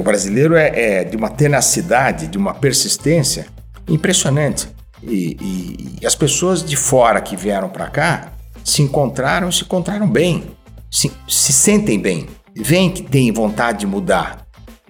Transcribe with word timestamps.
O 0.00 0.02
brasileiro 0.02 0.56
é, 0.56 1.00
é 1.00 1.04
de 1.04 1.14
uma 1.14 1.28
tenacidade, 1.28 2.26
de 2.26 2.38
uma 2.38 2.54
persistência 2.54 3.44
impressionante. 3.86 4.66
E, 5.02 5.36
e, 5.38 5.98
e 6.00 6.06
as 6.06 6.14
pessoas 6.14 6.64
de 6.64 6.74
fora 6.74 7.20
que 7.20 7.36
vieram 7.36 7.68
para 7.68 7.86
cá 7.90 8.32
se 8.64 8.80
encontraram, 8.80 9.52
se 9.52 9.62
encontraram 9.62 10.08
bem, 10.08 10.52
se, 10.90 11.12
se 11.28 11.52
sentem 11.52 12.00
bem, 12.00 12.26
veem 12.56 12.90
que 12.90 13.02
têm 13.02 13.30
vontade 13.30 13.80
de 13.80 13.86
mudar. 13.86 14.46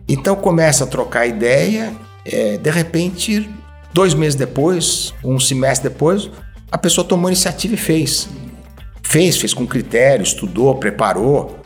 Então 0.08 0.36
começa 0.36 0.84
a 0.84 0.86
trocar 0.86 1.26
ideia, 1.26 1.92
é, 2.24 2.56
de 2.56 2.70
repente, 2.70 3.50
dois 3.92 4.14
meses 4.14 4.36
depois, 4.36 5.12
um 5.24 5.40
semestre 5.40 5.88
depois, 5.88 6.30
a 6.70 6.78
pessoa 6.78 7.04
tomou 7.04 7.28
iniciativa 7.28 7.74
e 7.74 7.76
fez. 7.76 8.28
Fez, 9.02 9.36
fez 9.36 9.52
com 9.52 9.66
critério, 9.66 10.22
estudou, 10.22 10.76
preparou. 10.76 11.58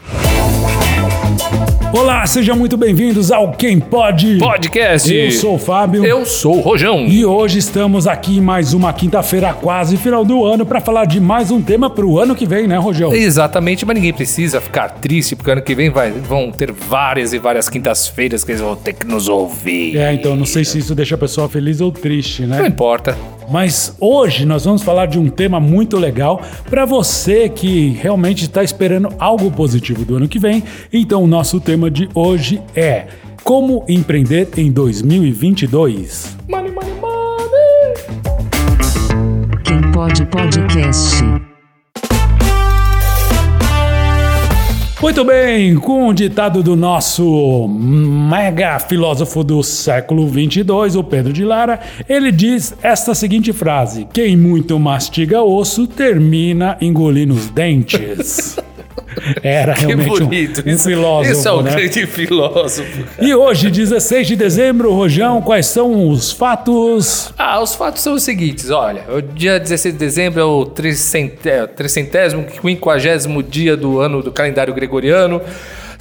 Olá, 1.93 2.27
sejam 2.27 2.57
muito 2.57 2.77
bem-vindos 2.77 3.31
ao 3.31 3.53
Quem 3.53 3.79
Pode 3.79 4.39
Podcast. 4.39 5.15
Eu 5.15 5.31
sou 5.31 5.55
o 5.55 5.59
Fábio. 5.59 6.05
Eu 6.05 6.27
sou 6.27 6.57
o 6.57 6.61
Rojão. 6.61 7.07
E 7.07 7.25
hoje 7.25 7.59
estamos 7.59 8.09
aqui 8.09 8.39
em 8.39 8.41
mais 8.41 8.75
uma 8.75 8.93
quinta-feira, 8.93 9.55
quase 9.55 9.97
final 9.97 10.25
do 10.25 10.45
ano, 10.45 10.67
para 10.67 10.81
falar 10.81 11.05
de 11.05 11.21
mais 11.21 11.53
um 11.53 11.63
tema 11.63 11.89
para 11.89 12.05
o 12.05 12.19
ano 12.19 12.35
que 12.35 12.47
vem, 12.47 12.67
né, 12.67 12.77
Rojão? 12.77 13.15
Exatamente, 13.15 13.87
mas 13.87 13.95
ninguém 13.95 14.13
precisa 14.13 14.61
ficar 14.61 14.89
triste, 14.89 15.37
porque 15.37 15.53
ano 15.53 15.63
que 15.63 15.75
vem 15.75 15.89
vai, 15.89 16.11
vão 16.11 16.51
ter 16.51 16.73
várias 16.73 17.33
e 17.33 17.39
várias 17.39 17.69
quintas-feiras 17.69 18.43
que 18.43 18.51
eles 18.51 18.61
vão 18.61 18.75
ter 18.75 18.95
que 18.95 19.07
nos 19.07 19.29
ouvir. 19.29 19.97
É, 19.97 20.13
então 20.13 20.35
não 20.35 20.47
sei 20.47 20.65
se 20.65 20.79
isso 20.79 20.95
deixa 20.97 21.15
a 21.15 21.19
pessoa 21.19 21.49
feliz 21.49 21.81
ou 21.81 21.93
triste, 21.93 22.43
né? 22.43 22.59
Não 22.59 22.67
importa. 22.67 23.17
Mas 23.51 23.97
hoje 24.01 24.45
nós 24.45 24.65
vamos 24.65 24.83
falar 24.83 25.07
de 25.07 25.19
um 25.19 25.29
tema 25.29 25.61
muito 25.61 25.97
legal 25.97 26.43
para 26.69 26.85
você 26.85 27.49
que 27.49 27.91
realmente 27.91 28.45
está 28.45 28.63
esperando 28.63 29.09
algo 29.19 29.51
positivo 29.51 30.05
do 30.05 30.17
ano 30.17 30.29
que 30.29 30.39
vem. 30.39 30.63
Então, 30.93 31.23
o 31.23 31.27
nosso 31.27 31.61
tema 31.61 31.91
de 31.91 32.09
hoje 32.15 32.61
é 32.75 33.07
como 33.43 33.85
empreender 33.89 34.49
em 34.57 34.73
2022. 34.73 36.37
Money, 36.49 36.73
money, 36.73 36.95
money. 36.95 37.15
Quem 39.65 39.93
pode 39.93 40.25
podcast. 40.27 41.54
Muito 45.05 45.23
bem, 45.23 45.75
com 45.77 46.09
o 46.09 46.15
ditado 46.15 46.63
do 46.63 46.75
nosso 46.75 47.69
mega 47.69 48.79
filósofo 48.79 49.45
do 49.45 49.63
século 49.63 50.27
22, 50.27 50.97
o 50.97 51.05
Pedro 51.05 51.31
de 51.31 51.45
Lara, 51.45 51.79
ele 52.09 52.33
diz 52.33 52.75
esta 52.83 53.15
seguinte 53.15 53.53
frase: 53.53 54.09
Quem 54.15 54.35
muito 54.35 54.81
mastiga 54.81 55.43
osso 55.43 55.87
termina 55.87 56.79
engolindo 56.81 57.35
os 57.35 57.51
dentes. 57.51 58.57
Era 59.43 59.75
Que 59.75 59.87
realmente 59.87 60.11
um- 60.23 60.27
bonito. 60.27 60.63
um, 60.67 60.79
filósofo, 60.79 61.33
Isso 61.33 61.49
é 61.49 61.53
um 61.53 61.63
né? 61.63 61.71
grande 61.71 62.07
filósofo. 62.07 63.05
E 63.21 63.35
hoje, 63.35 63.71
16 63.71 64.27
de 64.27 64.37
dezembro, 64.37 64.93
Rojão, 64.93 65.41
quais 65.41 65.67
são 65.67 66.09
os 66.09 66.33
fatos? 66.33 67.33
Ah, 67.39 67.61
os 67.63 67.75
fatos 67.75 68.03
são 68.03 68.15
os 68.15 68.23
seguintes, 68.23 68.71
olha, 68.71 69.05
o 69.09 69.21
dia 69.23 69.59
16 69.61 69.95
de 69.95 69.99
dezembro 69.99 70.41
é 70.41 70.45
o 70.45 70.65
trecentésimo, 70.67 71.69
trecentésimo, 71.69 72.45
quinquagésimo 72.45 73.43
dia 73.43 73.77
do 73.77 74.01
ano 74.01 74.23
do 74.23 74.33
calendário 74.33 74.75
gregoriano. 74.75 75.41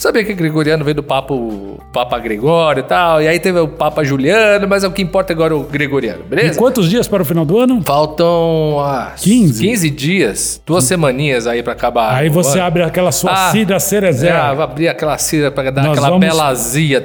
Sabia 0.03 0.21
que 0.25 0.33
gregoriano 0.33 0.83
veio 0.83 0.95
do 0.95 1.01
papo, 1.03 1.79
Papa 1.93 2.19
Gregório 2.19 2.81
e 2.81 2.83
tal, 2.83 3.21
e 3.21 3.27
aí 3.29 3.39
teve 3.39 3.57
o 3.57 3.69
Papa 3.69 4.03
Juliano, 4.03 4.67
mas 4.67 4.83
o 4.83 4.91
que 4.91 5.01
importa 5.01 5.31
agora 5.31 5.53
é 5.53 5.55
o 5.55 5.63
gregoriano, 5.63 6.23
E 6.25 6.29
beleza? 6.29 6.59
quantos 6.59 6.89
dias 6.89 7.07
para 7.07 7.21
o 7.21 7.25
final 7.25 7.45
do 7.45 7.57
ano? 7.57 7.81
Faltam 7.85 8.81
ah, 8.81 9.13
15. 9.15 9.63
15 9.63 9.89
dias, 9.89 10.61
duas 10.65 10.83
semaninhas 10.83 11.47
aí 11.47 11.63
pra 11.63 11.71
acabar. 11.71 12.15
Aí 12.15 12.27
você 12.27 12.57
ano. 12.57 12.67
abre 12.67 12.83
aquela 12.83 13.13
sua 13.13 13.31
Ah, 13.31 13.51
cidra 13.53 13.79
cerezé. 13.79 14.27
É, 14.27 14.53
vou 14.53 14.65
abrir 14.65 14.89
aquela 14.89 15.17
cidra 15.17 15.49
pra 15.49 15.71
dar 15.71 15.83
Nós 15.83 15.91
aquela 15.97 16.09
vamos- 16.09 16.25
bela 16.27 16.53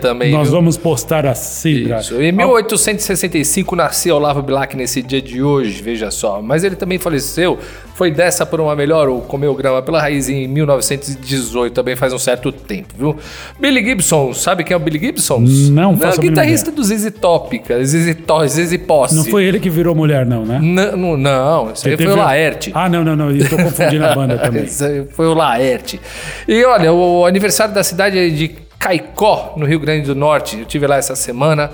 também. 0.01 0.33
Nós 0.33 0.49
viu? 0.49 0.57
vamos 0.57 0.77
postar 0.77 1.25
a 1.25 1.37
cidra. 1.37 2.01
Isso. 2.01 2.21
Em 2.21 2.33
1865 2.33 3.77
nasceu 3.77 4.17
Olavo 4.17 4.43
Bilac 4.43 4.77
nesse 4.77 5.03
dia 5.03 5.23
de 5.23 5.41
hoje, 5.41 5.81
veja 5.81 6.11
só. 6.11 6.43
Mas 6.43 6.65
ele 6.65 6.75
também 6.75 6.99
faleceu, 6.99 7.61
foi 7.95 8.11
dessa 8.11 8.45
por 8.45 8.61
uma 8.61 8.75
melhor 8.75 9.09
ou 9.09 9.21
comeu 9.21 9.55
grama 9.55 9.83
pela 9.83 10.01
raiz 10.01 10.29
em 10.29 10.49
1918, 10.49 11.73
também 11.75 11.95
faz 11.95 12.13
um 12.13 12.19
certo 12.19 12.51
tempo, 12.51 12.88
viu? 12.97 13.17
Billy 13.59 13.85
Gibson, 13.85 14.33
sabe 14.33 14.65
quem 14.65 14.75
é 14.75 14.77
o 14.77 14.81
Billy 14.81 14.99
Gibson? 14.99 15.41
Não 15.41 15.97
faço 15.97 16.21
a 16.21 16.25
É 16.25 16.27
o 16.27 16.31
guitarrista 16.31 16.71
do 16.71 16.83
ZZ 16.83 17.13
Top, 17.21 17.59
cara. 17.61 17.85
ZZ 17.85 18.17
Top, 18.27 18.49
ZZ 18.49 18.77
Posse. 18.79 19.15
Não 19.15 19.25
foi 19.25 19.45
ele 19.45 19.59
que 19.61 19.71
virou 19.71 19.95
mulher, 19.95 20.27
não, 20.27 20.45
né? 20.45 20.59
Não, 20.61 20.97
não, 20.97 21.17
não, 21.17 21.73
isso 21.73 21.89
aí 21.89 21.97
foi 21.97 22.07
o 22.07 22.17
Laerte. 22.17 22.71
Ah, 22.75 22.89
não, 22.89 23.05
não, 23.05 23.17
não. 23.17 23.31
Eu 23.31 23.49
tô 23.49 23.57
confundindo 23.63 24.05
a 24.05 24.15
banda 24.15 24.39
também. 24.39 24.63
Aí 24.63 25.05
Foi 25.11 25.27
o 25.27 25.35
Laerte. 25.35 26.01
E 26.47 26.65
olha, 26.65 26.93
o 26.93 27.27
aniversário 27.27 27.75
da 27.75 27.83
cidade 27.83 28.19
é 28.19 28.29
de 28.29 28.49
Caicó, 28.79 29.55
no 29.57 29.67
Rio 29.67 29.81
Grande 29.81 30.07
do 30.07 30.15
Norte. 30.15 30.59
Eu 30.61 30.65
tive 30.65 30.87
lá 30.87 30.97
essa 30.97 31.17
semana. 31.17 31.71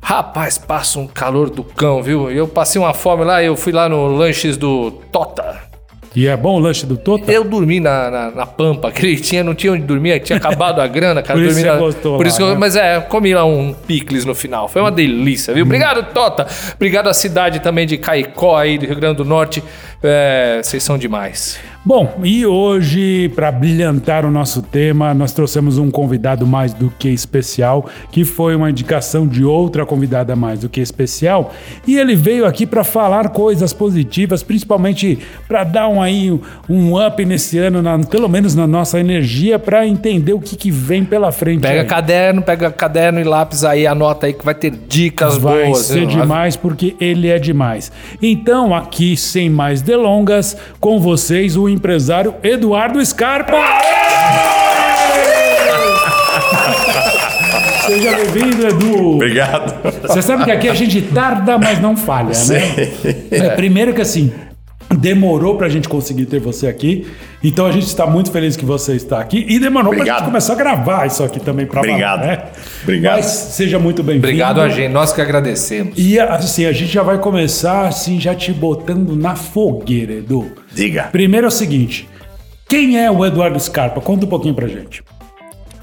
Rapaz, 0.00 0.56
passa 0.56 1.00
um 1.00 1.06
calor 1.06 1.50
do 1.50 1.64
cão, 1.64 2.00
viu? 2.00 2.30
Eu 2.30 2.46
passei 2.46 2.80
uma 2.80 2.94
fome 2.94 3.24
lá, 3.24 3.42
eu 3.42 3.56
fui 3.56 3.72
lá 3.72 3.88
no 3.88 4.06
Lanches 4.06 4.56
do 4.56 4.92
Tota. 5.10 5.65
E 6.16 6.26
é 6.26 6.34
bom 6.34 6.56
o 6.56 6.58
lanche 6.58 6.86
do 6.86 6.96
Tota? 6.96 7.30
Eu 7.30 7.44
dormi 7.44 7.78
na, 7.78 8.10
na, 8.10 8.30
na 8.30 8.46
pampa, 8.46 8.90
que 8.90 9.04
ele 9.04 9.20
tinha, 9.20 9.44
não 9.44 9.54
tinha 9.54 9.74
onde 9.74 9.82
dormir, 9.82 10.18
tinha 10.20 10.38
acabado 10.38 10.80
a 10.80 10.86
grana, 10.86 11.22
cara. 11.22 11.38
Por 11.38 11.44
isso 11.44 11.54
dormi 11.54 11.68
você 11.68 11.72
na- 11.72 11.78
gostou 11.78 12.16
Por 12.16 12.26
isso 12.26 12.40
eu, 12.40 12.46
né? 12.48 12.54
Hum. 12.54 12.58
Mas 12.58 12.74
é, 12.74 12.98
comi 13.00 13.34
lá 13.34 13.44
um 13.44 13.74
picles 13.74 14.24
no 14.24 14.34
final. 14.34 14.66
Foi 14.66 14.80
uma 14.80 14.90
delícia, 14.90 15.52
viu? 15.52 15.64
Obrigado, 15.66 16.14
Tota. 16.14 16.46
Obrigado 16.74 17.08
à 17.08 17.14
cidade 17.14 17.60
também 17.60 17.86
de 17.86 17.98
Caicó 17.98 18.56
aí, 18.56 18.78
do 18.78 18.86
Rio 18.86 18.96
Grande 18.96 19.16
do 19.18 19.24
Norte. 19.26 19.62
É, 20.02 20.60
vocês 20.62 20.82
são 20.82 20.96
demais. 20.96 21.60
Bom, 21.88 22.18
e 22.24 22.44
hoje, 22.44 23.28
para 23.36 23.52
brilhantar 23.52 24.24
o 24.26 24.30
nosso 24.30 24.60
tema, 24.60 25.14
nós 25.14 25.30
trouxemos 25.32 25.78
um 25.78 25.88
convidado 25.88 26.44
mais 26.44 26.74
do 26.74 26.90
que 26.98 27.08
especial, 27.08 27.88
que 28.10 28.24
foi 28.24 28.56
uma 28.56 28.68
indicação 28.70 29.24
de 29.24 29.44
outra 29.44 29.86
convidada 29.86 30.34
mais 30.34 30.58
do 30.58 30.68
que 30.68 30.80
especial, 30.80 31.54
e 31.86 31.96
ele 31.96 32.16
veio 32.16 32.44
aqui 32.44 32.66
para 32.66 32.82
falar 32.82 33.28
coisas 33.28 33.72
positivas, 33.72 34.42
principalmente 34.42 35.16
para 35.46 35.62
dar 35.62 35.86
um 35.86 36.02
aí 36.02 36.28
um 36.68 37.06
up 37.06 37.24
nesse 37.24 37.56
ano, 37.58 37.80
na- 37.80 38.00
pelo 38.00 38.28
menos 38.28 38.52
na 38.56 38.66
nossa 38.66 38.98
energia, 38.98 39.56
para 39.56 39.86
entender 39.86 40.32
o 40.32 40.40
que, 40.40 40.56
que 40.56 40.72
vem 40.72 41.04
pela 41.04 41.30
frente. 41.30 41.60
Pega 41.60 41.82
aí. 41.82 41.86
caderno, 41.86 42.42
pega 42.42 42.68
caderno 42.72 43.20
e 43.20 43.24
lápis 43.24 43.62
aí, 43.62 43.86
anota 43.86 44.26
aí 44.26 44.32
que 44.32 44.44
vai 44.44 44.56
ter 44.56 44.72
dicas 44.88 45.38
Vai 45.38 45.66
boas. 45.66 45.86
ser 45.86 46.00
viu? 46.00 46.08
demais 46.08 46.56
porque 46.56 46.96
ele 47.00 47.28
é 47.28 47.38
demais. 47.38 47.92
Então, 48.20 48.74
aqui, 48.74 49.16
sem 49.16 49.48
mais 49.48 49.80
delongas, 49.82 50.56
com 50.80 50.98
vocês 50.98 51.56
o 51.56 51.75
empresário 51.76 52.34
Eduardo 52.42 53.04
Scarpa. 53.04 53.56
Seja 57.86 58.16
bem-vindo, 58.16 58.66
Edu. 58.66 59.14
Obrigado. 59.14 59.92
Você 60.02 60.22
sabe 60.22 60.44
que 60.44 60.50
aqui 60.50 60.68
a 60.68 60.74
gente 60.74 61.00
tarda, 61.02 61.56
mas 61.58 61.80
não 61.80 61.96
falha, 61.96 62.32
né? 62.48 62.90
É, 63.30 63.50
primeiro 63.50 63.94
que 63.94 64.00
assim, 64.00 64.32
demorou 64.98 65.56
pra 65.56 65.68
gente 65.68 65.88
conseguir 65.88 66.26
ter 66.26 66.40
você 66.40 66.66
aqui. 66.66 67.06
Então 67.48 67.64
a 67.64 67.70
gente 67.70 67.86
está 67.86 68.06
muito 68.06 68.32
feliz 68.32 68.56
que 68.56 68.64
você 68.64 68.94
está 68.96 69.20
aqui. 69.20 69.46
E 69.48 69.60
demorou 69.60 69.90
pra 69.90 69.98
Obrigado. 70.00 70.18
gente 70.18 70.26
começar 70.26 70.52
a 70.54 70.56
gravar 70.56 71.06
isso 71.06 71.22
aqui 71.22 71.38
também 71.38 71.64
pra 71.64 71.80
Obrigado. 71.80 72.22
né? 72.26 72.42
Obrigado. 72.82 73.16
Mas 73.16 73.26
seja 73.26 73.78
muito 73.78 74.02
bem-vindo. 74.02 74.26
Obrigado 74.26 74.60
a 74.60 74.68
gente, 74.68 74.90
nós 74.92 75.12
que 75.12 75.20
agradecemos. 75.20 75.94
E 75.96 76.18
assim, 76.18 76.66
a 76.66 76.72
gente 76.72 76.92
já 76.92 77.04
vai 77.04 77.18
começar 77.18 77.86
assim, 77.86 78.18
já 78.20 78.34
te 78.34 78.52
botando 78.52 79.14
na 79.14 79.36
fogueira, 79.36 80.14
Edu. 80.14 80.50
Diga. 80.74 81.04
Primeiro 81.12 81.46
é 81.46 81.48
o 81.48 81.52
seguinte: 81.52 82.08
quem 82.68 82.98
é 82.98 83.08
o 83.10 83.24
Eduardo 83.24 83.60
Scarpa? 83.60 84.00
Conta 84.00 84.26
um 84.26 84.28
pouquinho 84.28 84.54
pra 84.54 84.66
gente. 84.66 85.02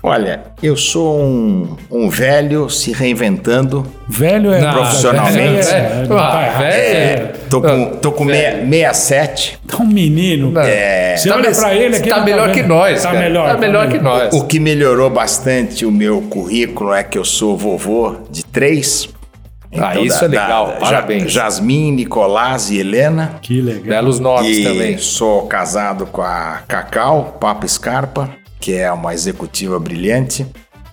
Olha, 0.06 0.42
eu 0.62 0.76
sou 0.76 1.18
um, 1.18 1.78
um 1.90 2.10
velho 2.10 2.70
se 2.70 2.92
reinventando. 2.92 3.86
Velho 4.06 4.52
é. 4.52 4.60
Não, 4.60 4.74
Profissionalmente. 4.74 5.70
É, 5.70 6.06
não 6.10 6.18
Ah, 6.18 6.32
tá 6.32 6.44
errado. 6.46 6.62
velho. 6.62 6.94
É. 7.24 7.34
Tô 7.50 7.62
com, 7.62 7.86
tô 8.02 8.12
com 8.12 8.26
meia- 8.26 8.52
67. 8.66 9.60
Tá 9.66 9.78
um 9.78 9.88
menino. 9.88 10.60
É. 10.60 11.16
Você 11.16 11.30
Tá 11.30 11.36
olha 11.36 11.52
pra 11.52 11.74
ele 11.74 11.96
aqui. 11.96 12.10
tá 12.10 12.18
não 12.18 12.26
melhor 12.26 12.48
vendo. 12.48 12.54
que 12.56 12.64
nós, 12.64 13.02
Tá 13.02 13.08
cara. 13.12 13.20
melhor. 13.22 13.50
Tá 13.54 13.58
melhor 13.58 13.88
que 13.88 13.98
nós. 14.00 14.34
O 14.34 14.44
que 14.46 14.60
melhorou 14.60 15.10
bastante 15.10 15.86
o 15.86 15.92
meu 15.92 16.22
currículo 16.24 16.94
é 16.94 17.02
que 17.02 17.18
eu 17.18 17.24
sou 17.24 17.56
vovô 17.58 18.18
de 18.30 18.44
três. 18.46 19.08
Ah, 19.76 19.98
isso 19.98 20.24
é 20.24 20.28
legal, 20.28 20.76
parabéns. 20.82 21.32
Jasmin, 21.32 21.94
Nicolás 21.94 22.70
e 22.70 22.78
Helena. 22.78 23.36
Que 23.42 23.62
legal. 23.62 23.84
Belos 23.86 24.20
nomes 24.20 24.58
E 24.58 24.64
também. 24.64 24.98
sou 25.00 25.48
casado 25.48 26.06
com 26.08 26.22
a 26.22 26.60
Cacau, 26.68 27.38
Papa 27.40 27.66
Scarpa, 27.68 28.30
que 28.64 28.74
é 28.74 28.90
uma 28.94 29.14
executiva 29.14 29.78
brilhante. 29.78 30.46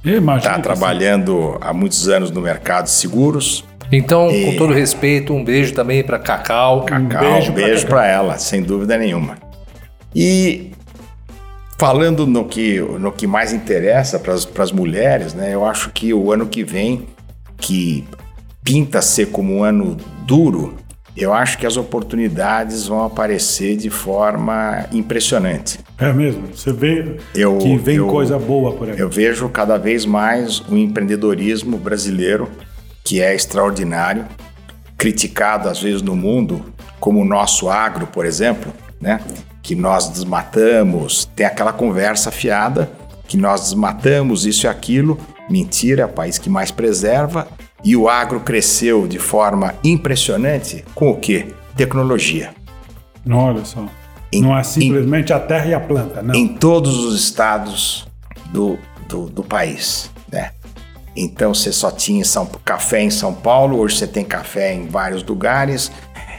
Imagina. 0.04 0.56
Está 0.56 0.58
trabalhando 0.60 1.56
há 1.60 1.72
muitos 1.72 2.08
anos 2.08 2.32
no 2.32 2.40
mercado 2.40 2.84
de 2.86 2.90
seguros. 2.90 3.64
Então, 3.92 4.28
E- 4.28 4.44
com 4.46 4.56
todo 4.58 4.72
respeito, 4.72 5.32
um 5.32 5.44
beijo 5.44 5.72
também 5.72 6.02
pra 6.02 6.18
Cacau. 6.18 6.84
Cacau, 6.84 7.20
beijo 7.32 7.52
um 7.52 7.54
pra 7.54 7.64
beiso 7.66 7.82
Cacau. 7.86 7.90
para 7.98 8.06
ela, 8.08 8.38
sem 8.38 8.60
dúvida 8.60 8.98
nenhuma. 8.98 9.36
E 10.12 10.72
falando 11.78 12.26
no 12.26 12.44
que, 12.44 12.80
no 12.80 13.12
que 13.12 13.26
mais 13.28 13.52
interessa 13.52 14.18
para 14.18 14.34
as 14.64 14.72
mulheres, 14.72 15.32
né? 15.32 15.54
Eu 15.54 15.64
acho 15.64 15.90
que 15.90 16.12
o 16.12 16.32
ano 16.32 16.46
que 16.46 16.64
vem, 16.64 17.06
que 17.56 18.04
pinta 18.64 19.00
ser 19.00 19.26
como 19.26 19.58
um 19.58 19.62
ano 19.62 19.96
duro, 20.26 20.74
eu 21.20 21.32
acho 21.32 21.58
que 21.58 21.66
as 21.66 21.76
oportunidades 21.76 22.86
vão 22.86 23.04
aparecer 23.04 23.76
de 23.76 23.90
forma 23.90 24.86
impressionante. 24.92 25.78
É 25.98 26.12
mesmo? 26.12 26.48
Você 26.54 26.72
vê 26.72 27.16
Eu- 27.34 27.58
que 27.58 27.76
vem 27.76 27.96
eu- 27.96 28.06
coisa 28.08 28.38
boa 28.38 28.72
por 28.72 28.88
aí. 28.88 28.98
Eu 28.98 29.08
vejo 29.08 29.48
cada 29.48 29.76
vez 29.76 30.04
mais 30.06 30.60
o 30.68 30.76
empreendedorismo 30.76 31.76
brasileiro, 31.76 32.48
que 33.04 33.20
é 33.20 33.34
extraordinário, 33.34 34.24
criticado 34.96 35.68
às 35.68 35.80
vezes 35.80 36.02
no 36.02 36.14
mundo, 36.16 36.64
como 36.98 37.20
o 37.20 37.24
nosso 37.24 37.68
agro, 37.70 38.06
por 38.06 38.24
exemplo, 38.26 38.72
né? 39.00 39.20
que 39.62 39.74
nós 39.74 40.08
desmatamos, 40.08 41.26
tem 41.36 41.46
aquela 41.46 41.72
conversa 41.72 42.30
fiada 42.30 42.90
que 43.28 43.36
nós 43.36 43.60
desmatamos 43.60 44.44
isso 44.46 44.66
e 44.66 44.68
aquilo. 44.68 45.18
Mentira, 45.48 46.02
é 46.02 46.06
o 46.06 46.08
país 46.08 46.38
que 46.38 46.48
mais 46.50 46.70
preserva. 46.70 47.46
E 47.82 47.96
o 47.96 48.08
agro 48.08 48.40
cresceu 48.40 49.06
de 49.08 49.18
forma 49.18 49.74
impressionante 49.82 50.84
com 50.94 51.10
o 51.10 51.16
quê? 51.16 51.46
Tecnologia. 51.76 52.50
Não, 53.24 53.38
olha 53.38 53.64
só. 53.64 53.84
Em- 54.32 54.42
não 54.42 54.56
é 54.56 54.62
simplesmente 54.62 55.32
a 55.32 55.40
terra 55.40 55.66
e 55.66 55.74
a 55.74 55.80
planta, 55.80 56.22
não. 56.22 56.34
em 56.34 56.46
todos 56.48 56.96
os 57.04 57.20
estados 57.20 58.06
do, 58.52 58.78
do, 59.08 59.26
do 59.30 59.42
país, 59.42 60.10
né? 60.30 60.50
Então 61.16 61.52
você 61.52 61.72
só 61.72 61.90
tinha 61.90 62.24
São, 62.24 62.46
café 62.64 63.02
em 63.02 63.10
São 63.10 63.34
Paulo, 63.34 63.78
hoje 63.78 63.96
você 63.96 64.06
tem 64.06 64.24
café 64.24 64.72
em 64.74 64.86
vários 64.86 65.24
lugares. 65.24 65.90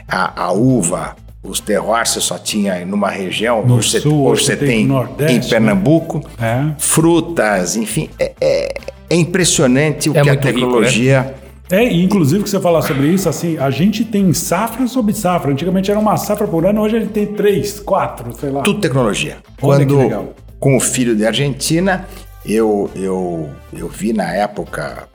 A, 0.08 0.44
a 0.44 0.52
uva, 0.52 1.14
os 1.42 1.60
terroirs 1.60 2.08
você 2.10 2.20
só 2.20 2.38
tinha 2.38 2.84
numa 2.86 3.10
região, 3.10 3.62
No 3.64 3.76
hoje, 3.76 3.90
você, 3.90 4.00
sul, 4.00 4.26
hoje 4.26 4.44
você 4.44 4.56
tem 4.56 4.68
tem, 4.68 4.86
no 4.86 4.94
Nordeste, 4.94 5.34
em 5.34 5.40
né? 5.40 5.48
Pernambuco. 5.48 6.22
É. 6.40 6.72
Frutas, 6.78 7.76
enfim, 7.76 8.08
é, 8.18 8.32
é- 8.40 8.74
é 9.12 9.16
impressionante 9.16 10.08
o 10.08 10.16
É 10.16 10.22
que 10.22 10.28
a 10.28 10.32
muito 10.32 10.46
rico, 10.46 10.60
tecnologia. 10.60 11.34
É, 11.70 11.86
e 11.86 12.02
inclusive 12.02 12.42
que 12.42 12.50
você 12.50 12.60
falar 12.60 12.82
sobre 12.82 13.08
isso, 13.08 13.28
assim, 13.28 13.56
a 13.58 13.70
gente 13.70 14.04
tem 14.04 14.32
safra 14.32 14.86
sobre 14.86 15.14
safra. 15.14 15.52
Antigamente 15.52 15.90
era 15.90 16.00
uma 16.00 16.16
safra 16.16 16.46
por 16.46 16.66
ano, 16.66 16.80
hoje 16.80 16.96
a 16.96 17.00
gente 17.00 17.12
tem 17.12 17.26
três, 17.26 17.78
quatro, 17.78 18.32
sei 18.38 18.50
lá. 18.50 18.62
Tudo 18.62 18.80
tecnologia. 18.80 19.38
Olha 19.60 19.84
que 19.84 19.92
Quando, 19.92 19.98
legal. 19.98 20.34
com 20.58 20.76
o 20.76 20.80
filho 20.80 21.14
de 21.14 21.26
Argentina, 21.26 22.06
eu, 22.44 22.90
eu, 22.94 23.50
eu 23.72 23.88
vi 23.88 24.12
na 24.12 24.34
época 24.34 25.08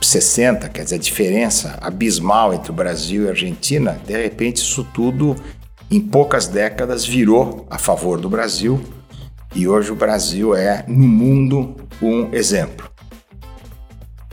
60, 0.00 0.68
quer 0.68 0.84
dizer, 0.84 0.96
a 0.96 0.98
diferença 0.98 1.78
abismal 1.80 2.54
entre 2.54 2.70
o 2.70 2.74
Brasil 2.74 3.24
e 3.24 3.26
a 3.26 3.30
Argentina, 3.30 3.98
de 4.06 4.16
repente 4.16 4.58
isso 4.58 4.86
tudo, 4.94 5.36
em 5.90 6.00
poucas 6.00 6.46
décadas, 6.46 7.04
virou 7.04 7.66
a 7.70 7.78
favor 7.78 8.20
do 8.20 8.28
Brasil. 8.28 8.80
E 9.54 9.66
hoje 9.66 9.90
o 9.90 9.94
Brasil 9.94 10.54
é, 10.54 10.84
no 10.86 11.08
mundo, 11.08 11.74
um 12.02 12.28
exemplo. 12.32 12.88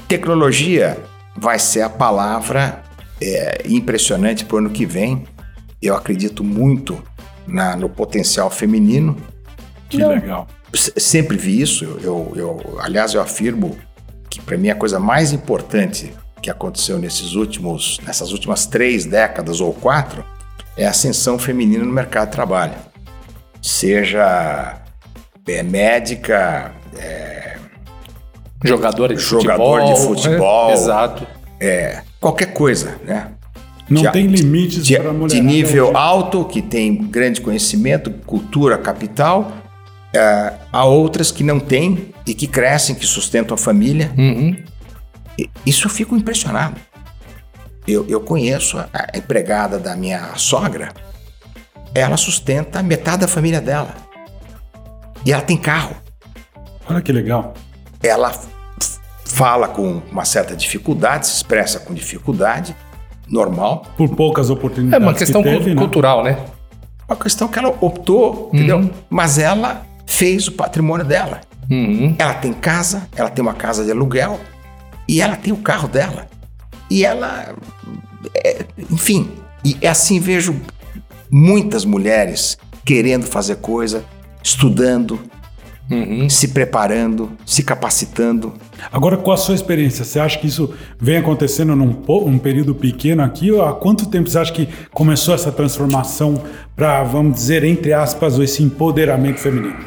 Tecnologia 0.07 0.97
vai 1.35 1.59
ser 1.59 1.81
a 1.81 1.89
palavra 1.89 2.83
é, 3.21 3.63
impressionante 3.65 4.45
para 4.45 4.55
o 4.55 4.59
ano 4.59 4.69
que 4.69 4.85
vem. 4.85 5.25
Eu 5.81 5.95
acredito 5.95 6.43
muito 6.43 7.01
na- 7.47 7.75
no 7.75 7.89
potencial 7.89 8.49
feminino. 8.49 9.15
Que 9.89 9.97
legal. 10.03 10.47
Sempre 10.97 11.37
vi 11.37 11.61
isso. 11.61 11.85
Eu, 12.01 12.33
eu- 12.35 12.77
aliás, 12.81 13.13
eu 13.13 13.21
afirmo 13.21 13.77
que 14.29 14.41
para 14.41 14.57
mim 14.57 14.69
a 14.69 14.75
coisa 14.75 14.99
mais 14.99 15.31
importante 15.31 16.13
que 16.41 16.49
aconteceu 16.49 16.97
nesses 16.99 17.33
últimos, 17.33 17.99
nessas 18.05 18.31
últimas 18.31 18.65
três 18.65 19.05
décadas 19.05 19.59
ou 19.61 19.73
quatro 19.73 20.23
é 20.77 20.85
a 20.85 20.89
ascensão 20.89 21.39
feminina 21.39 21.83
no 21.85 21.91
mercado 21.91 22.27
de 22.29 22.33
trabalho. 22.33 22.73
Seja 23.61 24.81
é, 25.47 25.63
médica, 25.63 26.71
Jogador 28.63 29.13
de 29.13 29.21
Jogador 29.21 29.81
futebol. 29.81 29.93
de 29.93 30.01
futebol. 30.01 30.67
né? 30.67 30.73
Exato. 30.73 31.27
é, 31.59 32.01
qualquer 32.19 32.53
coisa, 32.53 32.97
né? 33.05 33.31
Não 33.89 34.01
De- 34.01 34.11
tem 34.11 34.25
limites 34.25 34.83
de, 34.85 34.97
para 34.97 35.13
mulher. 35.13 35.35
de 35.35 35.41
nível 35.41 35.95
alto, 35.95 36.43
que 36.45 36.61
tem 36.61 36.95
grande 37.07 37.39
conhecimento, 37.41 38.09
cultura, 38.25 38.77
capital, 38.79 39.51
é, 40.11 40.53
há 40.71 40.83
outras 40.85 41.31
que 41.31 41.43
não 41.43 41.59
têm 41.59 42.11
e 42.25 42.33
que 42.33 42.47
crescem, 42.47 42.95
que 42.95 43.05
sustentam 43.05 43.53
a 43.53 43.57
família. 43.57 44.11
Uhum. 44.17 44.57
E- 45.37 45.49
Isso 45.65 45.85
eu 45.85 45.91
fico 45.91 46.15
impressionado. 46.15 46.75
Eu, 47.87 48.05
eu 48.09 48.19
conheço 48.21 48.79
a, 48.79 48.87
a 48.93 49.17
empregada 49.17 49.77
da 49.77 49.95
minha 49.95 50.31
sogra, 50.35 50.89
ela 51.93 52.17
sustenta 52.17 52.81
metade 52.81 53.21
da 53.21 53.27
família 53.27 53.61
dela. 53.61 53.93
E 55.23 55.31
ela 55.31 55.43
tem 55.43 55.57
carro. 55.57 55.95
Olha 56.89 57.01
que 57.01 57.11
legal. 57.11 57.53
Ela 58.01 58.33
fala 59.25 59.67
com 59.67 60.01
uma 60.11 60.23
certa 60.23 60.55
dificuldade, 60.55 61.27
se 61.27 61.35
expressa 61.35 61.79
com 61.79 61.93
dificuldade, 61.93 62.75
normal. 63.27 63.85
Por 63.97 64.09
poucas 64.09 64.49
É 64.49 64.53
oportunidades 64.53 65.05
uma 65.05 65.13
questão 65.13 65.43
que 65.43 65.49
teve, 65.49 65.73
né? 65.73 65.81
cultural, 65.81 66.23
né? 66.23 66.37
Uma 67.07 67.17
questão 67.17 67.47
que 67.47 67.59
ela 67.59 67.69
optou, 67.81 68.49
entendeu? 68.53 68.89
Mas 69.09 69.37
ela 69.37 69.85
fez 70.05 70.47
o 70.47 70.51
patrimônio 70.51 71.05
dela. 71.05 71.41
Uhum. 71.69 72.15
Ela 72.17 72.33
tem 72.35 72.53
casa, 72.53 73.07
ela 73.15 73.29
tem 73.29 73.41
uma 73.41 73.53
casa 73.53 73.83
de 73.83 73.91
aluguel 73.91 74.39
e 75.07 75.21
ela 75.21 75.35
tem 75.35 75.51
o 75.51 75.57
carro 75.57 75.87
dela. 75.87 76.27
E 76.89 77.03
ela. 77.03 77.55
é, 78.33 78.65
enfim, 78.91 79.31
e 79.63 79.87
assim 79.87 80.19
vejo 80.19 80.55
muitas 81.29 81.85
mulheres 81.85 82.57
querendo 82.83 83.25
fazer 83.25 83.55
coisa, 83.57 84.05
estudando, 84.43 85.19
Uhum. 85.89 86.27
se 86.27 86.47
preparando, 86.47 87.31
se 87.45 87.61
capacitando. 87.61 88.53
Agora, 88.91 89.17
com 89.17 89.31
a 89.31 89.37
sua 89.37 89.53
experiência, 89.53 90.03
você 90.03 90.19
acha 90.19 90.39
que 90.39 90.47
isso 90.47 90.73
vem 90.99 91.17
acontecendo 91.17 91.75
num 91.75 91.95
um 92.07 92.39
período 92.39 92.73
pequeno 92.73 93.21
aqui? 93.21 93.51
Ou 93.51 93.63
há 93.63 93.73
quanto 93.73 94.07
tempo 94.07 94.29
você 94.29 94.39
acha 94.39 94.51
que 94.51 94.67
começou 94.91 95.35
essa 95.35 95.51
transformação 95.51 96.41
para, 96.75 97.03
vamos 97.03 97.35
dizer, 97.35 97.63
entre 97.63 97.93
aspas, 97.93 98.39
esse 98.39 98.63
empoderamento 98.63 99.39
feminino? 99.39 99.77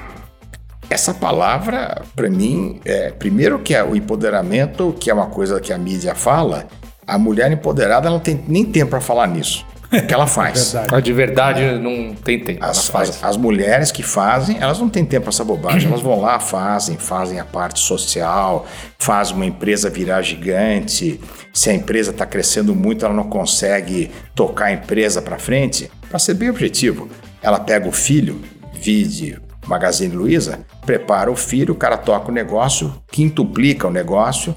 Essa 0.89 1.13
palavra, 1.13 2.03
para 2.17 2.31
mim, 2.31 2.81
é 2.85 3.11
primeiro 3.11 3.59
que 3.59 3.75
é 3.75 3.85
o 3.85 3.95
empoderamento, 3.95 4.95
que 4.99 5.11
é 5.11 5.15
uma 5.15 5.27
coisa 5.27 5.61
que 5.61 5.73
a 5.73 5.77
mídia 5.77 6.15
fala, 6.15 6.67
a 7.07 7.19
mulher 7.19 7.51
empoderada 7.51 8.07
ela 8.07 8.17
não 8.17 8.23
tem 8.23 8.43
nem 8.47 8.65
tempo 8.65 8.91
para 8.91 9.01
falar 9.01 9.27
nisso. 9.27 9.67
O 9.91 10.07
que 10.07 10.13
ela 10.13 10.27
faz? 10.27 10.73
Verdade. 10.73 10.95
A 10.95 11.01
de 11.01 11.13
verdade 11.13 11.79
não 11.79 12.15
tem 12.15 12.39
tempo. 12.39 12.63
ela 12.63 12.71
As, 12.71 12.89
faz. 12.89 13.09
as, 13.11 13.25
as 13.25 13.37
mulheres 13.37 13.91
que 13.91 14.03
fazem, 14.03 14.59
elas 14.61 14.79
não 14.79 14.89
têm 14.89 15.05
tempo 15.05 15.23
para 15.25 15.31
essa 15.31 15.45
bobagem. 15.45 15.89
Elas 15.91 16.03
vão 16.03 16.21
lá, 16.21 16.39
fazem, 16.39 16.97
fazem 16.99 17.41
a 17.41 17.45
parte 17.45 17.81
social, 17.81 18.67
faz 18.99 19.31
uma 19.31 19.47
empresa 19.47 19.89
virar 19.89 20.21
gigante. 20.23 21.19
Se 21.55 21.71
a 21.71 21.75
empresa 21.75 22.11
está 22.11 22.27
crescendo 22.27 22.75
muito, 22.75 23.05
ela 23.05 23.15
não 23.15 23.25
consegue 23.25 24.11
tocar 24.35 24.67
a 24.67 24.73
empresa 24.73 25.23
para 25.23 25.39
frente. 25.39 25.91
Para 26.09 26.19
ser 26.19 26.35
bem 26.35 26.51
objetivo, 26.51 27.09
ela 27.43 27.59
pega 27.59 27.89
o 27.89 27.93
filho, 27.93 28.41
vide 28.75 29.41
Magazine 29.67 30.15
Luiza, 30.15 30.61
prepara 30.85 31.31
o 31.31 31.37
filho, 31.37 31.75
o 31.75 31.77
cara 31.77 31.97
toca 31.97 32.31
o 32.31 32.35
negócio, 32.35 32.93
quintuplica 33.11 33.87
o 33.87 33.91
negócio 33.91 34.55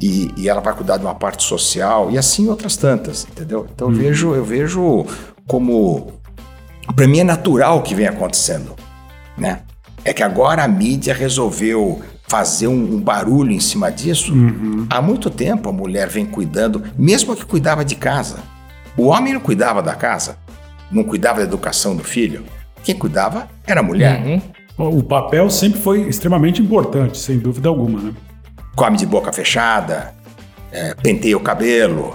e, 0.00 0.30
e 0.36 0.48
ela 0.48 0.60
vai 0.60 0.74
cuidar 0.74 0.96
de 0.96 1.04
uma 1.04 1.14
parte 1.14 1.42
social 1.42 2.10
e 2.10 2.18
assim 2.18 2.48
outras 2.48 2.76
tantas, 2.76 3.26
entendeu? 3.30 3.66
Então 3.74 3.88
eu 3.88 3.94
vejo, 3.94 4.34
eu 4.34 4.44
vejo 4.44 5.06
como 5.46 6.12
para 6.94 7.06
mim 7.06 7.20
é 7.20 7.24
natural 7.24 7.78
o 7.78 7.82
que 7.82 7.94
vem 7.94 8.06
acontecendo, 8.06 8.74
né? 9.36 9.60
É 10.04 10.12
que 10.12 10.22
agora 10.22 10.62
a 10.62 10.68
mídia 10.68 11.12
resolveu 11.12 12.00
fazer 12.28 12.68
um, 12.68 12.94
um 12.94 13.00
barulho 13.00 13.50
em 13.50 13.60
cima 13.60 13.90
disso. 13.90 14.32
Há 14.90 15.02
muito 15.02 15.30
tempo 15.30 15.68
a 15.68 15.72
mulher 15.72 16.08
vem 16.08 16.24
cuidando, 16.24 16.82
mesmo 16.96 17.34
que 17.34 17.44
cuidava 17.44 17.84
de 17.84 17.96
casa. 17.96 18.38
O 18.96 19.06
homem 19.06 19.32
não 19.32 19.40
cuidava 19.40 19.82
da 19.82 19.94
casa, 19.94 20.38
não 20.90 21.02
cuidava 21.02 21.38
da 21.38 21.44
educação 21.44 21.96
do 21.96 22.04
filho. 22.04 22.44
Quem 22.84 22.94
cuidava 22.94 23.48
era 23.66 23.80
a 23.80 23.82
mulher. 23.82 24.22
Uhum. 24.78 24.98
O 24.98 25.02
papel 25.02 25.48
sempre 25.50 25.80
foi 25.80 26.02
extremamente 26.02 26.62
importante, 26.62 27.18
sem 27.18 27.38
dúvida 27.38 27.68
alguma, 27.68 28.00
né? 28.00 28.12
Come 28.76 28.96
de 28.96 29.06
boca 29.06 29.32
fechada, 29.32 30.14
é, 30.70 30.94
penteia 30.94 31.36
o 31.36 31.40
cabelo, 31.40 32.14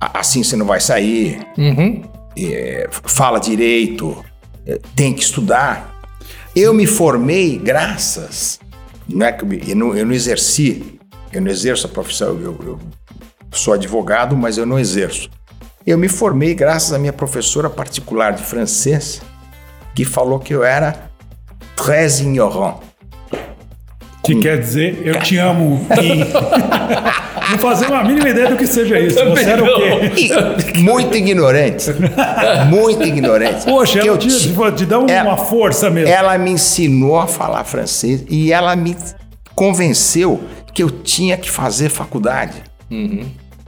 assim 0.00 0.42
você 0.42 0.56
não 0.56 0.66
vai 0.66 0.80
sair, 0.80 1.46
Uhum. 1.56 2.02
é, 2.36 2.88
fala 2.90 3.38
direito, 3.38 4.22
é, 4.66 4.78
tem 4.96 5.14
que 5.14 5.22
estudar. 5.22 5.90
Eu 6.54 6.74
me 6.74 6.86
formei 6.86 7.56
graças, 7.56 8.58
não 9.08 9.24
é 9.26 9.32
que 9.32 9.44
eu, 9.44 9.48
me- 9.48 9.62
eu 9.66 9.76
não, 9.76 9.96
eu 9.96 10.04
não 10.04 10.12
exerci, 10.12 10.98
eu 11.32 11.40
não 11.40 11.50
exerço 11.50 11.86
a 11.86 11.90
profissão, 11.90 12.38
eu, 12.40 12.58
eu 12.64 12.78
sou 13.52 13.72
advogado, 13.74 14.36
mas 14.36 14.58
eu 14.58 14.66
não 14.66 14.78
exerço. 14.78 15.30
Eu 15.86 15.96
me 15.98 16.08
formei 16.08 16.54
graças 16.54 16.92
à 16.92 16.98
minha 16.98 17.12
professora 17.12 17.68
particular 17.70 18.32
de 18.32 18.42
francês, 18.42 19.20
que 19.94 20.04
falou 20.04 20.38
que 20.38 20.54
eu 20.54 20.62
era 20.64 21.10
très 21.76 22.20
ignorant. 22.20 22.76
Que 24.22 24.36
quer 24.36 24.58
dizer, 24.60 25.02
eu 25.04 25.18
te 25.20 25.36
amo. 25.36 25.84
E... 26.00 26.18
não 27.50 27.58
fazemos 27.58 27.92
a 27.92 28.04
mínima 28.04 28.28
ideia 28.28 28.50
do 28.50 28.56
que 28.56 28.66
seja 28.66 28.98
isso. 28.98 29.18
Você 29.24 29.50
era 29.50 29.64
o 29.64 30.14
quê? 30.14 30.78
Muito 30.78 31.16
ignorante. 31.16 31.86
Muito 32.68 33.02
ignorante. 33.02 33.64
Poxa, 33.64 33.98
ela 33.98 34.06
eu 34.08 34.18
te, 34.18 34.28
te 34.28 34.86
dá 34.86 34.98
uma 35.00 35.10
Ela- 35.10 35.36
força 35.36 35.90
mesmo. 35.90 36.08
Ela 36.12 36.38
me 36.38 36.52
ensinou 36.52 37.18
a 37.18 37.26
falar 37.26 37.64
francês 37.64 38.24
e 38.28 38.52
ela 38.52 38.76
me 38.76 38.96
convenceu 39.56 40.40
que 40.72 40.82
eu 40.82 40.90
tinha 40.90 41.36
que 41.36 41.50
fazer 41.50 41.88
faculdade. 41.88 42.62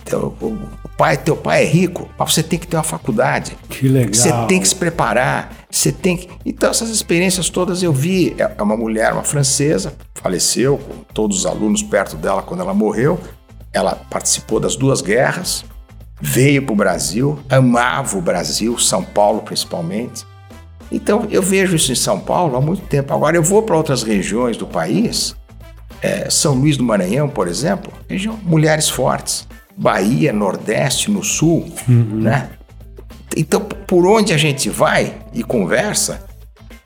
Teu, 0.05 0.37
o, 0.41 0.47
o 0.47 0.89
pai, 0.97 1.17
teu 1.17 1.37
pai 1.37 1.63
é 1.63 1.67
rico, 1.67 2.09
mas 2.19 2.33
você 2.33 2.43
tem 2.43 2.59
que 2.59 2.67
ter 2.67 2.77
uma 2.77 2.83
faculdade. 2.83 3.57
Que 3.69 3.89
legal. 3.89 4.15
Você 4.15 4.33
tem 4.47 4.61
que 4.61 4.69
se 4.69 4.75
preparar, 4.75 5.51
você 5.75 5.91
tem 5.91 6.17
que. 6.17 6.29
Então, 6.47 6.71
essas 6.71 6.89
experiências 6.89 7.51
todas 7.51 7.83
eu 7.83 7.93
vi. 7.93 8.35
É 8.39 8.55
é 8.57 8.63
uma 8.63 8.77
mulher, 8.77 9.13
uma 9.13 9.25
francesa, 9.25 9.93
faleceu, 10.15 10.79
com 10.79 11.03
todos 11.13 11.39
os 11.39 11.47
alunos 11.47 11.83
perto 11.83 12.17
dela 12.17 12.43
quando 12.43 12.61
ela 12.61 12.73
morreu. 12.73 13.19
Ela 13.73 13.97
participou 14.09 14.61
das 14.61 14.77
duas 14.77 15.01
guerras, 15.01 15.65
veio 16.21 16.63
para 16.63 16.73
o 16.73 16.77
Brasil, 16.77 17.41
amava 17.51 18.17
o 18.17 18.23
Brasil, 18.23 18.79
São 18.79 19.03
Paulo 19.03 19.43
principalmente. 19.43 20.25
Então, 20.93 21.27
eu 21.29 21.43
vejo 21.43 21.75
isso 21.75 21.91
em 21.91 21.97
São 21.97 22.21
Paulo 22.21 22.57
há 22.57 22.61
muito 22.61 22.83
tempo. 22.87 23.13
Agora, 23.13 23.37
eu 23.37 23.43
vou 23.43 23.63
para 23.65 23.77
outras 23.77 24.05
regiões 24.05 24.57
do 24.57 24.67
país, 24.67 25.35
é, 26.01 26.31
São 26.31 26.55
Luís 26.55 26.77
do 26.77 26.85
Maranhão, 26.85 27.29
por 27.29 27.49
exemplo, 27.49 27.93
região 28.09 28.39
mulheres 28.45 28.89
fortes. 28.89 29.49
Bahia, 29.77 30.33
Nordeste, 30.33 31.11
no 31.11 31.25
Sul, 31.25 31.69
né? 31.89 32.51
Então, 33.37 33.61
por 33.61 34.07
onde 34.07 34.33
a 34.33 34.37
gente 34.37 34.69
vai 34.71 35.17
e 35.33 35.43
conversa, 35.43 36.25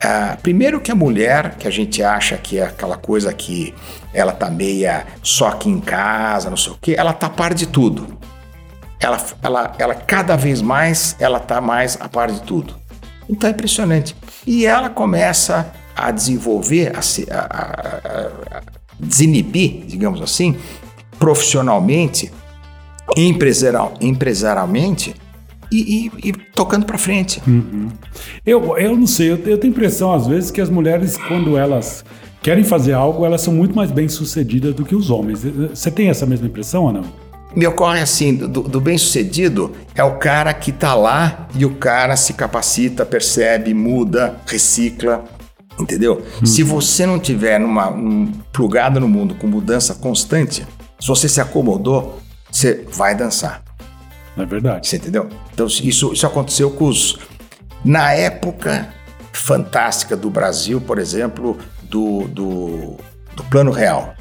ah, 0.03 0.37
primeiro 0.41 0.79
que 0.79 0.91
a 0.91 0.95
mulher, 0.95 1.55
que 1.55 1.67
a 1.67 1.71
gente 1.71 2.01
acha 2.01 2.37
que 2.37 2.57
é 2.57 2.63
aquela 2.63 2.97
coisa 2.97 3.31
que 3.33 3.73
ela 4.13 4.31
tá 4.31 4.49
meia 4.49 5.05
só 5.21 5.49
aqui 5.49 5.69
em 5.69 5.79
casa, 5.79 6.49
não 6.49 6.57
sei 6.57 6.71
o 6.73 6.77
quê, 6.81 6.95
ela 6.97 7.13
tá 7.13 7.27
a 7.27 7.29
par 7.29 7.53
de 7.53 7.67
tudo. 7.67 8.17
Ela, 8.99 9.23
ela, 9.43 9.75
ela 9.77 9.95
cada 9.95 10.35
vez 10.35 10.61
mais, 10.61 11.15
ela 11.19 11.39
tá 11.39 11.61
mais 11.61 11.97
a 11.99 12.09
par 12.09 12.31
de 12.31 12.41
tudo. 12.41 12.75
Então 13.29 13.47
é 13.49 13.53
impressionante. 13.53 14.15
E 14.45 14.65
ela 14.65 14.89
começa 14.89 15.71
a 15.95 16.11
desenvolver, 16.11 16.97
a, 16.97 17.01
se- 17.01 17.27
a- 17.29 17.39
a- 17.39 18.57
a- 18.57 18.61
desinibir, 18.99 19.85
digamos 19.85 20.21
assim, 20.21 20.57
profissionalmente, 21.19 22.31
empresarial, 23.15 23.93
empresarialmente 24.01 25.15
e, 25.71 26.07
e- 26.23 26.29
e 26.29 26.33
tocando 26.33 26.85
para 26.85 26.97
frente. 26.97 27.41
Eu, 28.45 28.77
eu 28.77 28.95
não 28.95 29.07
sei, 29.07 29.31
eu, 29.31 29.37
eu 29.45 29.57
tenho 29.57 29.73
a 29.73 29.75
impressão 29.75 30.13
às 30.13 30.27
vezes 30.27 30.51
que 30.51 30.61
as 30.61 30.69
mulheres, 30.69 31.17
quando 31.17 31.57
elas 31.57 32.03
querem 32.41 32.63
fazer 32.63 32.93
algo, 32.93 33.25
elas 33.25 33.41
são 33.41 33.53
muito 33.53 33.75
mais 33.75 33.91
bem-sucedidas 33.91 34.73
do 34.73 34.83
que 34.85 34.95
os 34.95 35.09
homens. 35.09 35.41
Você 35.43 35.91
tem 35.91 36.09
essa 36.09 36.25
mesma 36.25 36.47
impressão 36.47 36.85
ou 36.85 36.93
não? 36.93 37.03
Me 37.55 37.65
ocorre 37.65 37.99
assim, 37.99 38.35
do, 38.35 38.61
do 38.61 38.79
bem-sucedido 38.79 39.71
é 39.95 40.03
o 40.03 40.17
cara 40.17 40.53
que 40.53 40.71
tá 40.71 40.93
lá 40.93 41.47
e 41.55 41.65
o 41.65 41.71
cara 41.75 42.15
se 42.15 42.33
capacita, 42.33 43.03
percebe, 43.05 43.73
muda, 43.73 44.35
recicla, 44.45 45.25
entendeu? 45.79 46.21
Se 46.45 46.61
você 46.61 47.07
não 47.07 47.17
tiver 47.19 47.59
numa, 47.59 47.89
um, 47.89 48.31
plugado 48.53 48.99
no 48.99 49.07
mundo 49.07 49.33
com 49.33 49.47
mudança 49.47 49.95
constante, 49.95 50.65
se 50.99 51.07
você 51.07 51.27
se 51.27 51.41
acomodou, 51.41 52.19
você 52.51 52.85
vai 52.93 53.15
dançar. 53.15 53.63
É 54.39 54.45
verdade? 54.45 54.87
Você 54.87 54.97
entendeu? 54.97 55.27
Então, 55.53 55.67
isso, 55.67 56.13
isso 56.13 56.25
aconteceu 56.25 56.71
com 56.71 56.85
os. 56.85 57.17
Na 57.83 58.11
época 58.13 58.93
fantástica 59.31 60.17
do 60.17 60.29
Brasil, 60.29 60.81
por 60.81 60.99
exemplo, 60.99 61.57
do, 61.83 62.27
do, 62.27 62.95
do 63.35 63.43
Plano 63.45 63.71
Real. 63.71 64.13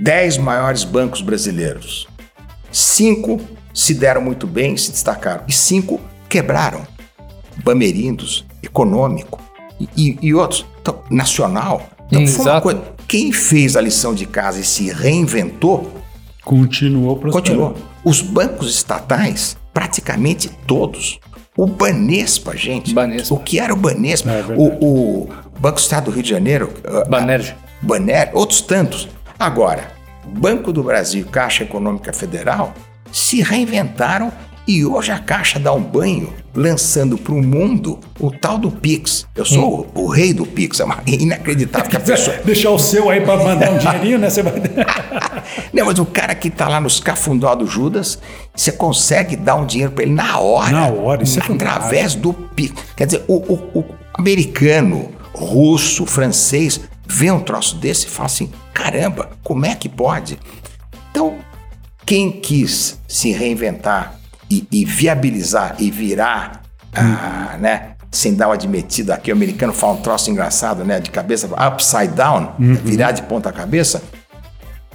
Dez 0.00 0.36
maiores 0.36 0.84
bancos 0.84 1.20
brasileiros. 1.20 2.06
Cinco 2.70 3.40
se 3.72 3.94
deram 3.94 4.20
muito 4.20 4.46
bem, 4.46 4.76
se 4.76 4.90
destacaram. 4.90 5.44
E 5.48 5.52
cinco 5.52 6.00
quebraram. 6.28 6.86
Bamerindos, 7.64 8.44
Econômico 8.62 9.40
e, 9.96 10.18
e- 10.20 10.34
outros. 10.34 10.64
Então, 10.80 11.02
nacional. 11.10 11.88
Então, 12.06 12.22
Exato. 12.22 12.62
coisa. 12.62 12.82
Quem 13.06 13.32
fez 13.32 13.76
a 13.76 13.80
lição 13.80 14.14
de 14.14 14.26
casa 14.26 14.60
e 14.60 14.64
se 14.64 14.90
reinventou, 14.92 15.97
Continuou 16.48 17.16
prosperando. 17.16 17.72
Continuou. 17.72 17.76
Os 18.02 18.22
bancos 18.22 18.74
estatais, 18.74 19.58
praticamente 19.74 20.48
todos. 20.66 21.20
O 21.54 21.66
Banespa, 21.66 22.56
gente. 22.56 22.94
Banespa. 22.94 23.34
O 23.34 23.38
que 23.38 23.60
era 23.60 23.74
o 23.74 23.76
Banespa? 23.76 24.30
É 24.30 24.42
o, 24.56 24.64
o 24.80 25.28
Banco 25.60 25.76
do 25.76 25.80
Estado 25.80 26.06
do 26.06 26.10
Rio 26.10 26.22
de 26.22 26.30
Janeiro. 26.30 26.72
ah, 26.86 27.04
Banerj. 27.06 27.54
Baner, 27.82 28.30
outros 28.32 28.62
tantos. 28.62 29.08
Agora, 29.38 29.92
Banco 30.24 30.72
do 30.72 30.82
Brasil 30.82 31.20
e 31.20 31.24
Caixa 31.24 31.64
Econômica 31.64 32.14
Federal 32.14 32.72
se 33.12 33.42
reinventaram 33.42 34.32
e 34.66 34.86
hoje 34.86 35.12
a 35.12 35.18
Caixa 35.18 35.58
dá 35.58 35.72
um 35.72 35.82
banho 35.82 36.32
lançando 36.58 37.16
para 37.16 37.32
o 37.32 37.40
mundo 37.42 37.98
o 38.18 38.30
tal 38.30 38.58
do 38.58 38.70
Pix. 38.70 39.26
Eu 39.34 39.44
sou 39.44 39.88
o, 39.94 40.02
o 40.02 40.08
rei 40.08 40.32
do 40.34 40.44
Pix, 40.44 40.80
é 40.80 40.84
inacreditável 41.06 41.88
que 41.88 41.96
a 41.96 42.00
pessoa... 42.00 42.36
Deixar 42.44 42.70
o 42.70 42.78
seu 42.78 43.08
aí 43.08 43.20
para 43.20 43.42
mandar 43.42 43.70
um 43.70 43.78
dinheirinho, 43.78 44.18
né? 44.18 44.28
Você 44.28 44.42
vai. 44.42 44.54
Não, 45.72 45.86
mas 45.86 45.98
o 45.98 46.04
cara 46.04 46.34
que 46.34 46.50
tá 46.50 46.68
lá 46.68 46.80
nos 46.80 46.98
cafundó 47.00 47.54
do 47.54 47.66
Judas, 47.66 48.18
você 48.54 48.72
consegue 48.72 49.36
dar 49.36 49.54
um 49.54 49.64
dinheiro 49.64 49.92
para 49.92 50.02
ele 50.04 50.12
na 50.14 50.38
hora. 50.38 50.70
Na 50.72 50.86
hora, 50.88 51.22
isso 51.22 51.38
é 51.38 51.42
Através 51.52 52.14
do 52.14 52.32
Pix. 52.32 52.74
Quer 52.96 53.06
dizer, 53.06 53.24
o, 53.28 53.36
o- 53.36 53.78
o 53.80 53.84
americano, 54.14 55.10
russo, 55.32 56.04
francês, 56.06 56.80
vê 57.06 57.30
um 57.30 57.40
troço 57.40 57.76
desse 57.76 58.06
e 58.06 58.10
fala 58.10 58.26
assim: 58.26 58.50
caramba, 58.74 59.30
como 59.44 59.64
é 59.64 59.74
que 59.74 59.88
pode? 59.88 60.38
Então, 61.10 61.36
quem 62.04 62.30
quis 62.32 62.98
se 63.06 63.30
reinventar 63.32 64.17
e, 64.50 64.66
e 64.70 64.84
viabilizar 64.84 65.76
e 65.78 65.90
virar, 65.90 66.62
ah, 66.94 67.56
né? 67.60 67.90
Sem 68.10 68.34
dar 68.34 68.48
uma 68.48 68.54
admitida 68.54 69.14
aqui, 69.14 69.30
o 69.30 69.34
americano 69.34 69.72
fala 69.72 69.92
um 69.92 70.00
troço 70.00 70.30
engraçado, 70.30 70.84
né? 70.84 70.98
De 70.98 71.10
cabeça 71.10 71.48
upside 71.68 72.08
down, 72.08 72.54
virar 72.58 73.12
de 73.12 73.22
ponta 73.22 73.52
cabeça 73.52 74.02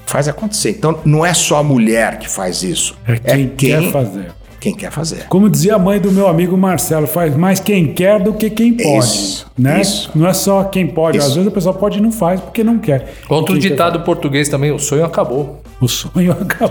faz 0.05 0.27
acontecer. 0.27 0.71
Então 0.71 0.99
não 1.05 1.25
é 1.25 1.33
só 1.33 1.57
a 1.57 1.63
mulher 1.63 2.19
que 2.19 2.29
faz 2.29 2.63
isso. 2.63 2.97
É 3.07 3.17
quem 3.17 3.49
quer 3.49 3.91
fazer. 3.91 4.31
Quem 4.63 4.73
quer 4.73 4.91
fazer. 4.93 5.25
Como 5.27 5.49
dizia 5.49 5.75
a 5.75 5.77
mãe 5.77 5.99
do 5.99 6.09
meu 6.09 6.25
amigo 6.25 6.55
Marcelo, 6.55 7.05
faz 7.05 7.35
mais 7.35 7.59
quem 7.59 7.93
quer 7.93 8.17
do 8.21 8.31
que 8.31 8.49
quem 8.49 8.71
pode. 8.71 8.99
Isso, 8.99 9.45
né? 9.59 9.81
isso. 9.81 10.09
Não 10.15 10.25
é 10.25 10.31
só 10.31 10.63
quem 10.63 10.87
pode. 10.87 11.17
Isso. 11.17 11.27
Às 11.27 11.33
vezes 11.33 11.49
a 11.49 11.51
pessoa 11.51 11.73
pode 11.73 11.99
e 11.99 12.01
não 12.01 12.13
faz 12.13 12.39
porque 12.39 12.63
não 12.63 12.79
quer. 12.79 13.13
Outro 13.27 13.55
quem 13.55 13.61
quer 13.61 13.69
ditado 13.71 13.99
português 14.05 14.47
também, 14.47 14.71
o 14.71 14.79
sonho 14.79 15.03
acabou. 15.03 15.61
O 15.81 15.87
sonho 15.89 16.31
acabou. 16.39 16.69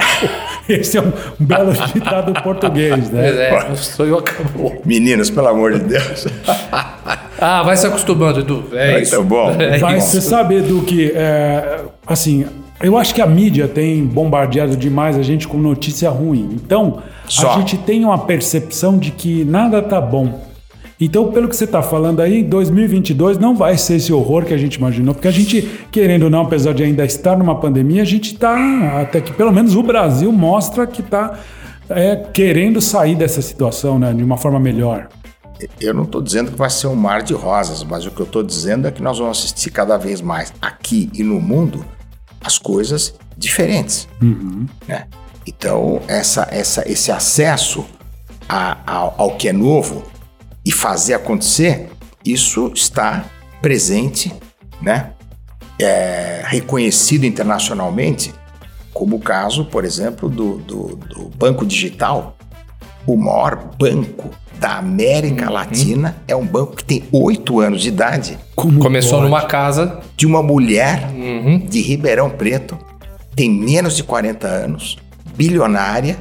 Esse 0.66 0.96
é 0.96 1.02
um 1.02 1.12
belo 1.38 1.75
ditado 1.92 2.32
português, 2.42 3.11
né? 3.11 3.50
É, 3.50 3.70
o 3.70 3.76
sonho 3.76 4.16
acabou. 4.16 4.80
Meninas, 4.87 5.28
pelo 5.28 5.49
amor 5.49 5.75
de 5.75 5.80
Deus. 5.80 6.26
Ah, 7.44 7.64
vai 7.64 7.76
se 7.76 7.84
acostumando, 7.84 8.38
Edu. 8.38 8.66
É 8.72 8.92
Muito 8.92 9.02
isso. 9.02 9.22
bom. 9.25 9.50
É 9.58 9.76
Mas 9.80 10.04
isso. 10.04 10.12
você 10.12 10.20
sabe, 10.20 10.58
Edu, 10.58 10.82
que 10.82 11.11
é, 11.12 11.80
assim, 12.06 12.46
eu 12.80 12.96
acho 12.96 13.12
que 13.12 13.20
a 13.20 13.26
mídia 13.26 13.66
tem 13.66 14.04
bombardeado 14.04 14.76
demais 14.76 15.18
a 15.18 15.22
gente 15.22 15.49
com 15.49 15.58
notícia 15.58 16.08
ruim. 16.08 16.50
Então, 16.52 17.02
Só. 17.28 17.52
a 17.52 17.58
gente 17.58 17.78
tem 17.78 18.04
uma 18.04 18.18
percepção 18.18 18.98
de 18.98 19.10
que 19.10 19.44
nada 19.44 19.80
tá 19.80 20.00
bom. 20.00 20.52
Então, 21.00 21.32
pelo 21.32 21.48
que 21.48 21.56
você 21.56 21.64
está 21.64 21.82
falando 21.82 22.20
aí, 22.20 22.44
2022 22.44 23.36
não 23.36 23.56
vai 23.56 23.76
ser 23.76 23.96
esse 23.96 24.12
horror 24.12 24.44
que 24.44 24.54
a 24.54 24.56
gente 24.56 24.76
imaginou, 24.76 25.14
porque 25.14 25.26
a 25.26 25.32
gente, 25.32 25.62
querendo 25.90 26.24
ou 26.24 26.30
não, 26.30 26.42
apesar 26.42 26.72
de 26.72 26.84
ainda 26.84 27.04
estar 27.04 27.36
numa 27.36 27.58
pandemia, 27.58 28.02
a 28.02 28.04
gente 28.04 28.34
está, 28.34 29.00
até 29.00 29.20
que 29.20 29.32
pelo 29.32 29.52
menos 29.52 29.74
o 29.74 29.82
Brasil 29.82 30.30
mostra 30.30 30.86
que 30.86 31.00
está 31.00 31.38
querendo 32.32 32.80
sair 32.80 33.16
dessa 33.16 33.42
situação 33.42 33.98
né, 33.98 34.12
de 34.12 34.22
uma 34.22 34.36
forma 34.36 34.60
melhor. 34.60 35.08
Eu 35.80 35.94
não 35.94 36.04
estou 36.04 36.20
dizendo 36.20 36.50
que 36.50 36.58
vai 36.58 36.70
ser 36.70 36.86
um 36.86 36.94
mar 36.94 37.22
de 37.22 37.34
rosas, 37.34 37.84
mas 37.84 38.06
o 38.06 38.10
que 38.10 38.20
eu 38.20 38.26
estou 38.26 38.42
dizendo 38.42 38.88
é 38.88 38.90
que 38.90 39.02
nós 39.02 39.18
vamos 39.18 39.38
assistir 39.38 39.70
cada 39.70 39.96
vez 39.96 40.20
mais 40.20 40.52
aqui 40.60 41.10
e 41.14 41.22
no 41.22 41.40
mundo 41.40 41.84
as 42.40 42.58
coisas 42.58 43.14
diferentes. 43.36 44.08
né? 44.88 45.06
Então, 45.46 46.00
essa, 46.08 46.46
essa, 46.50 46.88
esse 46.90 47.11
acesso 47.11 47.84
a- 48.49 48.78
ao, 48.87 49.14
ao 49.18 49.37
que 49.37 49.49
é 49.49 49.52
novo 49.52 50.04
e 50.64 50.70
fazer 50.72 51.14
acontecer, 51.14 51.88
isso 52.25 52.70
está 52.75 53.25
presente, 53.61 54.32
né? 54.80 55.11
É, 55.80 56.42
reconhecido 56.44 57.25
internacionalmente, 57.25 58.32
como 58.92 59.16
o 59.16 59.20
caso, 59.20 59.64
por 59.64 59.84
exemplo, 59.84 60.28
do, 60.28 60.58
do, 60.58 60.96
do 60.96 61.28
Banco 61.37 61.66
Digital. 61.66 62.37
O 63.04 63.16
maior 63.16 63.70
banco 63.76 64.30
da 64.61 64.76
América 64.76 65.50
Latina 65.50 66.16
é 66.28 66.37
um 66.37 66.46
banco 66.46 66.76
que 66.76 66.84
tem 66.84 67.02
oito 67.11 67.58
anos 67.58 67.82
de 67.82 67.88
idade, 67.88 68.38
Como 68.54 68.78
Começou 68.78 69.18
pode? 69.18 69.25
numa 69.25 69.44
casa. 69.46 69.99
de 70.16 70.25
uma 70.25 70.40
mulher 70.40 71.08
de 71.68 71.80
Ribeirão 71.80 72.30
Preto, 72.30 72.78
tem 73.34 73.50
menos 73.50 73.96
de 73.96 74.04
40 74.04 74.46
anos, 74.46 74.96
bilionária. 75.34 76.18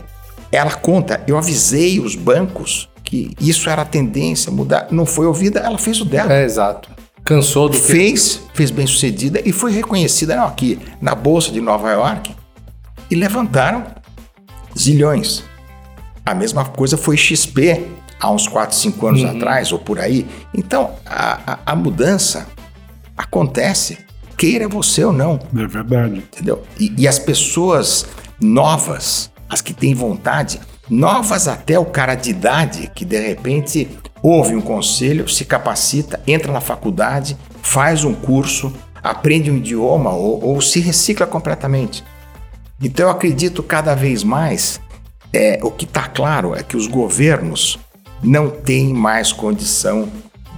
Ela 0.51 0.71
conta, 0.71 1.23
eu 1.27 1.37
avisei 1.37 1.99
os 1.99 2.15
bancos 2.15 2.89
que 3.03 3.35
isso 3.39 3.69
era 3.69 3.81
a 3.81 3.85
tendência, 3.85 4.51
mudar. 4.51 4.87
Não 4.91 5.05
foi 5.05 5.25
ouvida, 5.25 5.59
ela 5.59 5.77
fez 5.77 5.99
o 6.01 6.05
dela. 6.05 6.31
É, 6.33 6.43
exato. 6.43 6.89
Cansou 7.23 7.69
do 7.69 7.77
que. 7.79 7.83
Fez, 7.85 8.41
fez 8.53 8.71
bem 8.71 8.87
sucedida 8.87 9.41
e 9.45 9.51
foi 9.51 9.71
reconhecida 9.71 10.35
não, 10.35 10.45
aqui 10.47 10.79
na 11.01 11.13
Bolsa 11.15 11.51
de 11.51 11.61
Nova 11.61 11.91
York 11.91 12.33
e 13.09 13.15
levantaram 13.15 13.85
zilhões. 14.77 15.43
A 16.25 16.33
mesma 16.33 16.65
coisa 16.65 16.97
foi 16.97 17.15
XP 17.17 17.85
há 18.19 18.29
uns 18.31 18.47
4, 18.47 18.75
5 18.75 19.07
anos 19.07 19.23
atrás 19.23 19.71
ou 19.71 19.79
por 19.79 19.99
aí. 19.99 20.25
Então 20.53 20.91
a, 21.05 21.53
a- 21.53 21.59
a 21.65 21.75
mudança 21.75 22.47
acontece, 23.17 23.97
queira 24.37 24.67
você 24.67 25.03
ou 25.03 25.13
não, 25.13 25.39
É 25.55 25.67
verdade. 25.67 26.17
entendeu? 26.17 26.63
E, 26.79 26.93
e 26.97 27.07
as 27.07 27.19
pessoas 27.19 28.05
novas 28.41 29.31
as 29.49 29.61
que 29.61 29.73
têm 29.73 29.93
vontade, 29.93 30.61
novas 30.89 31.47
até 31.47 31.77
o 31.77 31.85
cara 31.85 32.15
de 32.15 32.29
idade 32.29 32.89
que 32.95 33.03
de 33.03 33.19
repente 33.19 33.89
ouve 34.23 34.55
um 34.55 34.61
conselho, 34.61 35.27
se 35.27 35.43
capacita, 35.43 36.21
entra 36.25 36.51
na 36.53 36.61
faculdade, 36.61 37.37
faz 37.61 38.05
um 38.05 38.13
curso, 38.13 38.73
aprende 39.03 39.51
um 39.51 39.57
idioma 39.57 40.11
ou, 40.11 40.41
ou 40.43 40.61
se 40.61 40.79
recicla 40.79 41.27
completamente. 41.27 42.03
Então 42.81 43.07
eu 43.07 43.11
acredito 43.11 43.61
cada 43.61 43.93
vez 43.93 44.23
mais, 44.23 44.79
é, 45.33 45.59
o 45.61 45.69
que 45.69 45.85
está 45.85 46.07
claro 46.07 46.55
é 46.55 46.63
que 46.63 46.77
os 46.77 46.87
governos 46.87 47.77
não 48.23 48.49
têm 48.49 48.93
mais 48.93 49.33
condição 49.33 50.07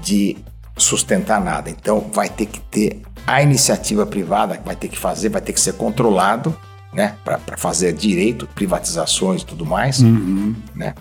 de 0.02 0.38
sustentar 0.78 1.42
nada. 1.42 1.70
Então 1.70 2.10
vai 2.14 2.30
ter 2.30 2.46
que 2.46 2.60
ter 2.60 3.02
a 3.26 3.42
iniciativa 3.42 4.06
privada, 4.06 4.60
vai 4.64 4.76
ter 4.76 4.88
que 4.88 5.00
fazer, 5.00 5.30
vai 5.30 5.42
ter 5.42 5.54
que 5.54 5.62
ser 5.62 5.74
controlado, 5.74 6.56
né, 6.94 7.16
para 7.24 7.58
fazer 7.58 7.94
direito, 7.94 8.48
privatizações 8.54 9.42
e 9.42 9.46
tudo 9.46 9.66
mais, 9.66 10.02
né? 10.76 10.94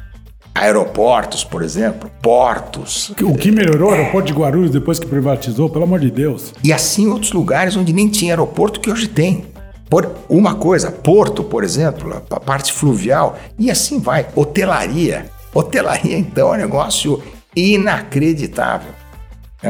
Aeroportos, 0.54 1.44
por 1.44 1.62
exemplo, 1.62 2.10
portos. 2.20 3.10
O 3.22 3.34
que 3.34 3.50
melhorou 3.50 3.90
o 3.90 3.94
aeroporto 3.94 4.26
de 4.26 4.38
Guarulhos 4.38 4.70
depois 4.70 4.98
que 4.98 5.06
privatizou, 5.06 5.70
pelo 5.70 5.84
amor 5.84 5.98
de 5.98 6.10
Deus. 6.10 6.52
E 6.62 6.72
assim 6.72 7.08
outros 7.08 7.32
lugares 7.32 7.74
onde 7.74 7.92
nem 7.92 8.08
tinha 8.08 8.32
aeroporto 8.32 8.78
que 8.78 8.90
hoje 8.90 9.08
tem. 9.08 9.46
Por 9.88 10.10
uma 10.28 10.54
coisa, 10.54 10.90
Porto, 10.90 11.42
por 11.42 11.64
exemplo, 11.64 12.22
a 12.30 12.40
parte 12.40 12.72
fluvial, 12.72 13.38
e 13.58 13.70
assim 13.70 13.98
vai. 13.98 14.26
Hotelaria. 14.34 15.26
Hotelaria, 15.54 16.16
então, 16.18 16.54
é 16.54 16.58
um 16.58 16.60
negócio 16.60 17.22
inacreditável. 17.56 18.92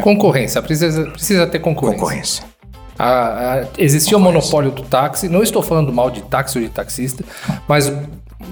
Concorrência, 0.00 0.62
precisa, 0.62 1.06
precisa 1.10 1.46
ter 1.46 1.58
concorrência. 1.58 1.98
Concorrência. 1.98 2.44
A- 2.99 3.54
a- 3.61 3.66
existia 3.78 4.16
o 4.16 4.20
monopólio 4.20 4.70
do 4.70 4.82
táxi. 4.82 5.28
Não 5.28 5.42
estou 5.42 5.62
falando 5.62 5.92
mal 5.92 6.11
de 6.11 6.22
táxi 6.22 6.58
ou 6.58 6.64
de 6.64 6.70
taxista, 6.70 7.25
mas 7.66 7.92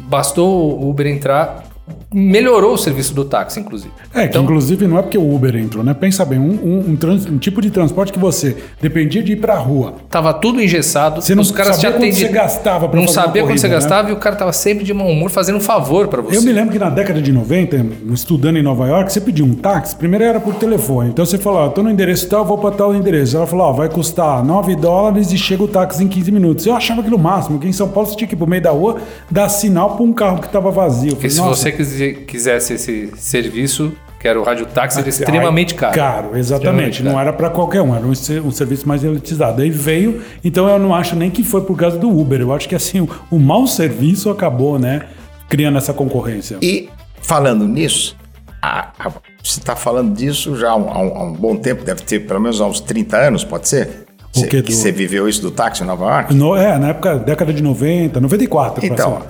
bastou 0.08 0.78
o 0.80 0.88
Uber 0.88 1.06
entrar, 1.06 1.64
melhorou 2.12 2.74
o 2.74 2.78
serviço 2.78 3.14
do 3.14 3.24
táxi, 3.24 3.60
inclusive. 3.60 3.92
É, 4.14 4.22
que 4.22 4.26
Então- 4.30 4.42
inclusive 4.42 4.86
não 4.86 4.98
é 4.98 5.02
porque 5.02 5.16
o 5.18 5.34
Uber 5.34 5.54
entrou, 5.56 5.84
né? 5.84 5.94
Pensa 5.94 6.24
bem, 6.24 6.38
um, 6.38 6.50
um- 6.52 6.90
um 6.90 6.96
trans- 6.96 7.26
um 7.26 7.38
tipo 7.38 7.60
de 7.62 7.70
transporte 7.70 8.12
que 8.12 8.18
você 8.18 8.56
dependia 8.80 9.22
de 9.22 9.32
ir 9.32 9.36
pra 9.36 9.56
rua. 9.56 9.94
Tava 10.08 10.32
tudo 10.34 10.60
engessado. 10.60 11.22
Você 11.22 11.34
não 11.34 11.42
os 11.42 11.50
caras 11.50 11.76
sabia 11.76 11.92
te 11.92 11.98
quanto 11.98 12.14
você 12.14 12.28
gastava 12.28 12.88
pra 12.88 13.00
Não 13.00 13.06
sabia 13.08 13.42
quanto 13.44 13.58
você 13.60 13.68
né? 13.68 13.74
gastava 13.74 14.10
e 14.10 14.12
o 14.12 14.16
cara 14.16 14.34
tava 14.36 14.52
sempre 14.52 14.84
de 14.84 14.92
mau 14.92 15.08
humor 15.08 15.30
fazendo 15.30 15.56
um 15.56 15.60
favor 15.60 16.08
pra 16.08 16.20
você. 16.20 16.36
Eu 16.36 16.42
me 16.42 16.52
lembro 16.52 16.72
que 16.72 16.78
na 16.78 16.90
década 16.90 17.22
de 17.22 17.32
90, 17.32 17.84
estudando 18.12 18.56
em 18.56 18.62
Nova 18.62 18.86
York, 18.88 19.12
você 19.12 19.20
pedia 19.20 19.44
um 19.44 19.54
táxi, 19.54 19.94
primeiro 19.94 20.24
era 20.24 20.40
por 20.40 20.54
telefone. 20.54 21.10
Então 21.10 21.24
você 21.24 21.38
falou, 21.38 21.60
ó, 21.60 21.68
tô 21.68 21.82
no 21.82 21.90
endereço 21.90 22.28
tal, 22.28 22.44
vou 22.44 22.58
pra 22.58 22.70
tal 22.72 22.94
endereço. 22.94 23.36
Ela 23.36 23.46
falou, 23.46 23.66
ó, 23.66 23.72
vai 23.72 23.88
custar 23.88 24.44
9 24.44 24.74
dólares 24.74 25.32
e 25.32 25.38
chega 25.38 25.62
o 25.62 25.68
táxi 25.68 26.02
em 26.02 26.08
15 26.08 26.32
minutos. 26.32 26.66
Eu 26.66 26.74
achava 26.74 27.00
aquilo 27.02 27.18
máximo, 27.18 27.58
que 27.58 27.68
em 27.68 27.72
São 27.72 27.88
Paulo 27.88 28.08
você 28.08 28.16
tinha 28.16 28.26
que 28.26 28.34
ir 28.34 28.38
pro 28.38 28.46
meio 28.48 28.62
da 28.62 28.70
rua, 28.70 28.96
dar 29.30 29.48
sinal 29.48 29.94
pra 29.96 30.04
um 30.04 30.12
carro 30.12 30.40
que 30.40 30.48
tava 30.48 30.70
vazio. 30.70 31.12
Porque 31.12 31.30
se 31.30 31.38
"Nossa, 31.38 31.54
você 31.62 31.72
quise- 31.72 31.99
quisesse 32.08 32.74
esse 32.74 33.10
serviço, 33.16 33.92
que 34.18 34.28
era 34.28 34.38
o 34.38 34.42
rádio 34.42 34.66
táxi, 34.66 34.98
era 35.00 35.08
extremamente 35.08 35.74
caro. 35.74 35.94
Caro, 35.94 36.36
exatamente. 36.36 37.00
Extremamente 37.00 37.02
Não 37.02 37.12
caro. 37.12 37.28
era 37.28 37.32
pra 37.32 37.50
qualquer 37.50 37.80
um, 37.82 37.94
era 37.94 38.04
um, 38.04 38.10
um 38.10 38.50
serviço 38.50 38.86
mais 38.88 39.02
elitizado. 39.02 39.62
Aí 39.62 39.70
veio, 39.70 40.20
então 40.44 40.68
eu 40.68 40.78
não 40.78 40.94
acho 40.94 41.16
nem 41.16 41.30
que 41.30 41.42
foi 41.42 41.62
por 41.62 41.76
causa 41.76 41.96
do 41.98 42.08
Uber. 42.08 42.40
Eu 42.40 42.52
acho 42.52 42.68
que 42.68 42.74
assim, 42.74 43.00
o, 43.00 43.08
o 43.30 43.38
mau 43.38 43.66
serviço 43.66 44.28
acabou, 44.30 44.78
né, 44.78 45.02
criando 45.48 45.78
essa 45.78 45.92
concorrência. 45.94 46.58
E 46.60 46.88
falando 47.22 47.66
nisso, 47.66 48.16
a- 48.62 48.88
a- 48.98 49.08
você 49.42 49.58
está 49.60 49.74
falando 49.74 50.14
disso 50.14 50.54
já 50.56 50.70
há 50.70 50.76
um, 50.76 50.90
há 50.90 51.24
um- 51.24 51.32
bom 51.32 51.56
tempo, 51.56 51.82
deve 51.82 52.02
ter 52.02 52.20
pelo 52.20 52.40
menos 52.40 52.60
há 52.60 52.66
uns 52.66 52.80
30 52.80 53.16
anos, 53.16 53.42
pode 53.42 53.68
ser? 53.68 54.04
Cê- 54.32 54.46
quê, 54.46 54.62
que 54.62 54.70
do- 54.70 54.76
você 54.76 54.92
viveu 54.92 55.28
isso 55.28 55.40
do 55.42 55.50
táxi 55.50 55.82
em 55.82 55.86
Nova 55.86 56.04
York? 56.04 56.34
No- 56.34 56.54
é, 56.54 56.78
na 56.78 56.90
época, 56.90 57.16
década 57.18 57.52
de 57.52 57.62
90, 57.62 58.20
94. 58.20 58.80
pra 58.80 58.86
Então, 58.94 59.22
ser. 59.22 59.26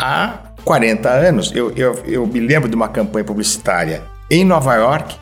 Há 0.60 0.64
40 0.64 1.08
anos, 1.08 1.52
eu, 1.54 1.72
eu, 1.72 1.94
eu 2.06 2.26
me 2.26 2.40
lembro 2.40 2.68
de 2.68 2.76
uma 2.76 2.88
campanha 2.88 3.24
publicitária 3.24 4.02
em 4.30 4.44
Nova 4.44 4.74
York, 4.74 5.16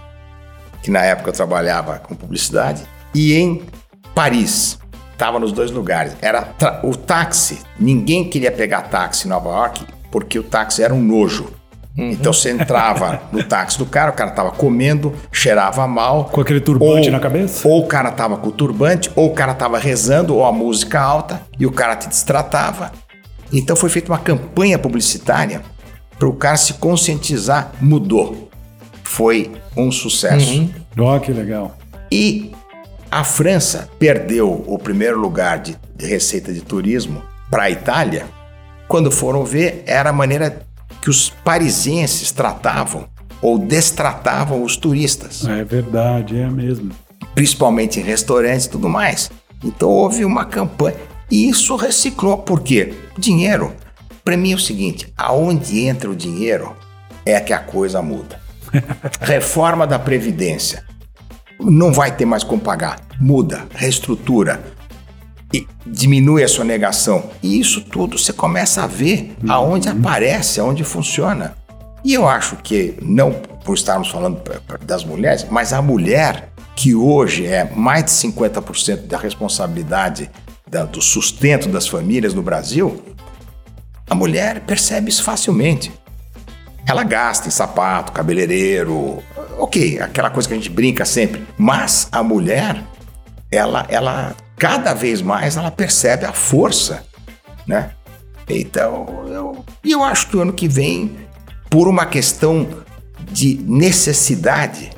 que 0.83 0.91
na 0.91 1.03
época 1.03 1.31
eu 1.31 1.35
trabalhava 1.35 1.99
com 1.99 2.15
publicidade, 2.15 2.83
e 3.15 3.35
em 3.35 3.63
Paris. 4.15 4.79
Estava 5.13 5.41
nos 5.41 5.51
dois 5.51 5.73
lugares. 5.73 6.15
Era 6.23 6.55
o 6.85 6.95
táxi. 6.95 7.59
Ninguém 7.79 8.29
queria 8.29 8.53
pegar 8.53 8.83
táxi 8.83 9.27
em 9.27 9.31
Nova 9.31 9.49
York 9.49 9.85
porque 10.13 10.39
o 10.39 10.45
táxi 10.45 10.83
era 10.83 10.95
um 10.95 11.03
nojo. 11.03 11.53
Então 11.97 12.33
você 12.33 12.51
entrava 12.51 13.23
no 13.33 13.43
táxi 13.43 13.77
do 13.77 13.85
cara, 13.85 14.13
o 14.13 14.15
cara 14.15 14.31
tava 14.31 14.53
comendo, 14.53 15.13
cheirava 15.33 15.85
mal. 15.89 16.27
Com 16.27 16.41
aquele 16.41 16.61
turbante 16.61 17.11
na 17.11 17.19
cabeça? 17.19 17.67
Ou 17.67 17.81
o 17.81 17.87
cara 17.89 18.13
tava 18.13 18.37
com 18.37 18.49
o 18.49 18.53
turbante, 18.53 19.11
ou 19.17 19.27
o 19.27 19.35
cara 19.35 19.53
tava 19.53 19.77
rezando, 19.79 20.37
ou 20.37 20.45
a 20.45 20.53
música 20.53 21.01
alta, 21.01 21.43
e 21.59 21.67
o 21.67 21.73
cara 21.73 21.97
te 21.97 22.09
destratava. 22.09 22.93
Então 23.53 23.75
foi 23.77 23.89
feita 23.89 24.13
uma 24.13 24.19
campanha 24.19 24.79
publicitária 24.79 25.63
para 26.19 26.29
o 26.29 26.33
cara 26.35 26.57
se 26.57 26.75
conscientizar. 26.75 27.73
Mudou. 27.81 28.51
Foi 29.05 29.51
um 29.77 29.91
sucesso. 29.91 30.69
Ó, 30.99 31.19
que 31.19 31.33
legal. 31.33 31.77
E 32.11 32.53
a 33.11 33.25
França 33.25 33.89
perdeu 33.99 34.65
o 34.67 34.79
primeiro 34.79 35.19
lugar 35.19 35.59
de, 35.61 35.77
de 35.97 36.07
receita 36.07 36.53
de 36.53 36.61
turismo 36.61 37.23
para 37.51 37.65
a 37.65 37.71
Itália. 37.71 38.27
Quando 38.87 39.11
foram 39.11 39.45
ver, 39.45 39.83
era 39.87 40.11
a 40.11 40.13
maneira 40.13 40.63
que 41.01 41.09
os 41.09 41.31
parisienses 41.31 42.31
tratavam 42.33 43.07
ou 43.41 43.59
destratavam 43.59 44.63
os 44.65 44.77
turistas, 44.77 45.47
É 45.47 45.63
verdade, 45.63 46.39
é 46.39 46.49
mesmo. 46.49 46.91
principalmente 47.35 48.01
em 48.01 48.03
restaurantes 48.03 48.67
e 48.67 48.71
tudo 48.71 48.89
mais. 48.89 49.31
Então 49.63 49.89
houve 49.89 50.25
uma 50.25 50.45
campanha. 50.45 50.97
E 51.31 51.49
isso 51.49 51.77
reciclou, 51.77 52.39
por 52.39 52.61
quê? 52.61 52.95
Dinheiro. 53.17 53.75
Para 54.25 54.37
mim 54.37 54.53
é 54.53 54.55
o 54.55 54.61
seguinte: 54.61 55.13
aonde 55.17 55.81
entra 55.81 56.11
o 56.11 56.17
dinheiro 56.17 56.77
é 57.25 57.41
que 57.41 57.53
a 57.53 57.59
coisa 57.59 58.03
muda. 58.03 58.41
Reforma 59.21 59.87
da 59.87 59.99
Previdência. 59.99 60.85
Não 61.61 61.93
vai 61.93 62.15
ter 62.15 62.25
mais 62.25 62.45
como 62.45 62.63
pagar. 62.63 63.01
Muda, 63.21 63.67
reestrutura, 63.75 64.63
e 65.53 65.67
diminui 65.87 66.43
a 66.43 66.49
sonegação. 66.49 67.31
E 67.43 67.59
isso 67.59 67.81
tudo 67.83 68.19
você 68.19 68.33
começa 68.33 68.83
a 68.83 68.87
ver 68.87 69.35
aonde 69.49 69.89
aparece, 69.89 70.61
aonde 70.61 70.85
funciona. 70.85 71.57
E 72.05 72.15
eu 72.15 72.29
acho 72.29 72.57
que, 72.57 72.97
não 73.03 73.33
por 73.65 73.75
estarmos 73.75 74.09
falando 74.09 74.41
das 74.85 75.05
mulheres, 75.05 75.47
mas 75.51 75.73
a 75.73 75.83
mulher, 75.83 76.51
que 76.77 76.95
hoje 76.95 77.47
é 77.47 77.65
mais 77.75 78.05
de 78.05 78.11
50% 78.13 79.07
da 79.07 79.19
responsabilidade 79.19 80.31
do 80.91 81.01
sustento 81.01 81.69
das 81.69 81.89
famílias 81.89 82.35
no 82.35 82.43
Brasil, 82.43 83.03
a 84.09 84.15
mulher 84.15 84.61
percebe 84.61 85.09
isso 85.09 85.23
facilmente. 85.23 85.93
Ela 86.87 87.05
gasta 87.05 87.49
em 87.49 87.51
sapato, 87.51 88.13
cabeleireiro, 88.13 89.23
ok, 89.59 90.01
aquela 90.01 90.31
coisa 90.31 90.49
que 90.49 90.55
a 90.55 90.57
gente 90.57 90.71
brinca 90.71 91.05
sempre. 91.05 91.47
Mas 91.57 92.09
a 92.11 92.23
mulher, 92.23 92.83
ela, 93.51 93.87
ela 93.91 94.35
cada 94.57 94.95
vez 94.95 95.21
mais 95.21 95.57
ela 95.57 95.71
percebe 95.71 96.25
a 96.25 96.33
força, 96.33 97.05
né? 97.67 97.93
Então, 98.49 99.27
eu, 99.29 99.65
eu 99.85 100.03
acho 100.03 100.29
que 100.29 100.37
o 100.37 100.41
ano 100.41 100.53
que 100.53 100.67
vem, 100.67 101.17
por 101.69 101.87
uma 101.87 102.07
questão 102.07 102.67
de 103.31 103.61
necessidade, 103.67 104.91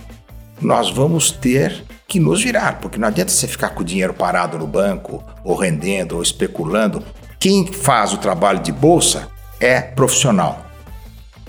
nós 0.60 0.90
vamos 0.90 1.32
ter 1.32 1.84
que 2.10 2.18
nos 2.18 2.42
virar, 2.42 2.80
porque 2.80 2.98
não 2.98 3.06
adianta 3.06 3.30
você 3.30 3.46
ficar 3.46 3.68
com 3.70 3.82
o 3.82 3.84
dinheiro 3.84 4.12
parado 4.12 4.58
no 4.58 4.66
banco, 4.66 5.22
ou 5.44 5.54
rendendo, 5.54 6.16
ou 6.16 6.22
especulando. 6.22 7.04
Quem 7.38 7.64
faz 7.68 8.12
o 8.12 8.18
trabalho 8.18 8.58
de 8.58 8.72
bolsa 8.72 9.28
é 9.60 9.80
profissional. 9.80 10.66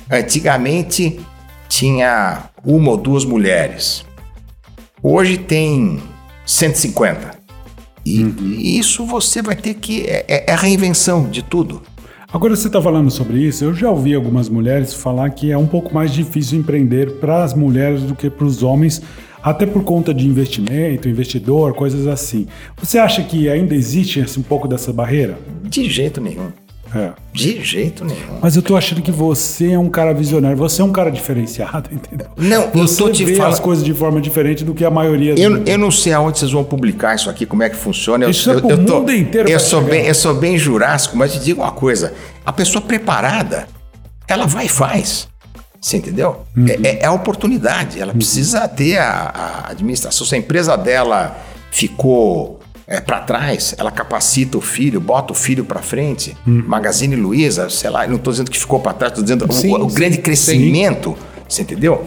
Antigamente 0.09 1.19
tinha 1.67 2.43
uma 2.63 2.91
ou 2.91 2.97
duas 2.97 3.25
mulheres. 3.25 4.05
Hoje 5.01 5.39
tem 5.39 5.99
150. 6.45 7.31
E, 8.05 8.21
e 8.21 8.77
isso 8.77 9.03
você 9.03 9.41
vai 9.41 9.55
ter 9.55 9.73
que. 9.73 10.03
É, 10.03 10.25
é- 10.27 10.45
é 10.47 10.53
a 10.53 10.57
reinvenção 10.57 11.27
de 11.27 11.41
tudo. 11.41 11.81
Agora 12.31 12.55
você 12.55 12.67
está 12.67 12.79
falando 12.81 13.09
sobre 13.09 13.39
isso, 13.39 13.65
eu 13.65 13.73
já 13.73 13.89
ouvi 13.89 14.15
algumas 14.15 14.47
mulheres 14.47 14.93
falar 14.93 15.29
que 15.31 15.51
é 15.51 15.57
um 15.57 15.67
pouco 15.67 15.93
mais 15.93 16.13
difícil 16.13 16.59
empreender 16.59 17.19
para 17.19 17.43
as 17.43 17.53
mulheres 17.53 18.03
do 18.03 18.15
que 18.15 18.29
para 18.29 18.45
os 18.45 18.63
homens, 18.63 19.01
até 19.43 19.65
por 19.65 19.83
conta 19.83 20.13
de 20.13 20.25
investimento, 20.27 21.07
investidor, 21.09 21.73
coisas 21.73 22.07
assim. 22.07 22.47
Você 22.81 22.97
acha 22.99 23.23
que 23.23 23.49
ainda 23.49 23.73
existe 23.75 24.19
assim, 24.21 24.39
um 24.39 24.43
pouco 24.43 24.67
dessa 24.67 24.91
barreira? 24.93 25.37
De 25.63 25.89
jeito 25.89 26.19
nenhum. 26.21 26.49
É. 26.93 27.11
De 27.31 27.63
jeito 27.63 28.03
nenhum. 28.03 28.39
Mas 28.41 28.57
eu 28.57 28.61
tô 28.61 28.75
achando 28.75 29.01
que 29.01 29.13
você 29.13 29.71
é 29.71 29.79
um 29.79 29.87
cara 29.87 30.13
visionário, 30.13 30.57
você 30.57 30.81
é 30.81 30.85
um 30.85 30.91
cara 30.91 31.09
diferenciado, 31.09 31.89
entendeu? 31.95 32.27
Não, 32.35 32.63
eu 32.63 32.69
você 32.85 33.01
tô 33.01 33.09
te 33.09 33.23
vê 33.23 33.35
falando- 33.35 33.53
as 33.53 33.59
coisas 33.61 33.81
de 33.85 33.93
forma 33.93 34.19
diferente 34.19 34.65
do 34.65 34.73
que 34.73 34.83
a 34.83 34.91
maioria. 34.91 35.33
Eu, 35.39 35.57
do- 35.59 35.69
eu 35.69 35.77
não 35.77 35.89
sei 35.89 36.11
aonde 36.11 36.37
vocês 36.37 36.51
vão 36.51 36.65
publicar 36.65 37.15
isso 37.15 37.29
aqui, 37.29 37.45
como 37.45 37.63
é 37.63 37.69
que 37.69 37.77
funciona. 37.77 38.25
Eu, 38.25 38.29
Isso 38.29 38.51
é 38.51 38.55
eu, 38.55 38.59
pro 38.59 38.69
eu 38.71 38.85
tô- 38.85 38.99
mundo 38.99 39.13
inteiro 39.13 39.49
Eu 39.49 39.57
sou, 39.57 39.79
chegar. 39.81 39.91
bem, 39.91 40.05
eu 40.05 40.13
sou 40.15 40.33
bem 40.33 40.57
jurássico, 40.57 41.15
mas 41.15 41.31
te 41.31 41.39
digo 41.39 41.61
uma 41.61 41.71
coisa: 41.71 42.13
a 42.45 42.51
pessoa 42.51 42.81
preparada, 42.81 43.67
ela 44.27 44.45
vai 44.45 44.65
e 44.65 44.69
faz. 44.69 45.29
Você 45.81 45.97
entendeu? 45.97 46.43
Uhum. 46.55 46.67
É, 46.67 46.73
é- 46.87 46.99
é 47.01 47.05
a 47.05 47.11
oportunidade. 47.11 47.99
Ela 47.99 48.13
precisa 48.13 48.67
ter 48.67 48.97
a, 48.99 49.63
a 49.65 49.71
administração. 49.71 50.25
Se 50.27 50.35
a 50.35 50.37
empresa 50.37 50.77
dela 50.77 51.35
ficou 51.71 52.59
é, 52.87 52.99
para 53.01 53.21
trás, 53.21 53.73
ela 53.77 53.89
capacita 53.91 54.57
o 54.57 54.61
filho, 54.61 54.99
bota 55.01 55.31
o 55.33 55.35
filho 55.35 55.65
para 55.65 55.81
frente. 55.81 56.37
Magazine 56.45 57.15
Luiza, 57.15 57.69
sei 57.69 57.89
lá, 57.89 58.05
não 58.05 58.17
estou 58.17 58.31
dizendo 58.31 58.51
que 58.51 58.59
ficou 58.59 58.79
para 58.79 58.93
trás, 58.93 59.11
estou 59.13 59.23
dizendo 59.23 59.45
o- 59.49 59.53
Sim, 59.53 59.73
o, 59.73 59.89
sim, 59.89 59.95
grande 59.95 60.15
sim. 60.17 60.21
crescimento, 60.21 61.17
você 61.47 61.61
entendeu? 61.63 62.05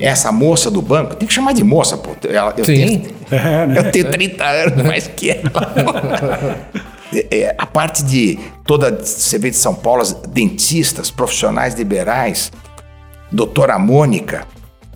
Essa 0.00 0.32
moça 0.32 0.70
do 0.70 0.80
banco, 0.80 1.14
tem 1.16 1.28
que 1.28 1.34
chamar 1.34 1.52
de 1.52 1.62
moça, 1.64 1.98
pô. 1.98 2.12
Ela- 2.26 2.54
eu, 2.56 2.64
Sim. 2.64 2.74
tenho, 2.74 3.14
É, 3.30 3.66
né? 3.66 3.74
eu 3.84 3.90
tenho 3.92 4.10
30 4.10 4.44
anos 4.44 4.82
mais 4.86 5.06
que 5.06 5.30
ela. 5.30 5.42
É, 7.14 7.40
é, 7.40 7.54
a 7.58 7.66
parte 7.66 8.02
de 8.04 8.38
toda, 8.64 8.90
você 9.04 9.38
vê 9.38 9.50
de 9.50 9.56
São 9.56 9.74
Paulo, 9.74 10.00
as 10.00 10.14
dentistas, 10.14 11.10
profissionais 11.10 11.74
liberais, 11.74 12.50
doutora 13.32 13.78
Mônica, 13.78 14.46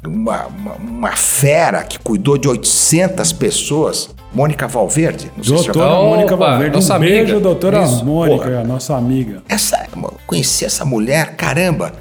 uma, 0.05 0.47
uma, 0.47 0.73
uma 0.75 1.17
fera 1.17 1.83
que 1.83 1.99
cuidou 1.99 2.37
de 2.39 2.49
800 2.49 3.33
pessoas, 3.33 4.11
Mônica 4.33 4.69
Valverde. 4.69 5.31
Não 5.37 5.43
sei 5.43 5.59
se 5.59 5.65
Doutora 5.65 5.95
Opa, 5.95 6.05
Mônica 6.05 6.37
Valverde. 6.37 6.75
nossa 6.77 6.97
um 6.97 7.01
beijo, 7.01 7.23
amiga. 7.33 7.41
doutora 7.41 7.83
Isso, 7.85 8.05
Mônica, 8.05 8.45
porra. 8.45 8.65
nossa 8.65 8.97
amiga. 8.97 9.43
essa, 9.49 9.87
conheci 10.27 10.65
essa 10.65 10.85
mulher, 10.85 11.35
caramba, 11.37 11.93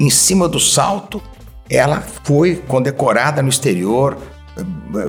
em 0.00 0.10
cima 0.10 0.48
do 0.48 0.58
salto, 0.58 1.22
ela 1.68 2.02
foi 2.24 2.56
condecorada 2.56 3.42
no 3.42 3.48
exterior, 3.48 4.16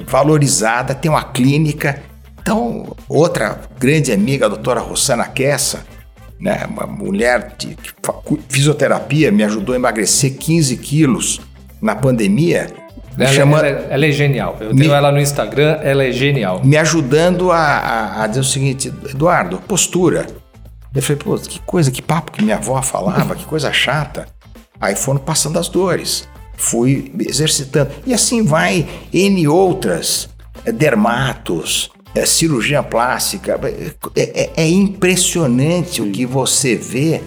valorizada, 0.05 0.93
tem 0.93 1.09
uma 1.09 1.23
clínica. 1.23 2.01
Então, 2.41 2.95
outra 3.07 3.61
grande 3.79 4.11
amiga, 4.11 4.45
a 4.45 4.49
doutora 4.49 4.81
Rossana 4.81 5.25
Kessa, 5.25 5.85
né, 6.39 6.65
uma 6.69 6.85
mulher 6.85 7.55
de, 7.57 7.77
fisioterapia, 8.49 9.31
me 9.31 9.43
ajudou 9.43 9.73
a 9.73 9.77
emagrecer 9.77 10.35
15 10.37 10.77
quilos 10.77 11.39
na 11.81 11.95
pandemia, 11.95 12.67
Ela, 13.19 13.33
chama- 13.33 13.57
ela 13.59 13.67
é- 13.67 13.87
ela 13.89 14.05
é 14.05 14.11
genial. 14.11 14.57
Eu 14.59 14.73
Me- 14.75 14.81
tenho 14.81 14.93
ela 14.93 15.11
no 15.11 15.19
Instagram, 15.19 15.79
ela 15.81 16.03
é 16.03 16.11
genial. 16.11 16.61
me 16.63 16.77
ajudando 16.77 17.51
a, 17.51 17.57
a- 17.57 18.23
a 18.23 18.27
dizer 18.27 18.41
o 18.41 18.43
seguinte, 18.43 18.93
Eduardo, 19.09 19.57
postura. 19.67 20.27
Eu 20.93 21.01
falei, 21.01 21.17
pô, 21.23 21.35
que 21.37 21.59
coisa, 21.61 21.89
que 21.91 22.01
papo 22.01 22.31
que 22.31 22.43
minha 22.43 22.57
avó 22.57 22.79
falava, 22.81 23.35
que 23.35 23.45
coisa 23.45 23.71
chata. 23.73 24.27
Aí 24.79 24.95
foram 24.95 25.19
passando 25.19 25.57
as 25.57 25.67
dores, 25.67 26.27
fui 26.55 27.11
exercitando. 27.19 27.89
E 28.05 28.13
assim 28.13 28.43
vai 28.43 28.87
N 29.11 29.47
outras, 29.47 30.29
é, 30.65 30.71
dermatos, 30.71 31.89
é, 32.17 32.25
cirurgia 32.25 32.81
plástica. 32.83 33.59
É, 34.15 34.21
é- 34.43 34.49
é 34.57 34.69
impressionante 34.69 36.01
o 36.01 36.11
que 36.11 36.25
você 36.25 36.75
vê 36.75 37.21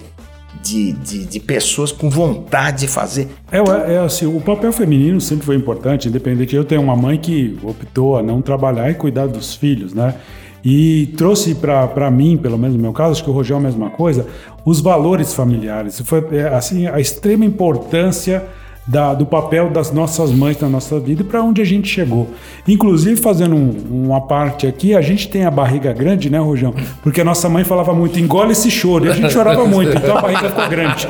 de, 0.62 0.92
de, 0.92 1.24
de 1.24 1.40
pessoas 1.40 1.90
com 1.92 2.10
vontade 2.10 2.80
de 2.80 2.88
fazer. 2.88 3.28
É, 3.50 3.58
é 3.94 3.98
assim, 3.98 4.26
o 4.26 4.40
papel 4.40 4.72
feminino 4.72 5.20
sempre 5.20 5.46
foi 5.46 5.56
importante, 5.56 6.08
independente. 6.08 6.54
Eu 6.54 6.64
tenho 6.64 6.82
uma 6.82 6.96
mãe 6.96 7.18
que 7.18 7.58
optou 7.62 8.18
a 8.18 8.22
não 8.22 8.42
trabalhar 8.42 8.90
e 8.90 8.94
cuidar 8.94 9.26
dos 9.26 9.54
filhos, 9.54 9.94
né? 9.94 10.14
E 10.62 11.14
trouxe 11.16 11.54
para 11.54 12.10
mim, 12.10 12.36
pelo 12.36 12.58
menos 12.58 12.76
no 12.76 12.82
meu 12.82 12.92
caso, 12.92 13.12
acho 13.12 13.24
que 13.24 13.30
o 13.30 13.32
Rogério 13.32 13.56
é 13.56 13.60
a 13.60 13.70
mesma 13.70 13.90
coisa, 13.90 14.26
os 14.64 14.80
valores 14.80 15.32
familiares. 15.32 15.98
Foi 16.04 16.22
é, 16.32 16.48
assim 16.48 16.86
a 16.86 17.00
extrema 17.00 17.46
importância 17.46 18.44
da- 18.90 19.14
do 19.14 19.24
papel 19.24 19.70
das 19.70 19.92
nossas 19.92 20.32
mães 20.32 20.58
na 20.58 20.68
nossa 20.68 20.98
vida 20.98 21.22
e 21.22 21.24
para 21.24 21.40
onde 21.42 21.62
a 21.62 21.64
gente 21.64 21.88
chegou. 21.88 22.28
Inclusive, 22.66 23.20
fazendo 23.20 23.54
um- 23.54 24.04
uma 24.06 24.20
parte 24.22 24.66
aqui, 24.66 24.94
a 24.96 25.00
gente 25.00 25.28
tem 25.28 25.44
a 25.44 25.50
barriga 25.50 25.92
grande, 25.92 26.28
né, 26.28 26.38
Rojão? 26.38 26.74
Porque 27.02 27.20
a 27.20 27.24
nossa 27.24 27.48
mãe 27.48 27.62
falava 27.62 27.94
muito, 27.94 28.18
engole 28.18 28.50
esse 28.50 28.68
choro. 28.70 29.06
E 29.06 29.08
a 29.08 29.12
gente 29.12 29.32
chorava 29.32 29.64
muito, 29.64 29.96
então 29.96 30.18
a 30.18 30.20
barriga 30.20 30.48
ficou 30.48 30.68
grande. 30.68 31.06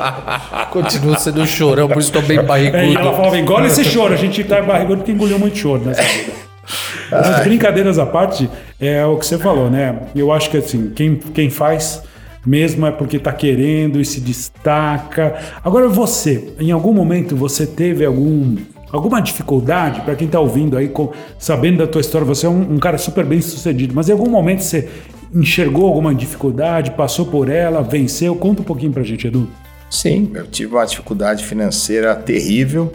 Continua 0.69 1.17
sendo 1.17 1.45
chorão, 1.47 1.87
por 1.87 1.97
isso 1.99 2.09
estou 2.15 2.21
bem 2.21 2.37
É, 2.37 2.41
e 2.41 2.43
ela 2.43 2.47
barrigudo. 2.47 3.15
falava, 3.15 3.37
engole 3.39 3.67
esse 3.67 3.83
choro. 3.83 4.13
A 4.13 4.17
gente 4.17 4.43
tá 4.43 4.61
barrigudo 4.61 4.97
porque 4.97 5.11
engoliu 5.11 5.39
muito 5.39 5.57
choro 5.57 5.81
nessa 5.83 6.03
vida. 6.03 6.31
Mas 7.11 7.43
brincadeiras 7.43 7.97
à 7.99 8.05
parte, 8.05 8.49
é 8.79 9.03
o 9.05 9.17
que 9.17 9.25
você 9.25 9.37
falou, 9.37 9.69
né? 9.69 9.95
Eu 10.15 10.31
acho 10.31 10.49
que 10.49 10.57
assim, 10.57 10.91
quem, 10.95 11.15
quem 11.15 11.49
faz 11.49 12.03
mesmo 12.45 12.85
é 12.85 12.91
porque 12.91 13.19
tá 13.19 13.31
querendo 13.33 13.99
e 13.99 14.05
se 14.05 14.19
destaca. 14.21 15.35
Agora 15.63 15.87
você, 15.87 16.53
em 16.59 16.71
algum 16.71 16.93
momento 16.93 17.35
você 17.35 17.65
teve 17.67 18.05
algum 18.05 18.57
alguma 18.91 19.21
dificuldade 19.21 20.01
para 20.01 20.15
quem 20.15 20.27
tá 20.27 20.37
ouvindo 20.39 20.75
aí, 20.75 20.89
com- 20.89 21.13
sabendo 21.39 21.77
da 21.77 21.87
tua 21.87 22.01
história, 22.01 22.25
você 22.27 22.45
é 22.45 22.49
um, 22.49 22.73
um 22.73 22.77
cara 22.77 22.97
super 22.97 23.25
bem 23.25 23.39
sucedido, 23.39 23.93
mas 23.95 24.09
em 24.09 24.11
algum 24.11 24.29
momento 24.29 24.61
você 24.63 24.89
enxergou 25.33 25.85
alguma 25.87 26.13
dificuldade, 26.13 26.91
passou 26.91 27.25
por 27.25 27.47
ela, 27.47 27.81
venceu? 27.81 28.35
Conta 28.35 28.61
um 28.61 28.65
pouquinho 28.65 28.91
pra 28.91 29.01
gente, 29.01 29.27
Edu. 29.27 29.47
Sim, 29.89 30.31
eu 30.33 30.45
tive 30.45 30.73
uma 30.75 30.85
dificuldade 30.85 31.45
financeira 31.45 32.13
terrível. 32.15 32.91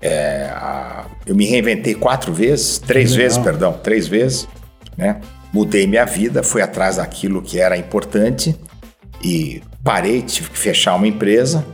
É, 0.00 0.48
a- 0.54 1.04
eu 1.26 1.34
me 1.36 1.44
reinventei 1.44 1.94
quatro 1.94 2.32
vezes, 2.32 2.78
três 2.78 3.10
legal. 3.10 3.24
vezes, 3.24 3.38
perdão, 3.38 3.72
três 3.82 4.08
vezes, 4.08 4.48
né? 4.96 5.20
Mudei 5.52 5.86
minha 5.86 6.04
vida, 6.04 6.42
fui 6.42 6.62
atrás 6.62 6.96
daquilo 6.96 7.42
que 7.42 7.58
era 7.58 7.76
importante 7.76 8.56
e 9.22 9.62
parei, 9.82 10.22
tive 10.22 10.50
que 10.50 10.58
fechar 10.58 10.94
uma 10.94 11.08
empresa, 11.08 11.66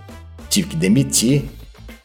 tive 0.49 0.69
que 0.69 0.77
demitir, 0.77 1.45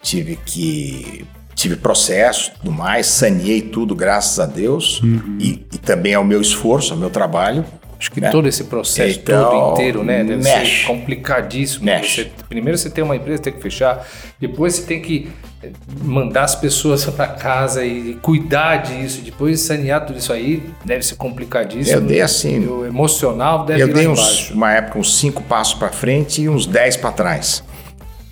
tive 0.02 0.36
que 0.36 1.26
tive 1.56 1.76
processo, 1.76 2.52
tudo 2.58 2.72
mais, 2.72 3.06
saneei 3.06 3.62
tudo, 3.62 3.96
graças 3.96 4.40
a 4.40 4.46
Deus 4.46 5.00
e, 5.40 5.66
e 5.72 5.78
também 5.78 6.14
ao 6.14 6.24
meu 6.24 6.42
esforço, 6.42 6.94
ao 6.94 7.00
meu 7.00 7.10
trabalho. 7.10 7.64
Acho 8.02 8.12
que 8.12 8.20
né? 8.20 8.32
Todo 8.32 8.48
esse 8.48 8.64
processo 8.64 9.20
Então, 9.20 9.52
todo 9.52 9.74
inteiro, 9.74 10.04
né? 10.04 10.24
Deve 10.24 10.42
mexe. 10.44 10.82
ser 10.82 10.88
complicadíssimo. 10.88 11.86
Mexe. 11.86 12.24
Você- 12.24 12.32
primeiro 12.50 12.76
você 12.76 12.90
tem 12.90 13.04
uma 13.04 13.16
empresa, 13.16 13.44
tem 13.44 13.54
que 13.54 13.62
fechar. 13.62 14.04
Depois 14.40 14.74
você 14.74 14.82
tem 14.88 15.00
que 15.00 15.30
eh, 15.62 15.70
mandar 16.04 16.46
as 16.46 16.56
pessoas 16.56 17.06
para 17.12 17.28
casa 17.28 17.86
e 17.86 18.16
cuidar 18.16 18.78
disso. 18.78 19.22
Depois 19.22 19.60
sanear 19.62 20.04
tudo 20.04 20.18
isso 20.18 20.34
aí 20.34 20.64
deve 20.84 21.06
ser 21.06 21.14
complicadíssimo. 21.14 21.98
Eu 21.98 22.02
dei 22.02 22.22
assim- 22.22 22.66
O 22.66 22.88
emocional 22.88 23.66
deve 23.66 23.84
Eu 23.84 23.94
dei 23.94 24.08
uns, 24.08 24.50
uma 24.50 24.74
época 24.74 24.98
uns 24.98 25.16
cinco 25.20 25.44
passos 25.44 25.76
para 25.76 25.90
frente 25.90 26.42
e 26.42 26.50
uns 26.50 26.66
dez 26.66 26.98
para 26.98 27.12
trás. 27.12 27.64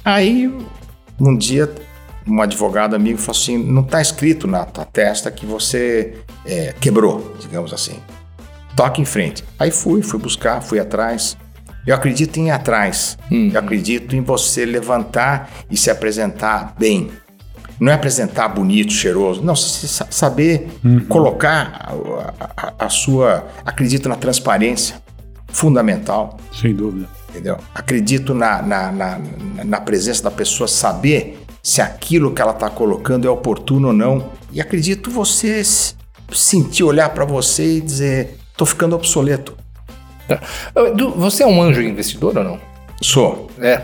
Aí, 0.03 0.51
um 1.19 1.37
dia, 1.37 1.71
um 2.27 2.41
advogado 2.41 2.95
amigo 2.95 3.19
falou 3.19 3.39
assim: 3.39 3.55
não 3.55 3.83
está 3.83 4.01
escrito 4.01 4.47
na 4.47 4.65
tua 4.65 4.85
testa 4.85 5.29
que 5.29 5.45
você 5.45 6.15
é, 6.43 6.73
quebrou, 6.81 7.35
digamos 7.39 7.71
assim. 7.71 7.99
Toque 8.79 9.01
em 9.01 9.05
frente. 9.05 9.43
Aí 9.59 9.71
fui, 9.71 10.01
fui 10.01 10.17
buscar, 10.17 10.61
fui 10.61 10.79
atrás. 10.79 11.35
Eu 11.85 11.93
acredito 11.93 12.37
em 12.37 12.47
ir 12.47 12.51
atrás. 12.51 13.17
Eu 13.29 13.59
acredito 13.59 14.15
em 14.15 14.21
você 14.21 14.63
levantar 14.65 15.49
e 15.69 15.75
se 15.75 15.89
apresentar 15.91 16.75
bem. 16.79 17.11
Não 17.77 17.91
é 17.91 17.95
apresentar 17.95 18.47
bonito, 18.47 18.93
cheiroso. 18.93 19.41
Não, 19.43 19.53
saber 19.55 20.69
colocar 21.09 21.73
a, 21.77 22.33
a- 22.55 22.73
a 22.85 22.89
sua. 22.89 23.47
Acredito 23.65 24.07
na 24.07 24.15
transparência. 24.15 24.95
Fundamental. 25.47 26.37
Sem 26.53 26.73
dúvida. 26.73 27.07
Entendeu? 27.29 27.57
Acredito 27.75 28.33
na, 28.33 28.61
na, 28.61 28.91
na, 28.93 29.19
na 29.65 29.81
presença 29.81 30.23
da 30.23 30.31
pessoa 30.31 30.69
saber 30.69 31.43
se 31.61 31.81
aquilo 31.81 32.33
que 32.33 32.41
ela 32.41 32.53
está 32.53 32.69
colocando 32.69 33.27
é 33.27 33.29
oportuno 33.29 33.89
ou 33.89 33.93
não. 33.93 34.29
E 34.53 34.61
acredito 34.61 35.11
você 35.11 35.61
sentir, 36.31 36.83
olhar 36.83 37.09
para 37.09 37.25
você 37.25 37.77
e 37.77 37.81
dizer: 37.81 38.37
estou 38.59 38.67
ficando 38.67 38.95
obsoleto. 38.95 39.55
Tá. 40.27 40.41
Edu, 40.87 41.11
Você 41.11 41.43
é 41.43 41.47
um 41.47 41.61
anjo 41.61 41.81
investidor 41.81 42.37
ou 42.37 42.43
não? 42.43 42.59
Sou. 43.01 43.49
É. 43.59 43.83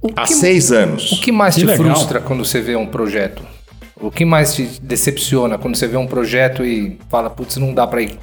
O 0.00 0.08
Há 0.14 0.24
que, 0.24 0.34
seis 0.34 0.70
anos. 0.70 1.12
o 1.12 1.20
que 1.20 1.32
mais 1.32 1.54
Que 1.54 1.62
te 1.62 1.66
legal. 1.66 1.86
frustra 1.86 2.20
quando 2.20 2.44
você 2.44 2.60
vê 2.60 2.76
um 2.76 2.86
projeto? 2.86 3.42
O 4.00 4.10
que 4.10 4.24
mais 4.24 4.54
te 4.54 4.64
decepciona 4.82 5.56
quando 5.58 5.76
você 5.76 5.86
vê 5.86 5.96
um 5.96 6.06
projeto 6.06 6.64
e 6.64 6.98
fala, 7.08 7.30
putz, 7.30 7.56
não 7.56 7.72
dá 7.72 7.86
para 7.86 8.02
ir? 8.02 8.18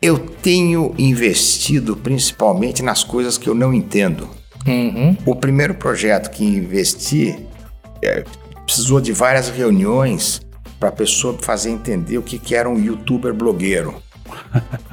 Eu 0.00 0.18
tenho 0.18 0.94
investido 0.96 1.96
principalmente 1.96 2.82
nas 2.82 3.02
coisas 3.02 3.36
que 3.36 3.48
eu 3.48 3.54
não 3.54 3.74
entendo. 3.74 4.28
Uhum. 4.66 5.16
O 5.26 5.34
primeiro 5.34 5.74
projeto 5.74 6.30
que 6.30 6.44
investi 6.44 7.36
é, 8.02 8.24
precisou 8.64 9.00
de 9.00 9.12
várias 9.12 9.48
reuniões 9.48 10.40
para 10.78 10.90
a 10.90 10.92
pessoa 10.92 11.36
fazer 11.40 11.70
entender 11.70 12.18
o 12.18 12.22
que, 12.22 12.38
que 12.38 12.54
era 12.54 12.68
um 12.68 12.78
youtuber 12.78 13.34
blogueiro. 13.34 14.00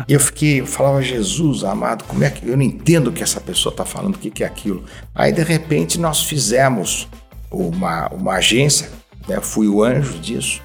Eu 0.07 0.19
fiquei, 0.19 0.61
eu 0.61 0.65
falava, 0.65 1.01
Jesus 1.01 1.63
amado, 1.63 2.03
como 2.05 2.23
é 2.23 2.29
que 2.29 2.47
eu 2.47 2.57
não 2.57 2.63
entendo 2.63 3.07
o 3.07 3.11
que 3.11 3.23
essa 3.23 3.39
pessoa 3.39 3.71
está 3.71 3.85
falando, 3.85 4.15
o 4.15 4.19
que, 4.19 4.29
que 4.29 4.43
é 4.43 4.47
aquilo. 4.47 4.83
Aí 5.13 5.31
de 5.31 5.43
repente 5.43 5.99
nós 5.99 6.23
fizemos 6.23 7.07
uma, 7.51 8.07
uma 8.09 8.33
agência, 8.33 8.89
né, 9.27 9.39
fui 9.41 9.67
o 9.67 9.83
anjo 9.83 10.19
disso, 10.19 10.61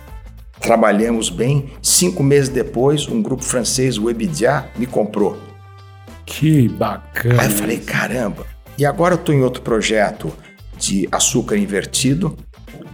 trabalhamos 0.61 1.31
bem. 1.31 1.71
Cinco 1.83 2.23
meses 2.23 2.49
depois, 2.49 3.07
um 3.09 3.23
grupo 3.23 3.45
francês, 3.45 3.99
o 3.99 4.05
Webidia, 4.05 4.69
me 4.77 4.87
comprou. 4.87 5.39
Que 6.27 6.69
bacana. 6.69 7.43
Aí 7.43 7.49
eu 7.49 7.53
falei, 7.53 7.79
caramba. 7.79 8.47
E 8.77 8.85
agora 8.85 9.15
eu 9.15 9.19
estou 9.19 9.35
em 9.35 9.43
outro 9.43 9.63
projeto 9.63 10.33
de 10.77 11.09
açúcar 11.11 11.57
invertido, 11.57 12.37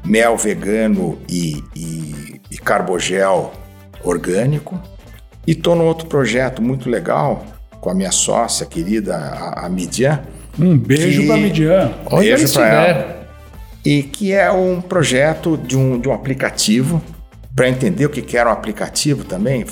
mel 0.05 0.37
vegano 0.37 1.19
e, 1.29 1.63
e, 1.75 2.41
e 2.51 2.57
carbogel 2.59 3.53
orgânico. 4.03 4.81
E 5.47 5.53
estou 5.53 5.75
num 5.75 5.85
outro 5.85 6.07
projeto 6.07 6.63
muito 6.63 6.89
legal 6.89 7.45
com 7.81 7.91
a 7.91 7.95
minha 7.95 8.11
sócia 8.13 8.65
querida, 8.67 9.15
a, 9.17 9.67
a 9.67 9.69
Midian. 9.69 10.21
Um 10.59 10.77
beijo 10.79 11.21
que- 11.23 11.27
pra 11.27 11.37
Midian. 11.37 11.93
Onde 12.07 12.27
Beijo 12.29 12.45
ele 12.45 12.53
pra 12.53 12.69
ela. 12.69 13.27
E 13.85 14.03
que 14.03 14.33
é 14.33 14.51
um 14.51 14.81
projeto 14.81 15.57
de 15.59 15.77
um, 15.77 15.99
de 16.01 16.09
um 16.09 16.13
aplicativo. 16.15 17.03
Para 17.55 17.69
entender 17.69 18.07
o 18.07 18.11
que 18.11 18.21
que 18.23 18.37
era 18.37 18.49
um 18.51 18.53
aplicativo 18.53 19.23
também, 19.25 19.65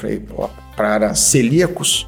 para 0.76 1.14
celíacos, 1.16 2.06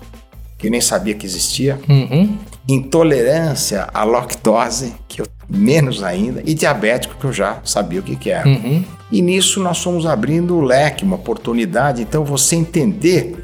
que 0.59 0.71
nem 0.71 0.81
sabia 0.81 1.15
que 1.15 1.27
existia, 1.27 1.79
Uhum. 1.89 2.39
intolerância 2.69 3.89
à 3.93 4.05
lactose, 4.05 4.95
que 5.09 5.21
eu 5.21 5.27
menos 5.49 6.03
ainda, 6.03 6.43
e 6.47 6.55
diabético, 6.55 7.17
que 7.19 7.25
eu 7.25 7.33
já 7.33 7.59
sabia 7.65 7.99
o 8.01 8.03
que, 8.03 8.15
que 8.17 8.31
era. 8.31 8.49
Uhum. 8.49 8.85
E 9.11 9.21
nisso 9.21 9.61
nós 9.61 9.83
fomos 9.83 10.07
abrindo 10.07 10.57
o 10.57 10.61
leque, 10.61 11.05
uma 11.05 11.17
oportunidade. 11.17 12.01
Então, 12.03 12.25
você 12.25 12.55
entender, 12.57 13.44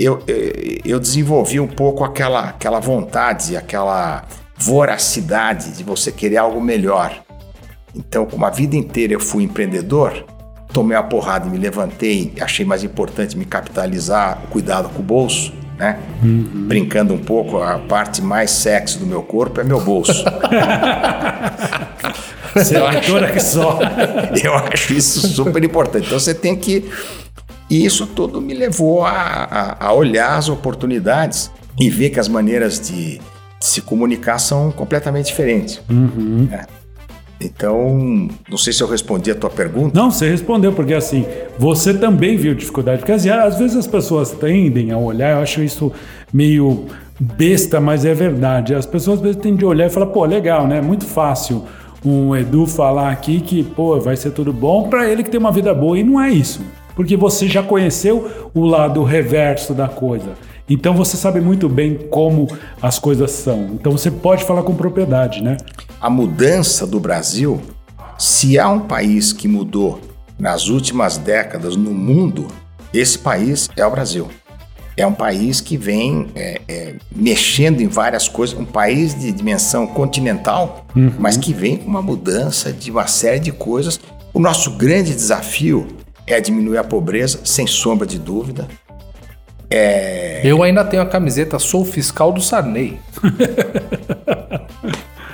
eu, 0.00 0.22
eu, 0.26 0.80
eu 0.84 1.00
desenvolvi 1.00 1.60
um 1.60 1.66
pouco 1.66 2.04
aquela, 2.04 2.48
aquela 2.48 2.80
vontade, 2.80 3.56
aquela 3.56 4.24
voracidade 4.56 5.76
de 5.76 5.84
você 5.84 6.10
querer 6.10 6.38
algo 6.38 6.60
melhor. 6.60 7.22
Então, 7.94 8.24
como 8.24 8.44
a 8.46 8.50
vida 8.50 8.76
inteira 8.76 9.12
eu 9.12 9.20
fui 9.20 9.42
empreendedor, 9.42 10.24
tomei 10.72 10.96
a 10.96 11.02
porrada 11.02 11.46
e 11.46 11.50
me 11.50 11.58
levantei, 11.58 12.32
achei 12.40 12.64
mais 12.64 12.84
importante 12.84 13.36
me 13.36 13.44
capitalizar, 13.44 14.38
cuidado 14.50 14.88
com 14.90 15.00
o 15.00 15.04
bolso, 15.04 15.52
né? 15.76 15.98
Brincando 16.22 17.14
um 17.14 17.18
pouco, 17.18 17.60
a 17.60 17.78
parte 17.78 18.22
mais 18.22 18.50
sexy 18.50 18.98
do 18.98 19.06
meu 19.06 19.22
corpo 19.22 19.60
é 19.60 19.64
meu 19.64 19.80
bolso. 19.80 20.24
Seletora 22.64 23.30
que 23.30 23.40
só. 23.40 23.78
Eu 24.42 24.54
acho 24.54 24.92
isso 24.92 25.26
super 25.28 25.62
importante. 25.64 26.06
Então 26.06 26.18
você 26.18 26.34
tem 26.34 26.56
que. 26.56 26.90
E 27.70 27.84
isso 27.86 28.06
tudo 28.06 28.40
me 28.40 28.52
levou 28.52 29.04
a, 29.04 29.10
a- 29.12 29.86
a 29.86 29.92
olhar 29.92 30.36
as 30.36 30.48
oportunidades 30.48 31.50
e 31.78 31.88
ver 31.88 32.10
que 32.10 32.18
as 32.18 32.28
maneiras 32.28 32.80
de, 32.80 33.18
de 33.18 33.20
se 33.60 33.80
comunicar 33.80 34.38
são 34.38 34.70
completamente 34.72 35.26
diferentes. 35.26 35.80
né? 35.88 36.66
Então, 37.42 38.28
não 38.50 38.58
sei 38.58 38.70
se 38.72 38.82
eu 38.82 38.86
respondi 38.88 39.30
a 39.30 39.34
tua 39.34 39.48
pergunta. 39.48 39.98
Não, 39.98 40.10
você 40.10 40.28
respondeu, 40.28 40.72
porque 40.74 40.92
assim, 40.92 41.24
você 41.58 41.94
também 41.94 42.36
viu 42.36 42.54
dificuldade. 42.54 42.98
Porque 42.98 43.12
assim, 43.12 43.30
às 43.30 43.58
vezes 43.58 43.76
as 43.76 43.86
pessoas 43.86 44.30
tendem 44.32 44.90
a 44.90 44.98
olhar, 44.98 45.36
eu 45.36 45.42
acho 45.42 45.62
isso 45.62 45.90
meio 46.32 46.84
besta, 47.18 47.80
mas 47.80 48.04
é 48.04 48.12
verdade. 48.12 48.74
As 48.74 48.84
pessoas 48.84 49.18
às 49.18 49.22
vezes 49.22 49.40
tendem 49.40 49.64
a 49.64 49.68
olhar 49.70 49.86
e 49.86 49.90
falar, 49.90 50.06
pô, 50.06 50.24
legal, 50.26 50.66
né? 50.66 50.82
Muito 50.82 51.06
fácil 51.06 51.64
um 52.04 52.34
Edu 52.36 52.66
falar 52.66 53.10
aqui 53.10 53.40
que, 53.40 53.62
pô, 53.62 53.98
vai 54.00 54.16
ser 54.16 54.30
tudo 54.32 54.52
bom 54.52 54.88
para 54.90 55.08
ele 55.08 55.22
que 55.22 55.30
tem 55.30 55.40
uma 55.40 55.52
vida 55.52 55.72
boa. 55.72 55.98
E 55.98 56.02
não 56.02 56.20
é 56.20 56.30
isso. 56.30 56.60
Porque 56.94 57.16
você 57.16 57.48
já 57.48 57.62
conheceu 57.62 58.50
o 58.54 58.64
lado 58.64 59.02
reverso 59.02 59.74
da 59.74 59.88
coisa. 59.88 60.34
Então 60.68 60.94
você 60.94 61.16
sabe 61.16 61.40
muito 61.40 61.68
bem 61.68 61.96
como 62.10 62.46
as 62.80 62.98
coisas 62.98 63.32
são. 63.32 63.70
Então 63.72 63.90
você 63.90 64.10
pode 64.10 64.44
falar 64.44 64.62
com 64.62 64.74
propriedade, 64.74 65.42
né? 65.42 65.56
A 66.00 66.08
mudança 66.08 66.86
do 66.86 67.00
Brasil, 67.00 67.60
se 68.16 68.56
há 68.56 68.68
um 68.68 68.80
país 68.80 69.32
que 69.32 69.48
mudou 69.48 70.00
nas 70.38 70.68
últimas 70.68 71.18
décadas 71.18 71.74
no 71.74 71.90
mundo, 71.90 72.46
esse 72.94 73.18
país 73.18 73.68
é 73.76 73.84
o 73.84 73.90
Brasil. 73.90 74.28
É 74.96 75.06
um 75.06 75.12
país 75.12 75.60
que 75.60 75.76
vem 75.76 76.28
é, 76.34 76.60
é, 76.68 76.94
mexendo 77.14 77.80
em 77.80 77.88
várias 77.88 78.28
coisas, 78.28 78.58
um 78.58 78.64
país 78.64 79.18
de 79.18 79.32
dimensão 79.32 79.86
continental, 79.86 80.86
mas 81.18 81.36
que 81.36 81.52
vem 81.52 81.78
com 81.78 81.88
uma 81.88 82.02
mudança 82.02 82.72
de 82.72 82.90
uma 82.90 83.06
série 83.06 83.40
de 83.40 83.50
coisas. 83.50 83.98
O 84.32 84.38
nosso 84.38 84.72
grande 84.72 85.14
desafio 85.14 85.86
é 86.32 86.40
diminuir 86.40 86.78
a 86.78 86.84
pobreza, 86.84 87.40
sem 87.44 87.66
sombra 87.66 88.06
de 88.06 88.18
dúvida. 88.18 88.68
Eu 90.42 90.62
ainda 90.62 90.84
tenho 90.84 91.02
a 91.02 91.06
camiseta 91.06 91.58
Sou 91.58 91.84
Fiscal 91.84 92.32
do 92.32 92.40
Sarney. 92.40 92.98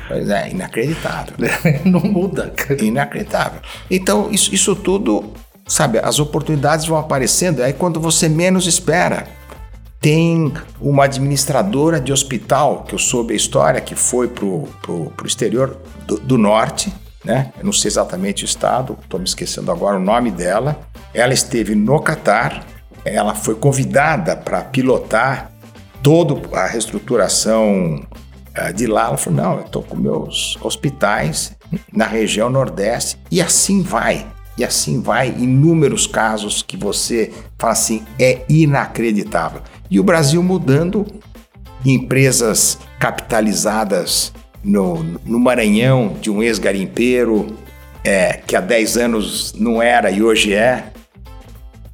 Pois 0.09 0.31
é, 0.31 0.51
inacreditável. 0.51 1.35
Não 1.85 2.01
muda. 2.01 2.53
cara. 2.57 2.83
Inacreditável. 2.83 3.61
Então, 3.91 4.31
isso, 4.31 4.55
isso 4.55 4.75
tudo, 4.77 5.33
sabe, 5.67 5.99
as 5.99 6.19
oportunidades 6.19 6.87
vão 6.87 6.97
aparecendo, 6.97 7.63
aí 7.63 7.73
quando 7.73 8.01
você 8.01 8.29
menos 8.29 8.67
espera. 8.67 9.27
Tem 9.99 10.53
uma 10.81 11.05
administradora 11.05 11.99
de 11.99 12.13
hospital, 12.13 12.85
que 12.85 12.95
eu 12.95 12.99
soube 12.99 13.33
a 13.33 13.37
história, 13.37 13.81
que 13.81 13.95
foi 13.95 14.29
pro, 14.29 14.69
pro, 14.81 15.07
pro 15.17 15.27
exterior 15.27 15.77
do, 16.07 16.21
do 16.21 16.39
norte, 16.39 16.93
né? 17.27 17.53
Eu 17.59 17.65
não 17.65 17.73
sei 17.73 17.89
exatamente 17.89 18.45
o 18.45 18.47
estado, 18.47 18.97
estou 19.03 19.19
me 19.19 19.27
esquecendo 19.27 19.73
agora 19.73 19.97
o 19.97 20.01
nome 20.01 20.31
dela. 20.31 20.79
Ela 21.13 21.35
esteve 21.35 21.75
no 21.75 21.99
Catar, 22.01 22.65
ela 23.05 23.35
foi 23.35 23.57
convidada 23.57 24.37
para 24.37 24.63
pilotar 24.63 25.51
toda 26.03 26.41
a 26.57 26.67
reestruturação 26.69 28.07
ah, 28.55 28.71
de 28.71 28.87
lá. 28.87 29.09
Ela 29.09 29.17
falou: 29.17 29.43
não, 29.43 29.55
eu 29.57 29.65
estou 29.65 29.83
com 29.83 29.97
meus 29.97 30.57
hospitais 30.63 31.57
na 31.93 32.07
região 32.07 32.49
Nordeste 32.49 33.19
e 33.29 33.43
assim 33.43 33.83
vai. 33.83 34.25
E 34.57 34.65
assim 34.65 35.03
vai, 35.03 35.29
inúmeros 35.29 36.07
casos 36.07 36.63
que 36.63 36.79
você 36.79 37.31
fala 37.59 37.75
assim, 37.75 38.07
é 38.19 38.43
inacreditável. 38.49 39.61
E 39.91 40.01
o 40.01 40.03
Brasil 40.03 40.43
mudando, 40.43 41.07
empresas 41.85 42.79
capitalizadas 42.99 44.33
no, 44.67 45.03
no 45.25 45.39
Maranhão 45.39 46.17
de 46.21 46.29
um 46.31 46.43
ex-garimpeiro, 46.43 47.57
é, 48.05 48.35
que 48.47 48.57
há 48.57 48.61
10 48.61 48.97
anos 48.97 49.55
não 49.57 49.81
era 49.81 50.11
e 50.11 50.23
hoje 50.23 50.53
é, 50.53 50.87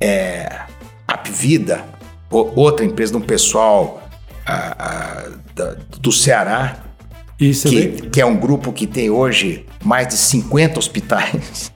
é 0.01 0.61
Apvida, 1.07 1.85
outra 2.31 2.85
empresa 2.85 3.13
de 3.13 3.19
um 3.19 3.21
pessoal 3.21 4.03
ah, 4.47 4.75
ah, 4.79 5.29
da- 5.55 5.77
do 6.01 6.11
Ceará, 6.11 6.79
que, 7.71 8.09
que 8.11 8.21
é 8.21 8.27
um 8.27 8.37
grupo 8.37 8.73
que 8.73 8.87
tem 8.87 9.11
hoje 9.11 9.67
mais 9.85 10.09
de 10.09 10.15
50 10.15 10.79
hospitais. 10.79 11.71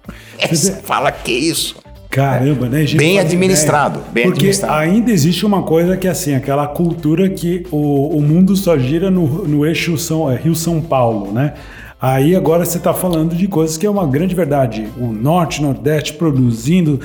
Você 0.51 0.73
fala 0.83 1.13
que 1.13 1.33
isso? 1.33 1.77
Caramba, 2.17 2.69
né? 2.69 2.81
gente? 2.81 2.97
Bem 2.97 3.19
administrado, 3.19 4.01
bem 4.11 4.25
Porque 4.25 4.47
administrado. 4.47 4.73
ainda 4.73 5.11
existe 5.11 5.45
uma 5.45 5.63
coisa 5.63 5.97
que 5.97 6.09
é 6.09 6.11
assim, 6.11 6.35
aquela 6.35 6.67
cultura 6.67 7.29
que 7.29 7.67
o, 7.71 8.17
o 8.17 8.23
mundo 8.23 8.57
só 8.57 8.79
gira 8.79 9.11
no, 9.11 9.47
no 9.47 9.67
eixo 9.67 9.99
São, 9.99 10.31
é, 10.31 10.37
Rio-São 10.37 10.81
Paulo, 10.81 11.31
né? 11.31 11.53
Aí 12.01 12.35
agora 12.35 12.65
você 12.65 12.79
está 12.79 12.95
falando 12.95 13.35
de 13.35 13.47
coisas 13.47 13.77
que 13.77 13.87
é 13.87 13.91
uma 13.91 14.07
grande 14.07 14.35
verdade. 14.35 14.87
O 14.99 15.07
Norte, 15.07 15.61
Nordeste 15.61 16.15
produzindo 16.15 17.01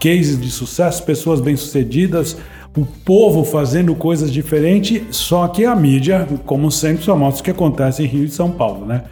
cases 0.00 0.40
de 0.40 0.50
sucesso, 0.50 1.02
pessoas 1.04 1.40
bem-sucedidas, 1.40 2.36
o 2.76 2.84
povo 2.84 3.44
fazendo 3.44 3.94
coisas 3.94 4.30
diferentes, 4.32 5.02
só 5.10 5.48
que 5.48 5.64
a 5.64 5.74
mídia, 5.74 6.28
como 6.44 6.70
sempre, 6.70 7.04
só 7.04 7.16
mostra 7.16 7.40
o 7.40 7.44
que 7.44 7.50
acontece 7.50 8.02
em 8.02 8.06
Rio 8.06 8.24
e 8.24 8.28
São 8.28 8.50
Paulo, 8.50 8.84
né? 8.84 9.04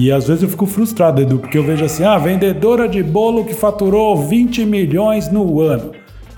E 0.00 0.12
às 0.12 0.28
vezes 0.28 0.44
eu 0.44 0.48
fico 0.48 0.64
frustrado, 0.64 1.20
Edu, 1.20 1.38
porque 1.40 1.58
eu 1.58 1.64
vejo 1.64 1.84
assim, 1.84 2.04
ah, 2.04 2.16
vendedora 2.18 2.88
de 2.88 3.02
bolo 3.02 3.44
que 3.44 3.52
faturou 3.52 4.16
20 4.16 4.64
milhões 4.64 5.28
no 5.30 5.60
ano. 5.60 5.90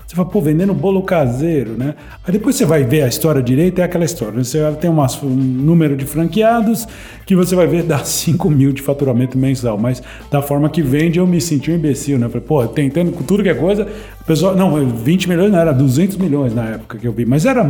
Você 0.07 0.15
fala, 0.15 0.27
pô, 0.27 0.41
vendendo 0.41 0.73
bolo 0.73 1.03
caseiro, 1.03 1.71
né? 1.77 1.93
Aí 2.25 2.33
depois 2.33 2.55
você 2.55 2.65
vai 2.65 2.83
ver 2.83 3.03
a 3.03 3.07
história 3.07 3.41
direita, 3.41 3.81
é 3.81 3.85
aquela 3.85 4.03
história. 4.03 4.33
né? 4.35 4.43
Você 4.43 4.59
tem 4.81 4.89
umas- 4.89 5.21
um 5.23 5.29
número 5.29 5.95
de 5.95 6.05
franqueados 6.05 6.87
que 7.31 7.35
você 7.35 7.55
vai 7.55 7.65
ver 7.65 7.83
dá 7.83 8.03
5 8.03 8.49
mil 8.51 8.73
de 8.73 8.81
faturamento 8.81 9.37
mensal. 9.37 9.77
Mas 9.77 10.03
da 10.29 10.41
forma 10.41 10.69
que 10.69 10.81
vende, 10.81 11.19
eu 11.19 11.25
me 11.25 11.39
senti 11.39 11.71
um 11.71 11.75
imbecil, 11.75 12.19
né? 12.19 12.27
Falei, 12.27 12.45
pô, 12.45 12.67
tentando 12.67 13.11
com 13.11 13.23
tudo 13.23 13.41
que 13.41 13.49
é 13.49 13.53
coisa, 13.53 13.87
a 14.19 14.23
pessoa. 14.23 14.53
Não, 14.53 14.85
20 14.85 15.29
milhões 15.29 15.51
não, 15.51 15.59
era 15.59 15.71
200 15.71 16.17
milhões 16.17 16.53
na 16.53 16.65
época 16.65 16.97
que 16.97 17.07
eu 17.07 17.13
vi. 17.13 17.25
Mas 17.25 17.45
era. 17.45 17.69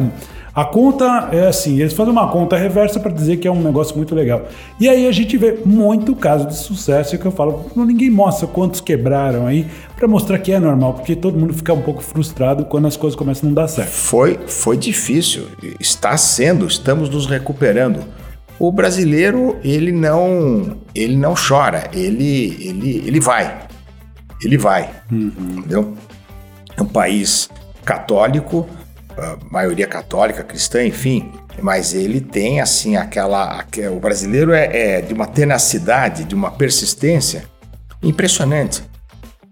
A 0.54 0.66
conta 0.66 1.30
é 1.32 1.48
assim, 1.48 1.80
eles 1.80 1.94
fazem 1.94 2.12
uma 2.12 2.30
conta 2.30 2.58
reversa 2.58 3.00
para 3.00 3.10
dizer 3.14 3.38
que 3.38 3.48
é 3.48 3.52
um 3.52 3.62
negócio 3.62 3.96
muito 3.96 4.14
legal. 4.14 4.50
E 4.78 4.90
aí 4.90 5.08
a 5.08 5.12
gente 5.12 5.38
vê 5.38 5.60
muito 5.66 6.14
caso 6.14 6.46
de 6.46 6.58
sucesso 6.58 7.18
que 7.18 7.26
eu 7.26 7.32
falo, 7.32 7.72
ninguém 7.74 8.10
mostra 8.10 8.46
quantos 8.48 8.82
quebraram 8.82 9.48
aí 9.48 9.66
para 9.96 10.10
mostrar 10.10 10.38
que 10.40 10.52
é 10.52 10.60
normal, 10.60 10.96
porque 10.96 11.16
todo 11.16 11.40
mundo 11.40 11.54
fica 11.54 11.72
um 11.72 11.82
pouco 11.82 12.02
frustrado 12.02 12.66
quando 12.66 12.86
as 12.86 12.98
coisas 12.98 13.18
começam 13.18 13.48
a 13.48 13.48
não 13.48 13.54
dar 13.54 13.70
certo. 13.70 13.92
Foi, 13.92 14.38
foi 14.46 14.76
difícil, 14.76 15.48
está 15.80 16.18
sendo, 16.18 16.68
estamos 16.68 17.10
nos 17.10 17.28
recuperando. 17.28 18.04
O 18.64 18.72
brasileiro, 18.72 19.58
ele 19.64 19.92
não, 19.92 20.78
ele 20.94 21.16
não 21.18 21.34
chora, 21.34 21.90
ele, 21.92 22.58
ele, 22.64 23.04
ele 23.08 23.20
vai. 23.20 23.68
Ele 24.44 24.56
vai, 24.56 24.88
entendeu? 25.12 25.96
É 26.78 26.82
um 26.82 26.86
país 26.86 27.50
católico, 27.84 28.70
a 29.18 29.38
maioria 29.50 29.88
católica, 29.88 30.44
cristã, 30.44 30.84
enfim, 30.86 31.32
mas 31.60 31.96
ele 31.96 32.22
tem 32.22 32.62
assim 32.62 32.96
aquela, 32.98 33.60
aque- 33.60 33.88
o 33.88 34.00
brasileiro 34.00 34.52
é, 34.54 34.98
é 34.98 35.02
de 35.02 35.12
uma 35.12 35.26
tenacidade, 35.26 36.24
de 36.24 36.36
uma 36.36 36.52
persistência 36.52 37.46
impressionante. 38.04 38.84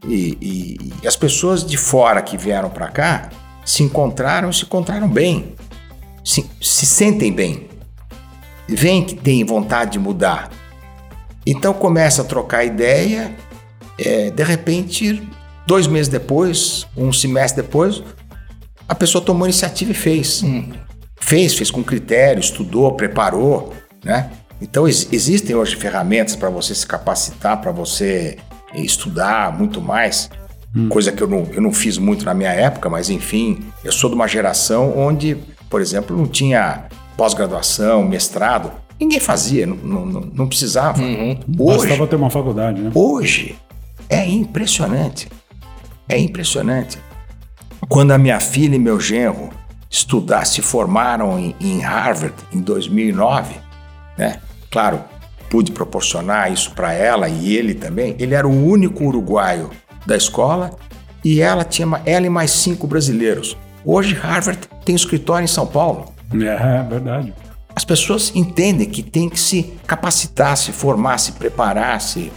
E, 0.07 0.37
e- 0.39 0.93
e 1.03 1.07
as 1.07 1.15
pessoas 1.15 1.65
de 1.65 1.77
fora 1.77 2.21
que 2.21 2.37
vieram 2.37 2.69
para 2.69 2.89
cá 2.89 3.29
se 3.65 3.81
encontraram, 3.81 4.53
se 4.53 4.65
encontraram 4.65 5.09
bem, 5.09 5.55
se, 6.23 6.47
se 6.61 6.85
sentem 6.85 7.31
bem, 7.33 7.68
veem 8.75 9.03
que 9.03 9.15
tem 9.15 9.43
vontade 9.43 9.91
de 9.91 9.99
mudar. 9.99 10.49
Então 11.45 11.73
começa 11.73 12.21
a 12.21 12.25
trocar 12.25 12.63
ideia, 12.63 13.35
é, 13.97 14.29
de 14.29 14.43
repente, 14.43 15.21
dois 15.65 15.87
meses 15.87 16.07
depois, 16.07 16.85
um 16.95 17.11
semestre 17.11 17.61
depois, 17.63 18.03
a 18.87 18.95
pessoa 18.95 19.23
tomou 19.23 19.47
iniciativa 19.47 19.91
e 19.91 19.95
fez. 19.95 20.43
Fez, 21.19 21.53
fez 21.53 21.69
com 21.69 21.83
critério, 21.83 22.39
estudou, 22.39 22.91
preparou, 22.93 23.73
né? 24.03 24.31
Então 24.61 24.87
ex- 24.87 25.07
existem 25.11 25.55
hoje 25.55 25.75
ferramentas 25.75 26.35
para 26.35 26.49
você 26.49 26.73
se 26.75 26.85
capacitar, 26.85 27.61
para 27.61 27.71
você 27.71 28.37
estudar 28.73 29.57
muito 29.57 29.81
mais. 29.81 30.29
coisa 30.89 31.11
que 31.11 31.21
eu 31.23 31.27
não, 31.27 31.47
eu 31.51 31.61
não 31.61 31.73
fiz 31.73 31.97
muito 31.97 32.23
na 32.25 32.33
minha 32.33 32.51
época, 32.51 32.89
mas 32.89 33.09
enfim, 33.09 33.59
eu 33.83 33.91
sou 33.91 34.09
de 34.09 34.15
uma 34.15 34.27
geração 34.27 34.95
onde, 34.97 35.35
por 35.69 35.81
exemplo, 35.81 36.15
não 36.15 36.27
tinha 36.27 36.85
pós-graduação, 37.19 38.01
mestrado. 38.07 38.71
Ninguém 38.97 39.19
fazia, 39.19 39.67
não, 39.67 39.75
não, 39.75 40.21
não- 40.33 40.47
precisava. 40.47 41.01
Hoje, 41.03 41.43
Bastava 41.47 42.07
ter 42.07 42.15
uma 42.15 42.29
faculdade, 42.29 42.81
né? 42.81 42.91
Hoje 42.95 43.57
é 44.07 44.25
impressionante. 44.25 45.27
É 46.07 46.17
impressionante. 46.17 46.97
Quando 47.89 48.11
a 48.11 48.17
minha 48.17 48.39
filha 48.39 48.75
e 48.77 48.79
meu 48.79 49.01
genro 49.01 49.49
estudar, 49.89 50.45
se 50.45 50.61
formaram 50.61 51.37
em, 51.37 51.53
em 51.59 51.81
Harvard 51.81 52.35
em 52.53 52.61
2009, 52.61 53.55
né? 54.17 54.39
Claro, 54.71 55.03
pude 55.49 55.73
proporcionar 55.73 56.49
isso 56.49 56.71
para 56.71 56.93
ela 56.93 57.27
e 57.27 57.53
ele 57.53 57.73
também. 57.73 58.15
Ele 58.17 58.33
era 58.33 58.47
o 58.47 58.65
único 58.65 59.03
uruguaio 59.03 59.69
da 60.05 60.15
escola 60.15 60.71
e 61.23 61.41
ela 61.41 61.65
tinha 61.65 62.01
ela 62.05 62.25
e 62.25 62.29
mais 62.29 62.51
cinco 62.51 62.87
brasileiros. 62.87 63.57
Hoje 63.83 64.13
Harvard 64.13 64.61
tem 64.85 64.95
escritório 64.95 65.43
em 65.43 65.47
São 65.47 65.67
Paulo. 65.67 66.13
É, 66.33 66.83
verdade. 66.83 67.33
As 67.75 67.85
pessoas 67.85 68.31
entendem 68.35 68.89
que 68.89 69.01
tem 69.01 69.29
que 69.29 69.39
se 69.39 69.73
capacitar, 69.87 70.57
se 70.57 70.71
formar, 70.71 71.17
se 71.17 71.33
preparar, 71.33 71.99
se... 72.01 72.31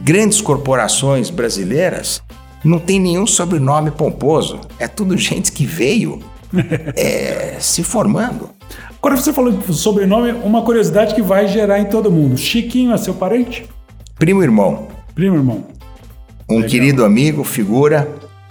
Grandes 0.00 0.40
corporações 0.40 1.28
brasileiras 1.28 2.22
não 2.64 2.78
tem 2.78 3.00
nenhum 3.00 3.26
sobrenome 3.26 3.90
pomposo. 3.90 4.60
É 4.78 4.86
tudo 4.86 5.16
gente 5.16 5.50
que 5.50 5.66
veio 5.66 6.20
é, 6.94 7.56
se 7.58 7.82
formando. 7.82 8.50
Agora 8.98 9.16
você 9.16 9.32
falou 9.32 9.52
de 9.52 9.74
sobrenome, 9.74 10.32
uma 10.44 10.62
curiosidade 10.62 11.14
que 11.14 11.22
vai 11.22 11.48
gerar 11.48 11.80
em 11.80 11.86
todo 11.86 12.10
mundo. 12.10 12.36
Chiquinho 12.36 12.92
é 12.92 12.96
seu 12.96 13.14
parente? 13.14 13.66
Primo 14.16 14.42
irmão, 14.42 14.88
Primo 15.14 15.36
irmão? 15.36 15.64
um 16.50 16.62
querido 16.62 17.04
amigo, 17.04 17.44
figura, 17.44 18.08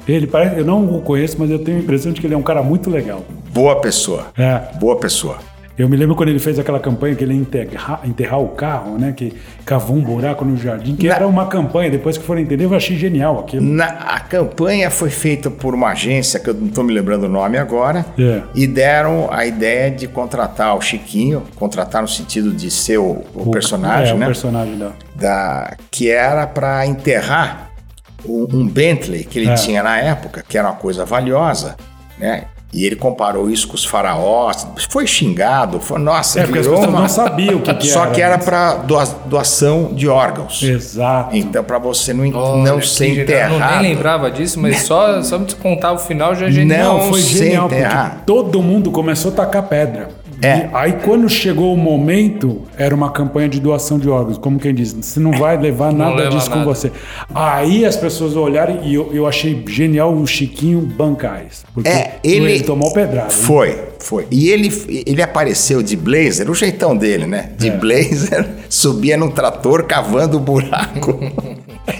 Ele 0.07 0.27
parece, 0.27 0.57
eu 0.59 0.65
não 0.65 0.85
o 0.85 1.01
conheço, 1.01 1.35
mas 1.39 1.49
eu 1.49 1.59
tenho 1.59 1.77
a 1.77 1.81
impressão 1.81 2.11
de 2.11 2.21
que 2.21 2.27
ele 2.27 2.33
é 2.33 2.37
um 2.37 2.43
cara 2.43 2.63
muito 2.63 2.89
legal. 2.89 3.23
boa 3.53 3.81
pessoa. 3.81 4.27
É. 4.37 4.61
Boa 4.79 4.95
pessoa. 4.97 5.37
Eu 5.77 5.87
me 5.87 5.95
lembro 5.95 6.15
quando 6.15 6.29
ele 6.29 6.39
fez 6.39 6.57
aquela 6.57 6.79
campanha 6.79 7.13
que 7.15 7.23
ele 7.23 7.35
ia 7.35 7.39
enterrar, 7.39 8.01
enterrar 8.03 8.39
o 8.41 8.47
carro, 8.49 8.97
né? 8.97 9.13
Que 9.15 9.31
cavou 9.63 9.95
um 9.95 10.01
buraco 10.01 10.43
no 10.43 10.57
jardim, 10.57 10.95
que 10.95 11.07
Na- 11.07 11.15
era 11.17 11.27
uma 11.27 11.45
campanha. 11.45 11.91
Depois 11.91 12.17
que 12.17 12.23
foram 12.23 12.41
entender, 12.41 12.65
eu 12.65 12.73
achei 12.73 12.97
genial 12.97 13.37
aquilo. 13.39 13.63
Na, 13.63 13.85
a 13.85 14.19
campanha 14.19 14.89
foi 14.89 15.11
feita 15.11 15.51
por 15.51 15.75
uma 15.75 15.89
agência 15.89 16.39
que 16.39 16.49
eu 16.49 16.55
não 16.55 16.65
estou 16.65 16.83
me 16.83 16.91
lembrando 16.91 17.25
o 17.25 17.29
nome 17.29 17.59
agora 17.59 18.03
É. 18.17 18.41
e 18.55 18.65
deram 18.65 19.27
a 19.31 19.45
ideia 19.45 19.91
de 19.91 20.07
contratar 20.07 20.75
o 20.75 20.81
Chiquinho, 20.81 21.43
contratar 21.55 22.01
no 22.01 22.07
sentido 22.07 22.51
de 22.51 22.71
ser 22.71 22.97
o, 22.97 23.21
o 23.35 23.51
personagem, 23.51 24.15
é, 24.15 24.17
né? 24.17 24.25
o 24.25 24.29
personagem 24.29 24.77
da. 24.79 24.91
da 25.15 25.77
que 25.91 26.09
era 26.09 26.47
para 26.47 26.87
enterrar 26.87 27.66
um, 28.27 28.67
Bentley 28.67 29.23
que 29.23 29.39
ele 29.39 29.49
É. 29.49 29.55
tinha 29.55 29.81
na 29.83 29.97
época, 29.99 30.43
que 30.47 30.57
era 30.57 30.67
uma 30.67 30.75
coisa 30.75 31.05
valiosa, 31.05 31.75
né? 32.17 32.45
E 32.73 32.85
ele 32.85 32.97
comparou 32.97 33.49
isso 33.49 33.65
com 33.65 33.75
os 33.75 33.85
faraós, 33.85 34.67
foi 34.89 35.07
xingado, 35.07 35.79
foi, 35.79 35.97
nossa, 35.99 36.41
É, 36.41 36.43
porque 36.43 36.59
as 36.59 36.65
virou 36.67 36.83
uma... 36.83 36.99
não 37.01 37.07
sabiam 37.09 37.55
o 37.55 37.61
que, 37.61 37.73
que 37.75 37.87
Só 37.87 38.03
era. 38.03 38.11
que 38.11 38.21
era 38.21 38.37
para 38.37 38.73
doação 39.25 39.93
de 39.93 40.07
órgãos. 40.09 40.61
Exato. 40.61 41.33
Então, 41.35 41.63
para 41.63 41.79
você 41.79 42.13
não, 42.13 42.29
Olha, 42.37 42.69
não 42.69 42.81
ser 42.81 43.21
enterrado. 43.21 43.53
Eu 43.77 43.81
nem 43.81 43.93
lembrava 43.93 44.29
disso, 44.29 44.59
mas 44.59 44.81
só, 44.81 45.21
só 45.23 45.39
me 45.39 45.45
contar 45.55 45.93
o 45.93 45.97
final 45.97 46.35
já 46.35 46.47
é 46.47 46.51
genial. 46.51 46.97
Não, 46.99 47.09
Foi 47.09 47.21
genial, 47.21 47.69
porque 47.69 47.85
todo 48.25 48.61
mundo 48.61 48.91
começou 48.91 49.31
a 49.31 49.35
tacar 49.35 49.63
pedra. 49.63 50.09
É. 50.41 50.57
E 50.57 50.69
aí, 50.73 50.93
quando 51.03 51.27
chegou 51.27 51.73
o 51.73 51.77
momento, 51.77 52.61
era 52.77 52.93
uma 52.93 53.11
campanha 53.11 53.49
de 53.49 53.59
doação 53.59 53.97
de 53.97 54.07
órgãos. 54.09 54.37
Como 54.37 54.59
quem 54.59 54.73
diz, 54.73 54.93
você 54.93 55.19
não 55.19 55.31
vai 55.31 55.57
levar 55.57 55.91
nada 55.91 56.15
leva 56.15 56.29
disso 56.29 56.49
com 56.49 56.57
nada. 56.57 56.65
você. 56.73 56.91
Aí 57.33 57.83
as 57.85 57.95
pessoas 57.95 58.35
olharam 58.35 58.81
e 58.83 58.93
eu, 58.93 59.09
eu 59.13 59.25
achei 59.25 59.63
genial 59.67 60.13
o 60.13 60.25
Chiquinho 60.27 60.81
bancar 60.81 61.43
isso. 61.49 61.65
Porque 61.73 61.89
É, 61.89 62.15
ele, 62.23 62.61
tomou 62.61 62.93
pedrada. 62.93 63.33
hein? 63.33 63.39
Foi, 63.41 63.79
foi. 63.99 64.27
E 64.29 64.49
ele, 64.49 65.03
ele 65.07 65.21
apareceu 65.21 65.81
de 65.81 65.95
blazer, 65.95 66.49
o 66.49 66.55
jeitão 66.55 66.95
dele, 66.95 67.25
né? 67.25 67.49
É. 67.53 67.55
De 67.57 67.71
blazer, 67.71 68.47
subia 68.69 69.17
num 69.17 69.29
trator 69.31 69.85
cavando 69.85 70.37
o 70.37 70.39
buraco. 70.39 71.19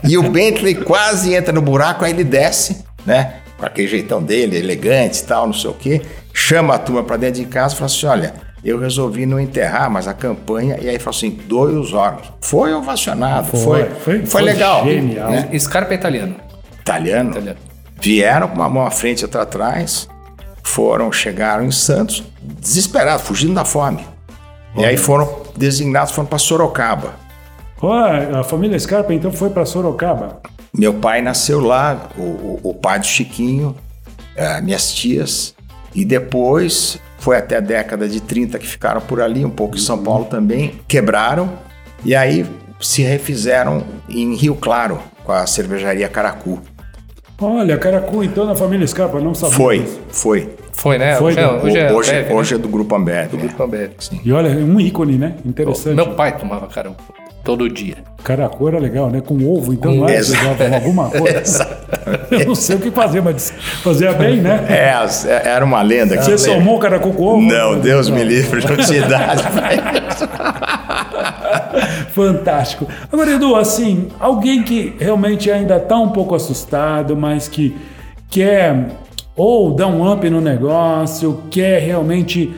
e 0.08 0.18
o 0.18 0.30
Bentley 0.30 0.76
quase 0.76 1.34
entra 1.34 1.52
no 1.54 1.62
buraco, 1.62 2.06
aí 2.06 2.12
ele 2.12 2.24
desce, 2.24 2.78
né? 3.06 3.36
Com 3.58 3.66
aquele 3.66 3.88
jeitão 3.88 4.22
dele, 4.22 4.58
elegante 4.58 5.22
e 5.22 5.24
tal, 5.24 5.48
não 5.48 5.54
sei 5.54 5.70
o 5.70 5.74
quê. 5.74 6.02
Chama 6.40 6.76
a 6.76 6.78
turma 6.80 7.04
pra 7.04 7.18
dentro 7.18 7.42
de 7.42 7.48
casa 7.48 7.74
e 7.74 7.78
fala 7.78 7.86
assim: 7.88 8.06
olha. 8.06 8.48
Eu 8.64 8.80
resolvi 8.80 9.26
não 9.26 9.40
enterrar, 9.40 9.90
mas 9.90 10.08
a 10.08 10.14
campanha, 10.16 10.78
e 10.82 10.90
aí 10.90 10.98
falou 11.00 11.16
assim: 11.16 11.30
doe 11.30 11.76
os 11.76 11.94
órgãos. 11.94 12.34
Foi 12.42 12.74
ovacionado, 12.74 13.48
Foi, 13.48 13.60
foi, 13.62 13.84
foi- 13.86 13.96
foi, 14.20 14.26
foi 14.26 14.42
legal. 14.42 14.84
genial. 14.84 15.30
né? 15.30 15.50
Scarpa 15.60 15.94
é 15.94 15.96
italiano. 15.96 16.36
Italiano. 16.82 17.30
Italiano. 17.30 17.58
Vieram 18.02 18.48
com 18.50 18.56
uma 18.56 18.68
mão 18.68 18.86
à 18.86 18.90
frente 18.92 19.22
e 19.22 19.26
outra 19.26 19.44
atrás, 19.44 20.10
foram, 20.64 21.12
chegaram 21.12 21.64
em 21.66 21.72
Santos, 21.72 22.24
desesperados, 22.42 23.26
fugindo 23.26 23.54
da 23.54 23.64
fome. 23.64 24.06
E 24.76 24.84
aí 24.84 24.98
foram 24.98 25.44
designados, 25.56 26.12
foram 26.12 26.28
para 26.28 26.40
Sorocaba. 26.40 27.14
A 28.38 28.44
família 28.44 28.78
Scarpa 28.78 29.14
então 29.14 29.32
foi 29.32 29.52
para 29.52 29.66
Sorocaba. 29.66 30.42
Meu 30.74 30.96
pai 30.96 31.22
nasceu 31.22 31.60
lá, 31.62 32.10
o, 32.18 32.22
o- 32.22 32.60
o 32.64 32.74
pai 32.74 33.00
do 33.00 33.06
Chiquinho, 33.06 33.76
eh, 34.36 34.60
minhas 34.62 34.92
tias, 34.94 35.54
e 35.98 36.06
depois 36.06 37.00
foi 37.18 37.38
até 37.38 37.58
a 37.58 37.60
década 37.60 38.08
de 38.08 38.22
30 38.22 38.60
que 38.60 38.68
ficaram 38.68 39.02
por 39.02 39.20
ali, 39.20 39.44
um 39.44 39.50
pouco 39.50 39.76
em 39.76 39.80
São 39.80 39.98
Paulo 39.98 40.26
também, 40.26 40.74
quebraram, 40.88 41.52
e 42.06 42.16
aí 42.16 42.46
se 42.80 43.02
refizeram 43.02 43.84
em 44.08 44.36
Rio 44.36 44.54
Claro, 44.54 45.00
com 45.24 45.32
a 45.32 45.48
cervejaria 45.48 46.08
Caracu. 46.08 46.62
Olha, 47.42 47.76
Caracu, 47.80 48.24
então, 48.24 48.46
na 48.46 48.56
família 48.56 48.86
Scarpa, 48.86 49.20
não 49.20 49.34
sabia. 49.34 49.58
Foi, 49.58 49.80
disso. 49.80 50.00
foi. 50.10 50.50
Foi, 50.72 51.00
né? 51.00 51.16
Foi, 51.16 51.32
hoje, 51.32 51.40
é, 51.40 51.42
né? 51.42 51.52
hoje 51.52 51.78
é, 51.80 51.92
hoje, 51.92 52.10
Ambev, 52.12 52.30
né? 52.30 52.36
hoje 52.36 52.54
é 52.54 52.58
do 52.60 52.68
Grupo 52.68 52.96
Ambev. 52.96 53.34
né? 53.34 53.40
Grupo 53.42 53.64
Ambev. 53.64 53.92
E 54.24 54.32
olha, 54.32 54.50
é 54.50 54.56
um 54.58 54.80
ícone, 54.80 55.18
né? 55.18 55.36
Interessante. 55.44 55.96
Meu 55.96 56.14
pai 56.14 56.38
tomava 56.38 56.68
caracu 56.68 57.02
todo 57.48 57.70
dia. 57.70 57.96
Caracu 58.26 58.68
era 58.68 58.78
legal, 58.78 59.10
né? 59.10 59.22
Com 59.22 59.36
ovo, 59.50 59.74
então 59.74 59.96
não 59.96 60.06
era? 60.06 60.18
Exato. 60.18 60.44
Usavam 60.44 60.76
alguma 60.76 61.08
coisa. 61.18 61.66
Eu 62.30 62.46
não 62.46 62.56
sei 62.56 62.76
o 62.76 62.80
que 62.80 62.92
fazer, 62.92 63.22
mas 63.22 63.54
fazia 63.82 64.12
bem, 64.12 64.42
né? 64.42 64.66
É, 64.68 65.48
era 65.48 65.64
uma 65.64 65.82
lenda. 65.82 66.22
Você 66.22 66.38
somou 66.38 66.76
o 66.76 66.80
caracu 66.80 67.14
com 67.14 67.24
ovo? 67.24 67.42
Não, 67.42 67.80
Deus 67.80 68.10
me 68.10 68.22
livre, 68.22 68.62
não 68.68 68.76
tinha 68.76 69.00
idade. 69.00 69.44
Fantástico. 72.12 72.86
Agora, 73.10 73.32
Edu, 73.32 73.56
assim, 73.56 74.10
alguém 74.20 74.62
que 74.62 74.94
realmente 75.00 75.50
ainda 75.50 75.78
está 75.78 75.98
um 75.98 76.10
pouco 76.10 76.36
assustado, 76.36 77.16
mas 77.16 77.48
que 77.48 77.78
quer 78.30 78.88
ou 79.38 79.74
dar 79.74 79.88
um 79.88 80.12
up 80.12 80.30
no 80.30 80.42
negócio, 80.42 81.44
quer 81.50 81.82
realmente 81.82 82.54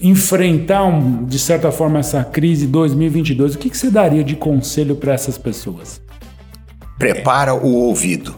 enfrentar, 0.00 0.84
um, 0.84 1.24
de 1.24 1.38
certa 1.38 1.72
forma, 1.72 1.98
essa 1.98 2.22
crise 2.22 2.66
2022, 2.66 3.54
o 3.54 3.58
que, 3.58 3.70
que 3.70 3.76
você 3.76 3.90
daria 3.90 4.22
de 4.22 4.36
conselho 4.36 4.94
para 4.94 5.12
essas 5.12 5.36
pessoas? 5.36 6.00
Prepara 6.98 7.54
o 7.54 7.74
ouvido. 7.74 8.36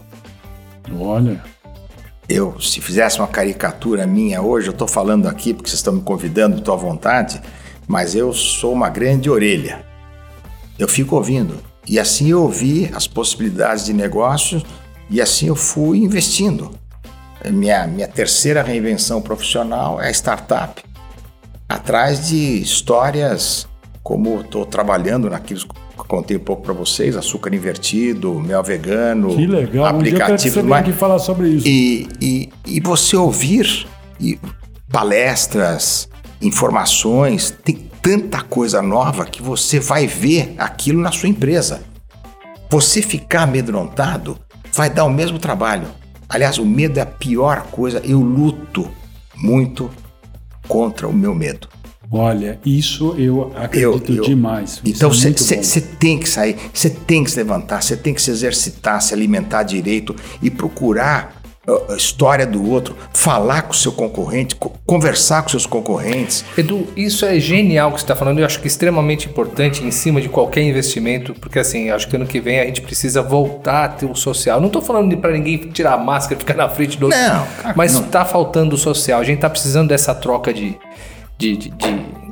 Olha, 0.99 1.41
Eu, 2.29 2.59
se 2.59 2.79
fizesse 2.79 3.19
uma 3.19 3.27
caricatura 3.27 4.07
minha 4.07 4.41
hoje, 4.41 4.67
eu 4.67 4.71
estou 4.71 4.87
falando 4.87 5.27
aqui 5.27 5.53
porque 5.53 5.69
vocês 5.69 5.79
estão 5.79 5.93
me 5.93 6.01
convidando, 6.01 6.57
estou 6.57 6.73
à 6.73 6.77
vontade, 6.77 7.41
mas 7.87 8.15
eu 8.15 8.31
sou 8.33 8.71
uma 8.71 8.89
grande 8.89 9.29
orelha. 9.29 9.85
Eu 10.79 10.87
fico 10.87 11.15
ouvindo. 11.15 11.59
E 11.85 11.99
assim 11.99 12.29
eu 12.29 12.41
ouvi 12.41 12.89
as 12.95 13.05
possibilidades 13.07 13.85
de 13.85 13.93
negócio 13.93 14.63
e 15.09 15.21
assim 15.21 15.47
eu 15.47 15.55
fui 15.55 15.99
investindo. 15.99 16.71
Minha, 17.45 17.85
minha 17.85 18.07
terceira 18.07 18.63
reinvenção 18.63 19.21
profissional 19.21 20.01
é 20.01 20.07
a 20.07 20.11
startup, 20.11 20.81
atrás 21.67 22.27
de 22.27 22.61
histórias 22.61 23.67
como 24.03 24.41
estou 24.41 24.65
trabalhando 24.65 25.29
naquilo 25.29 25.61
que 25.61 26.07
contei 26.07 26.35
um 26.35 26.41
pouco 26.41 26.61
para 26.61 26.73
vocês, 26.73 27.15
açúcar 27.15 27.55
invertido, 27.55 28.33
mel 28.39 28.61
vegano, 28.61 29.35
que 29.35 29.47
legal. 29.47 29.95
Um 29.95 30.03
dia 30.03 30.11
eu 30.11 30.15
que 30.15 30.19
aplicativo 30.19 30.61
falar 30.93 31.19
sobre 31.19 31.47
isso. 31.49 31.67
e, 31.67 32.07
e, 32.19 32.49
e 32.65 32.79
você 32.81 33.15
ouvir 33.15 33.87
e 34.19 34.37
palestras, 34.91 36.09
informações, 36.41 37.49
tem 37.63 37.89
tanta 38.01 38.41
coisa 38.41 38.81
nova 38.81 39.25
que 39.25 39.41
você 39.41 39.79
vai 39.79 40.05
ver 40.05 40.53
aquilo 40.57 41.01
na 41.01 41.11
sua 41.11 41.29
empresa. 41.29 41.81
Você 42.69 43.01
ficar 43.01 43.43
amedrontado 43.43 44.37
vai 44.73 44.89
dar 44.89 45.05
o 45.05 45.09
mesmo 45.09 45.39
trabalho. 45.39 45.87
Aliás, 46.27 46.57
o 46.57 46.65
medo 46.65 46.97
é 46.97 47.01
a 47.01 47.05
pior 47.05 47.67
coisa. 47.71 48.01
Eu 48.03 48.19
luto 48.19 48.89
muito 49.35 49.89
contra 50.67 51.07
o 51.07 51.13
meu 51.13 51.33
medo. 51.35 51.67
Olha, 52.11 52.59
isso 52.63 53.15
eu 53.17 53.51
acredito 53.55 54.11
Eu- 54.11 54.17
eu- 54.17 54.23
demais. 54.23 54.79
Então 54.85 55.09
é 55.09 55.13
você 55.13 55.31
você 55.31 55.81
tem 55.81 56.19
que 56.19 56.29
sair, 56.29 56.55
você 56.71 56.89
tem 56.89 57.23
que 57.23 57.31
se 57.31 57.37
levantar, 57.37 57.81
você 57.81 57.97
tem 57.97 58.13
que 58.13 58.21
se 58.21 58.29
exercitar, 58.29 59.01
se 59.01 59.13
alimentar 59.13 59.63
direito 59.63 60.15
e 60.41 60.49
procurar 60.51 61.41
a 61.89 61.95
história 61.95 62.45
do 62.45 62.69
outro, 62.69 62.95
falar 63.13 63.61
com 63.63 63.71
o 63.71 63.75
seu 63.75 63.91
concorrente, 63.93 64.55
co- 64.55 64.73
conversar 64.85 65.41
com 65.43 65.49
seus 65.49 65.65
concorrentes. 65.65 66.43
Edu, 66.57 66.87
isso 66.95 67.25
é 67.25 67.39
genial 67.39 67.91
que 67.91 67.99
você 67.99 68.03
está 68.03 68.15
falando. 68.15 68.39
Eu 68.39 68.45
acho 68.45 68.59
que 68.59 68.65
é 68.65 68.67
extremamente 68.67 69.29
importante 69.29 69.81
em 69.83 69.89
cima 69.91 70.19
de 70.19 70.27
qualquer 70.27 70.61
investimento, 70.63 71.33
porque 71.35 71.59
assim, 71.59 71.89
acho 71.89 72.07
que 72.09 72.15
ano 72.17 72.25
que 72.27 72.41
vem 72.41 72.59
a 72.59 72.65
gente 72.65 72.81
precisa 72.81 73.21
voltar 73.21 73.85
a 73.85 73.87
ter 73.87 74.05
o 74.05 74.13
social. 74.15 74.59
Não 74.59 74.67
estou 74.67 74.81
falando 74.81 75.15
para 75.17 75.31
ninguém 75.31 75.57
tirar 75.57 75.93
a 75.93 75.97
máscara 75.97 76.35
e 76.35 76.39
ficar 76.39 76.55
na 76.55 76.67
frente 76.67 76.97
do 76.97 77.05
outro. 77.05 77.17
Não, 77.19 77.47
mas 77.75 77.93
está 77.95 78.25
faltando 78.25 78.75
o 78.75 78.77
social. 78.77 79.21
A 79.21 79.23
gente 79.23 79.35
está 79.37 79.49
precisando 79.49 79.87
dessa 79.87 80.13
troca 80.13 80.53
de, 80.53 80.77
de, 81.37 81.55
de, 81.55 81.69
de- 81.69 82.22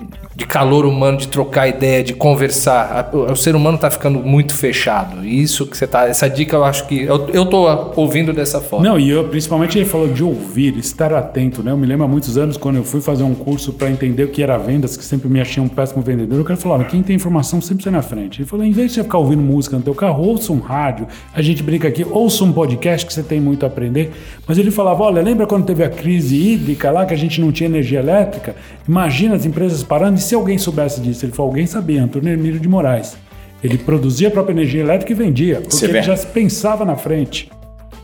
de 0.41 0.47
calor 0.47 0.85
humano, 0.87 1.17
de 1.17 1.27
trocar 1.27 1.67
ideia, 1.67 2.03
de 2.03 2.13
conversar. 2.13 3.11
O, 3.13 3.35
ser 3.35 3.55
humano 3.55 3.75
está 3.75 3.91
ficando 3.91 4.19
muito 4.19 4.55
fechado. 4.55 5.23
Isso 5.25 5.67
que 5.67 5.77
você 5.77 5.85
tá. 5.85 6.07
Essa 6.07 6.27
dica 6.27 6.55
eu 6.55 6.63
acho 6.63 6.87
que. 6.87 7.03
Eu, 7.03 7.29
eu 7.29 7.47
ouvindo 7.95 8.33
dessa 8.33 8.59
forma. 8.59 8.87
Não, 8.87 8.99
e 8.99 9.09
eu, 9.09 9.25
principalmente 9.25 9.77
ele 9.77 9.85
falou 9.85 10.07
de 10.07 10.23
ouvir, 10.23 10.75
estar 10.77 11.13
atento, 11.13 11.61
né? 11.61 11.71
Eu 11.71 11.77
me 11.77 11.85
lembro 11.85 12.05
há 12.05 12.07
muitos 12.07 12.37
anos 12.37 12.57
quando 12.57 12.77
eu 12.77 12.83
fui 12.83 13.01
fazer 13.01 13.23
um 13.23 13.35
curso 13.35 13.73
para 13.73 13.91
entender 13.91 14.23
o 14.23 14.29
que 14.29 14.41
era 14.41 14.57
vendas, 14.57 14.97
que 14.97 15.05
sempre 15.05 15.29
me 15.29 15.39
achei 15.39 15.61
um 15.61 15.67
péssimo 15.67 16.01
vendedor. 16.01 16.39
O 16.39 16.43
cara 16.43 16.59
falou: 16.59 16.79
"Olha, 16.79 16.87
quem 16.87 17.03
tem 17.03 17.15
informação 17.15 17.61
sempre 17.61 17.83
sai 17.83 17.93
na 17.93 18.01
frente. 18.01 18.41
Ele 18.41 18.49
falou: 18.49 18.65
em 18.65 18.71
vez 18.71 18.87
de 18.87 18.95
você 18.95 19.03
ficar 19.03 19.19
ouvindo 19.19 19.43
música 19.43 19.77
no 19.77 19.83
teu 19.83 19.93
carro, 19.93 20.23
ouça 20.23 20.51
um 20.51 20.59
rádio. 20.59 21.07
A 21.33 21.41
gente 21.41 21.61
brinca 21.61 21.87
aqui, 21.87 22.03
ouça 22.09 22.43
um 22.43 22.51
podcast 22.51 23.05
que 23.05 23.13
você 23.13 23.21
tem 23.21 23.39
muito 23.39 23.63
a 23.63 23.67
aprender. 23.67 24.11
Mas 24.47 24.57
ele 24.57 24.71
falava: 24.71 25.03
olha, 25.03 25.21
lembra 25.21 25.45
quando 25.45 25.65
teve 25.65 25.83
a 25.83 25.89
crise 25.89 26.35
hídrica 26.35 26.89
lá, 26.89 27.05
que 27.05 27.13
a 27.13 27.17
gente 27.17 27.39
não 27.39 27.51
tinha 27.51 27.69
energia 27.69 27.99
elétrica? 27.99 28.55
Imagina 28.87 29.35
as 29.35 29.45
empresas 29.45 29.83
parando. 29.83 30.17
E 30.17 30.30
se 30.31 30.35
alguém 30.35 30.57
soubesse 30.57 31.01
disso? 31.01 31.25
Ele 31.25 31.33
falou: 31.33 31.49
alguém 31.51 31.67
sabia, 31.67 32.01
Antônio 32.03 32.31
Emílio 32.33 32.57
de 32.59 32.69
Moraes. 32.69 33.17
Ele 33.61 33.77
produzia 33.77 34.29
a 34.29 34.31
própria 34.31 34.53
energia 34.53 34.81
elétrica 34.81 35.11
e 35.11 35.15
vendia, 35.15 35.59
porque 35.61 35.75
Você 35.75 35.85
ele 35.85 35.93
vê. 35.93 36.01
já 36.03 36.15
pensava 36.17 36.83
na 36.85 36.95
frente. 36.95 37.51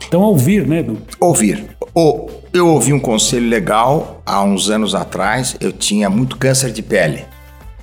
Então, 0.05 0.21
ouvir, 0.21 0.67
né, 0.67 0.80
Edu? 0.80 0.97
Ouvir. 1.19 1.65
O- 1.95 2.30
eu 2.53 2.67
ouvi 2.67 2.91
um 2.93 2.99
conselho 2.99 3.47
legal 3.49 4.21
há 4.25 4.43
uns 4.43 4.69
anos 4.69 4.93
atrás. 4.93 5.55
Eu 5.59 5.71
tinha 5.71 6.09
muito 6.09 6.38
câncer 6.38 6.71
de 6.71 6.82
pele. 6.84 7.23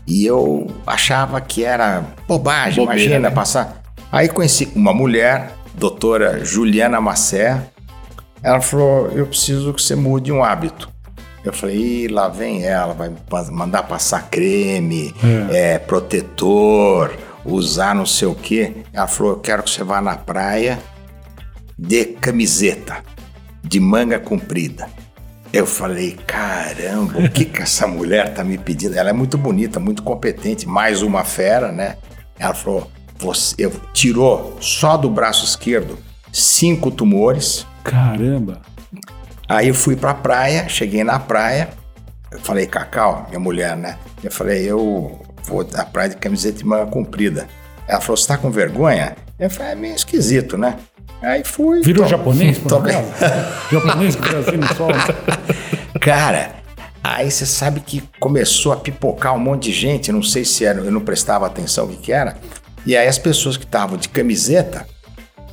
E 0.06 0.24
eu 0.26 0.66
achava 0.86 1.40
que 1.40 1.64
era 1.64 2.04
bobagem, 2.28 2.84
Bobeira, 2.84 3.02
imagina 3.02 3.28
né? 3.30 3.34
passar. 3.34 3.82
Aí 4.12 4.28
conheci 4.28 4.68
uma 4.76 4.92
mulher, 4.92 5.52
doutora 5.74 6.44
Juliana 6.44 7.00
Massé. 7.00 7.60
Ela 8.42 8.60
falou: 8.60 9.08
Eu 9.14 9.26
preciso 9.26 9.72
que 9.72 9.80
você 9.82 9.96
mude 9.96 10.30
um 10.30 10.44
hábito. 10.44 10.88
Eu 11.44 11.52
falei: 11.52 11.76
Ih, 11.76 12.08
lá 12.08 12.28
vem 12.28 12.64
ela, 12.64 12.94
vai 12.94 13.10
mandar 13.50 13.82
passar 13.84 14.28
creme, 14.30 15.14
é, 15.50 15.78
protetor, 15.78 17.14
usar 17.44 17.94
não 17.94 18.06
sei 18.06 18.28
o 18.28 18.34
quê. 18.34 18.72
Ela 18.92 19.06
falou: 19.06 19.32
Eu 19.32 19.40
quero 19.40 19.62
que 19.62 19.70
você 19.70 19.84
vá 19.84 20.00
na 20.00 20.16
praia 20.16 20.78
de 21.78 22.04
camiseta, 22.04 23.02
de 23.62 23.78
manga 23.78 24.18
comprida. 24.18 24.88
Eu 25.52 25.66
falei, 25.66 26.18
caramba, 26.26 27.20
o 27.20 27.30
que 27.30 27.44
que 27.44 27.62
essa 27.62 27.86
mulher 27.86 28.34
tá 28.34 28.42
me 28.42 28.58
pedindo? 28.58 28.98
Ela 28.98 29.10
é 29.10 29.12
muito 29.12 29.38
bonita, 29.38 29.78
muito 29.78 30.02
competente, 30.02 30.66
mais 30.66 31.00
uma 31.00 31.22
fera, 31.22 31.70
né? 31.70 31.96
Ela 32.36 32.54
falou, 32.54 32.90
você 33.16 33.54
eu, 33.56 33.70
tirou 33.92 34.56
só 34.60 34.96
do 34.96 35.08
braço 35.08 35.44
esquerdo 35.44 35.96
cinco 36.32 36.90
tumores. 36.90 37.64
Caramba. 37.84 38.60
Aí 39.48 39.68
eu 39.68 39.74
fui 39.74 39.94
pra 39.96 40.14
praia, 40.14 40.68
cheguei 40.68 41.04
na 41.04 41.18
praia, 41.18 41.68
eu 42.30 42.38
falei, 42.40 42.66
Cacau, 42.66 43.26
minha 43.28 43.40
mulher, 43.40 43.76
né? 43.76 43.98
Eu 44.22 44.30
falei, 44.30 44.64
eu 44.64 45.20
vou 45.44 45.66
na 45.72 45.84
praia 45.84 46.10
de 46.10 46.16
camiseta 46.16 46.62
e 46.62 46.64
manga 46.64 46.86
comprida. 46.90 47.46
Ela 47.86 48.00
falou, 48.00 48.16
você 48.16 48.26
tá 48.26 48.38
com 48.38 48.50
vergonha? 48.50 49.14
Eu 49.38 49.50
falei, 49.50 49.72
é 49.72 49.74
meio 49.74 49.94
esquisito, 49.94 50.56
né? 50.56 50.76
Aí 51.22 51.42
fui. 51.44 51.82
Virou 51.82 52.04
to- 52.04 52.10
japonês, 52.10 52.58
por 52.58 52.68
tomei- 52.68 52.94
acaso? 52.96 53.70
japonês 53.70 54.16
que 54.16 54.34
assim 54.34 54.56
no 54.56 54.74
sol. 54.74 54.88
Cara, 56.00 56.50
aí 57.02 57.30
você 57.30 57.46
sabe 57.46 57.80
que 57.80 58.02
começou 58.18 58.72
a 58.72 58.76
pipocar 58.76 59.34
um 59.34 59.38
monte 59.38 59.64
de 59.64 59.72
gente, 59.72 60.10
não 60.12 60.22
sei 60.22 60.44
se 60.44 60.64
era, 60.64 60.80
eu 60.80 60.90
não 60.90 61.00
prestava 61.00 61.46
atenção 61.46 61.84
o 61.86 61.88
que, 61.88 61.96
que 61.96 62.12
era. 62.12 62.36
E 62.86 62.96
aí 62.96 63.06
as 63.08 63.18
pessoas 63.18 63.56
que 63.56 63.64
estavam 63.64 63.96
de 63.96 64.08
camiseta, 64.08 64.86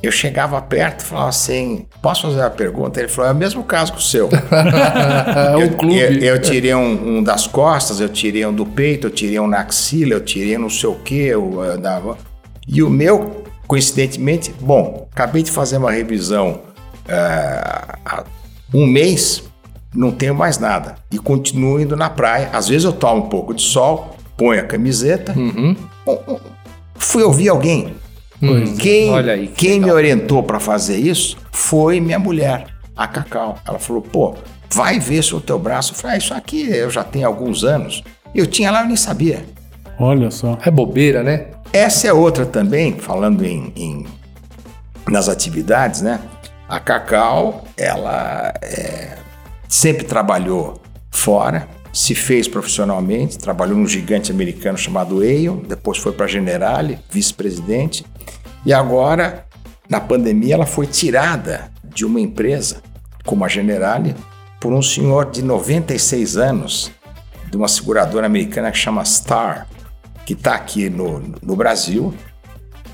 eu 0.02 0.10
chegava 0.10 0.60
perto 0.60 1.02
e 1.02 1.04
falava 1.04 1.28
assim: 1.28 1.86
posso 2.02 2.22
fazer 2.22 2.40
uma 2.40 2.50
pergunta? 2.50 2.98
Ele 2.98 3.08
falou: 3.08 3.30
é 3.30 3.34
o 3.34 3.36
mesmo 3.36 3.62
caso 3.62 3.92
que 3.92 3.98
o 3.98 4.02
seu. 4.02 4.28
É 5.32 5.62
eu, 5.62 5.76
clube. 5.76 5.98
Eu, 5.98 6.34
eu 6.34 6.40
tirei 6.40 6.74
um, 6.74 7.18
um 7.18 7.22
das 7.22 7.46
costas, 7.46 8.00
eu 8.00 8.08
tirei 8.08 8.44
um 8.44 8.52
do 8.52 8.66
peito, 8.66 9.06
eu 9.06 9.10
tirei 9.10 9.38
um 9.38 9.46
na 9.46 9.60
axila, 9.60 10.14
eu 10.14 10.20
tirei 10.20 10.58
não 10.58 10.68
sei 10.68 10.88
o 10.88 10.94
que. 10.96 11.32
E 12.66 12.82
o 12.82 12.90
meu, 12.90 13.44
coincidentemente, 13.66 14.54
bom, 14.60 15.08
acabei 15.12 15.42
de 15.42 15.50
fazer 15.50 15.76
uma 15.76 15.90
revisão 15.90 16.60
ah, 17.08 17.98
há 18.04 18.24
um 18.72 18.86
mês, 18.86 19.42
não 19.94 20.10
tenho 20.10 20.34
mais 20.34 20.58
nada. 20.58 20.96
E 21.10 21.18
continuo 21.18 21.80
indo 21.80 21.96
na 21.96 22.10
praia. 22.10 22.50
Às 22.52 22.68
vezes 22.68 22.84
eu 22.84 22.92
tomo 22.92 23.24
um 23.24 23.28
pouco 23.28 23.54
de 23.54 23.62
sol, 23.62 24.16
ponho 24.36 24.60
a 24.60 24.64
camiseta. 24.64 25.32
Uhum. 25.36 25.76
Fui 26.94 27.22
ouvir 27.22 27.48
alguém. 27.48 27.94
Quem, 28.78 29.10
Olha 29.10 29.34
aí, 29.34 29.48
que 29.48 29.66
quem 29.68 29.80
me 29.80 29.90
orientou 29.90 30.42
para 30.42 30.58
fazer 30.58 30.96
isso 30.98 31.36
foi 31.52 32.00
minha 32.00 32.18
mulher, 32.18 32.66
a 32.96 33.06
Cacau. 33.06 33.58
Ela 33.66 33.78
falou, 33.78 34.02
pô, 34.02 34.34
vai 34.72 34.98
ver 34.98 35.22
se 35.22 35.34
o 35.34 35.40
teu 35.40 35.58
braço. 35.58 35.92
Eu 35.92 35.96
falei, 35.96 36.16
ah, 36.16 36.18
isso 36.18 36.34
aqui 36.34 36.68
eu 36.68 36.90
já 36.90 37.04
tenho 37.04 37.26
alguns 37.26 37.62
anos. 37.64 38.02
Eu 38.34 38.46
tinha 38.46 38.70
lá, 38.70 38.82
eu 38.82 38.86
nem 38.88 38.96
sabia. 38.96 39.44
Olha 39.98 40.30
só. 40.30 40.58
É 40.64 40.70
bobeira, 40.70 41.22
né? 41.22 41.46
Essa 41.72 42.08
é 42.08 42.12
outra 42.12 42.44
também, 42.44 42.94
falando 42.98 43.44
em, 43.44 43.72
em- 43.76 44.06
nas 45.08 45.28
atividades, 45.28 46.02
né? 46.02 46.18
A 46.68 46.80
Cacau, 46.80 47.64
ela 47.76 48.52
é, 48.62 49.16
sempre 49.68 50.04
trabalhou 50.04 50.80
fora, 51.10 51.68
se 51.92 52.14
fez 52.14 52.48
profissionalmente, 52.48 53.38
trabalhou 53.38 53.76
num 53.76 53.86
gigante 53.86 54.32
americano 54.32 54.78
chamado 54.78 55.18
Ale, 55.18 55.50
depois 55.68 55.98
foi 55.98 56.12
para 56.12 56.24
a 56.24 56.28
Generale, 56.28 56.98
vice-presidente, 57.10 58.04
e 58.64 58.72
agora, 58.72 59.44
na 59.88 60.00
pandemia, 60.00 60.54
ela 60.54 60.66
foi 60.66 60.86
tirada 60.86 61.70
de 61.84 62.06
uma 62.06 62.20
empresa 62.20 62.82
como 63.26 63.44
a 63.44 63.48
Generale 63.48 64.14
por 64.58 64.72
um 64.72 64.80
senhor 64.80 65.30
de 65.30 65.42
96 65.42 66.36
anos, 66.36 66.90
de 67.50 67.56
uma 67.56 67.68
seguradora 67.68 68.26
americana 68.26 68.70
que 68.70 68.78
chama 68.78 69.04
Star, 69.04 69.66
que 70.24 70.32
está 70.32 70.54
aqui 70.54 70.88
no, 70.88 71.34
no 71.42 71.56
Brasil. 71.56 72.14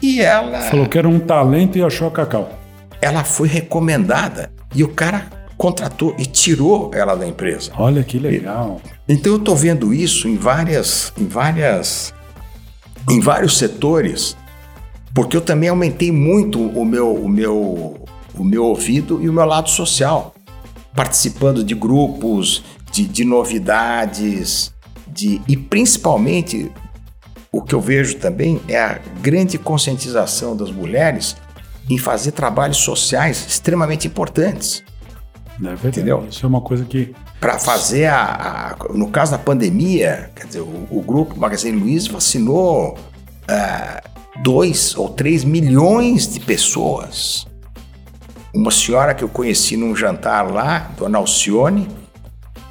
E 0.03 0.21
ela, 0.21 0.63
Falou 0.63 0.89
que 0.89 0.99
era 0.99 1.09
um 1.09 1.21
talento 1.21 1.79
e 1.79 1.83
achou 1.83 2.09
a 2.09 2.11
Cacau. 2.11 2.59
ela 3.01 3.23
foi 3.23 3.47
recomendada 3.49 4.51
e 4.75 4.83
o 4.83 4.89
cara 4.89 5.38
contratou 5.59 6.15
e 6.17 6.25
tirou 6.25 6.93
ela 6.95 7.17
da 7.17 7.27
empresa. 7.27 7.73
Olha 7.77 8.05
que 8.05 8.17
legal. 8.17 8.81
Então 9.09 9.33
eu 9.33 9.39
estou 9.39 9.57
vendo 9.57 9.93
isso 9.93 10.29
em 10.29 10.37
várias, 10.37 11.13
em 11.19 11.27
várias, 11.27 12.15
em 13.11 13.21
vários 13.21 13.59
setores, 13.59 14.37
porque 15.13 15.37
eu 15.37 15.41
também 15.41 15.69
aumentei 15.69 16.13
muito 16.13 16.61
o 16.61 16.85
meu, 16.85 17.13
o 17.13 17.29
meu, 17.29 18.07
o 18.39 18.45
meu 18.45 18.65
ouvido 18.65 19.21
e 19.21 19.29
o 19.29 19.33
meu 19.33 19.45
lado 19.45 19.69
social, 19.69 20.33
participando 20.95 21.65
de 21.65 21.75
grupos, 21.75 22.63
de, 22.93 23.05
de 23.05 23.25
novidades, 23.25 24.73
de 25.09 25.43
e 25.49 25.57
principalmente 25.57 26.71
o 27.51 27.63
que 27.63 27.75
eu 27.75 27.81
vejo 27.81 28.19
também 28.19 28.61
é 28.69 28.79
a 28.79 29.01
grande 29.21 29.59
conscientização 29.59 30.57
das 30.57 30.71
mulheres 30.71 31.35
em 31.91 31.99
fazer 31.99 32.31
trabalhos 32.31 32.77
sociais 32.77 33.45
extremamente 33.49 34.07
importantes 34.07 34.85
É 35.61 35.65
verdade. 35.69 35.89
Entendeu? 35.89 36.27
Isso 36.31 36.45
é 36.45 36.49
uma 36.49 36.61
coisa 36.61 36.85
que. 36.85 37.15
para 37.41 37.59
fazer 37.59 38.07
a, 38.07 38.77
a- 38.79 38.93
No 38.95 39.09
caso 39.11 39.33
da 39.33 39.39
pandemia, 39.39 40.31
quer 40.37 40.47
dizer, 40.47 40.61
o, 40.61 40.87
o 40.91 41.03
grupo 41.03 41.39
Magazine 41.39 41.77
Luiza 41.79 42.13
vacinou 42.13 42.97
2 44.43 44.97
ou 44.97 45.09
3 45.09 45.45
milhões 45.45 46.33
de 46.33 46.41
pessoas. 46.41 47.47
Uma 48.55 48.71
senhora 48.71 49.15
que 49.15 49.23
eu 49.25 49.29
conheci 49.29 49.77
num 49.77 49.95
jantar 49.95 50.51
lá, 50.51 50.91
Dona 50.97 51.19
Alcione, 51.19 51.89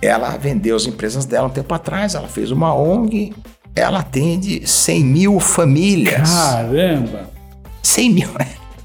ela 0.02 0.36
vendeu 0.38 0.76
as 0.76 0.86
empresas 0.86 1.26
dela 1.26 1.48
um 1.48 1.52
tempo 1.52 1.74
atrás, 1.74 2.16
ela 2.16 2.28
fez 2.28 2.52
uma 2.52 2.74
ONG, 2.74 3.34
ela 3.76 4.00
atende 4.00 4.68
100 4.68 5.04
mil 5.04 5.40
famílias. 5.40 6.30
Caramba! 6.30 7.30
100 7.84 8.10
mil, 8.10 8.30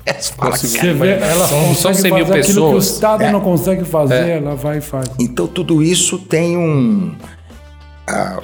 né? 0.07 0.13
Você 0.19 0.33
fala 0.35 0.53
que- 0.53 0.67
Você 0.67 0.93
vê, 0.95 1.11
ela 1.13 1.47
São- 1.47 1.59
consegue 1.61 1.77
são 1.81 1.95
100 1.95 2.13
mil 2.15 2.27
fazer 2.27 2.41
aquilo 2.41 2.55
que 2.55 2.61
o 2.61 2.65
pessoas. 2.79 2.87
Estado 2.95 3.23
É. 3.25 3.31
não 3.33 3.41
consegue 3.41 3.85
fazer, 3.85 4.29
ela 4.29 4.55
vai 4.55 4.79
e 4.79 4.81
faz. 4.81 5.09
Então 5.19 5.47
tudo 5.47 5.83
isso 5.83 6.19
tem 6.19 6.57
um. 6.57 7.15
ah, 8.07 8.41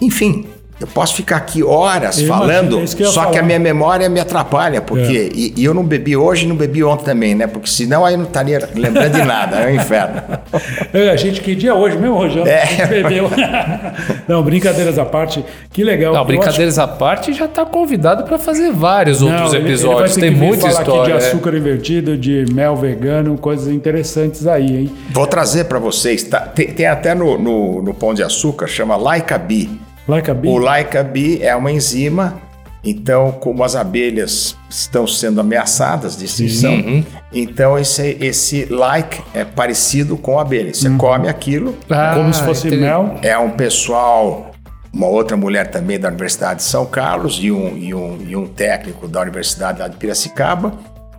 enfim, 0.00 0.46
Eu 0.80 0.86
posso 0.86 1.14
ficar 1.16 1.36
aqui 1.38 1.62
horas 1.62 2.18
Eu 2.20 2.28
falando, 2.28 2.50
imagino, 2.74 2.80
é 2.80 2.84
isso 2.84 2.96
que 2.96 3.04
só 3.06 3.22
que 3.22 3.26
falar. 3.32 3.40
a 3.40 3.42
minha 3.42 3.58
memória 3.58 4.08
me 4.08 4.20
atrapalha, 4.20 4.80
porque. 4.80 5.30
É. 5.32 5.36
E, 5.36 5.54
e 5.56 5.64
eu 5.64 5.74
não 5.74 5.82
bebi 5.84 6.16
hoje 6.16 6.44
e 6.44 6.48
não 6.48 6.54
bebi 6.54 6.84
ontem 6.84 7.04
também, 7.04 7.34
né? 7.34 7.46
Porque 7.48 7.68
senão 7.68 8.04
aí 8.04 8.14
eu 8.14 8.18
não 8.18 8.26
estaria 8.26 8.68
lembrando 8.74 9.12
de 9.12 9.24
nada, 9.24 9.56
é 9.56 9.72
um 9.72 9.74
inferno. 9.74 10.22
É, 10.92 11.10
a 11.10 11.16
gente, 11.16 11.40
que 11.42 11.54
dia 11.54 11.70
é 11.70 11.74
hoje 11.74 11.98
mesmo, 11.98 12.16
Rojão? 12.16 12.46
É. 12.46 12.62
A 12.62 12.66
gente 12.66 12.86
bebeu. 12.88 13.28
Não, 14.26 14.42
brincadeiras 14.42 14.98
à 14.98 15.04
parte, 15.04 15.44
que 15.72 15.84
legal. 15.84 16.14
Não, 16.14 16.24
brincadeiras 16.24 16.78
à 16.78 16.86
parte, 16.88 17.32
já 17.32 17.46
tá 17.46 17.64
convidado 17.64 18.24
para 18.24 18.38
fazer 18.38 18.72
vários 18.72 19.18
acho- 19.18 19.26
outros 19.26 19.52
Não, 19.52 19.58
ele- 19.58 19.68
ele 19.68 19.74
episódios. 19.74 20.14
Tem 20.16 20.32
que 20.32 20.38
muita 20.38 20.60
falar 20.68 20.72
história. 20.80 21.00
aqui 21.02 21.10
de 21.20 21.24
é. 21.24 21.28
açúcar 21.28 21.54
invertido, 21.54 22.16
de 22.16 22.44
mel 22.52 22.74
vegano, 22.76 23.36
coisas 23.36 23.68
interessantes 23.68 24.46
aí, 24.46 24.76
hein? 24.82 24.90
Vou 25.10 25.26
trazer 25.26 25.64
para 25.64 25.78
vocês, 25.78 26.22
tá? 26.24 26.40
tem, 26.40 26.68
tem 26.68 26.86
até 26.86 27.14
no, 27.14 27.38
no, 27.38 27.82
no 27.82 27.94
Pão 27.94 28.14
de 28.14 28.22
Açúcar, 28.22 28.66
chama 28.66 28.96
Laika 28.96 29.36
Bee. 29.38 29.68
Like 30.08 30.30
a 30.30 30.34
bee. 30.34 30.48
O 30.48 30.56
Laika 30.58 31.02
Bee 31.02 31.42
é 31.42 31.54
uma 31.54 31.70
enzima, 31.70 32.34
então, 32.82 33.32
como 33.32 33.62
as 33.62 33.76
abelhas 33.76 34.56
estão 34.70 35.06
sendo 35.06 35.40
ameaçadas 35.40 36.16
de 36.16 36.24
extinção, 36.24 36.72
Uhum. 36.74 37.04
então 37.32 37.78
esse, 37.78 38.16
esse 38.20 38.64
like 38.66 39.20
é 39.34 39.44
parecido 39.44 40.16
com 40.16 40.38
a 40.38 40.42
abelha. 40.42 40.72
Você 40.72 40.88
Uhum. 40.88 40.96
come 40.98 41.28
aquilo, 41.28 41.76
Ah, 41.90 42.12
como 42.14 42.32
se 42.32 42.42
fosse 42.42 42.66
entendi. 42.68 42.82
mel. 42.82 43.16
é 43.22 43.36
um 43.36 43.50
pessoal, 43.50 44.52
uma 44.92 45.06
outra 45.08 45.36
mulher 45.36 45.66
também 45.70 45.98
da 45.98 46.08
Universidade 46.08 46.60
de 46.60 46.62
São 46.64 46.86
Carlos 46.86 47.38
e 47.42 47.50
um, 47.52 47.76
e 47.76 47.92
um, 47.94 48.18
e 48.26 48.34
um 48.36 48.46
técnico 48.46 49.06
da 49.08 49.20
Universidade 49.20 49.80
lá 49.80 49.88
de 49.88 49.96
Piracicaba. 49.96 50.72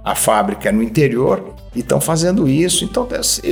A 0.03 0.15
fábrica 0.15 0.69
é 0.69 0.71
no 0.71 0.81
interior 0.81 1.53
e 1.75 1.81
estão 1.81 1.99
fazendo 2.01 2.47
isso. 2.47 2.83
Então 2.85 3.07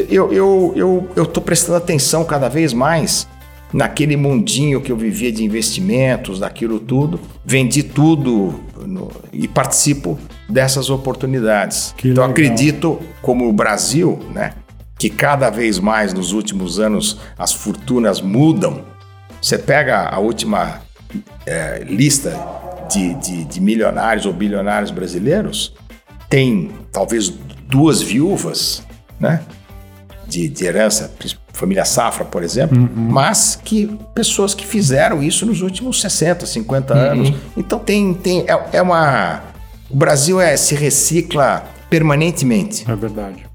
eu 0.09 0.31
eu 0.33 0.73
eu 0.75 1.07
eu 1.15 1.23
estou 1.23 1.43
prestando 1.43 1.77
atenção 1.77 2.23
cada 2.23 2.47
vez 2.47 2.73
mais 2.73 3.27
naquele 3.73 4.15
mundinho 4.15 4.81
que 4.81 4.91
eu 4.91 4.97
vivia 4.97 5.31
de 5.31 5.43
investimentos, 5.43 6.39
daquilo 6.39 6.79
tudo. 6.79 7.19
Vendi 7.45 7.83
tudo 7.83 8.59
no- 8.85 9.11
e 9.33 9.47
participo 9.47 10.17
dessas 10.49 10.89
oportunidades. 10.89 11.93
Que 11.97 12.09
então 12.09 12.27
legal. 12.27 12.31
acredito 12.31 12.99
como 13.21 13.47
o 13.47 13.53
Brasil, 13.53 14.19
né? 14.33 14.53
Que 14.97 15.09
cada 15.09 15.49
vez 15.49 15.77
mais 15.79 16.13
nos 16.13 16.31
últimos 16.31 16.79
anos 16.79 17.19
as 17.37 17.53
fortunas 17.53 18.21
mudam. 18.21 18.81
Você 19.41 19.57
pega 19.57 20.07
a 20.09 20.17
última 20.19 20.81
eh, 21.45 21.83
lista 21.87 22.37
de, 22.91 23.13
de, 23.15 23.43
de 23.45 23.61
milionários 23.61 24.25
ou 24.25 24.33
bilionários 24.33 24.89
brasileiros, 24.91 25.73
tem 26.29 26.71
talvez 26.91 27.31
duas 27.67 28.01
viúvas, 28.01 28.81
né? 29.19 29.41
De, 30.27 30.49
de 30.49 30.65
herança, 30.65 31.13
família 31.53 31.85
Safra, 31.85 32.25
por 32.25 32.43
exemplo, 32.43 32.77
mas 32.93 33.57
que 33.63 33.89
pessoas 34.13 34.53
que 34.53 34.65
fizeram 34.65 35.23
isso 35.23 35.45
nos 35.45 35.61
últimos 35.61 36.01
60, 36.01 36.45
50 36.45 36.93
anos. 36.93 37.33
Então 37.55 37.79
tem, 37.79 38.13
tem 38.13 38.41
é, 38.41 38.77
é 38.77 38.81
uma 38.81 39.41
o 39.89 39.95
Brasil 39.95 40.39
é, 40.41 40.55
se 40.57 40.75
recicla 40.75 41.63
permanentemente. 41.89 42.89
É 42.89 42.95
verdade. 42.95 43.46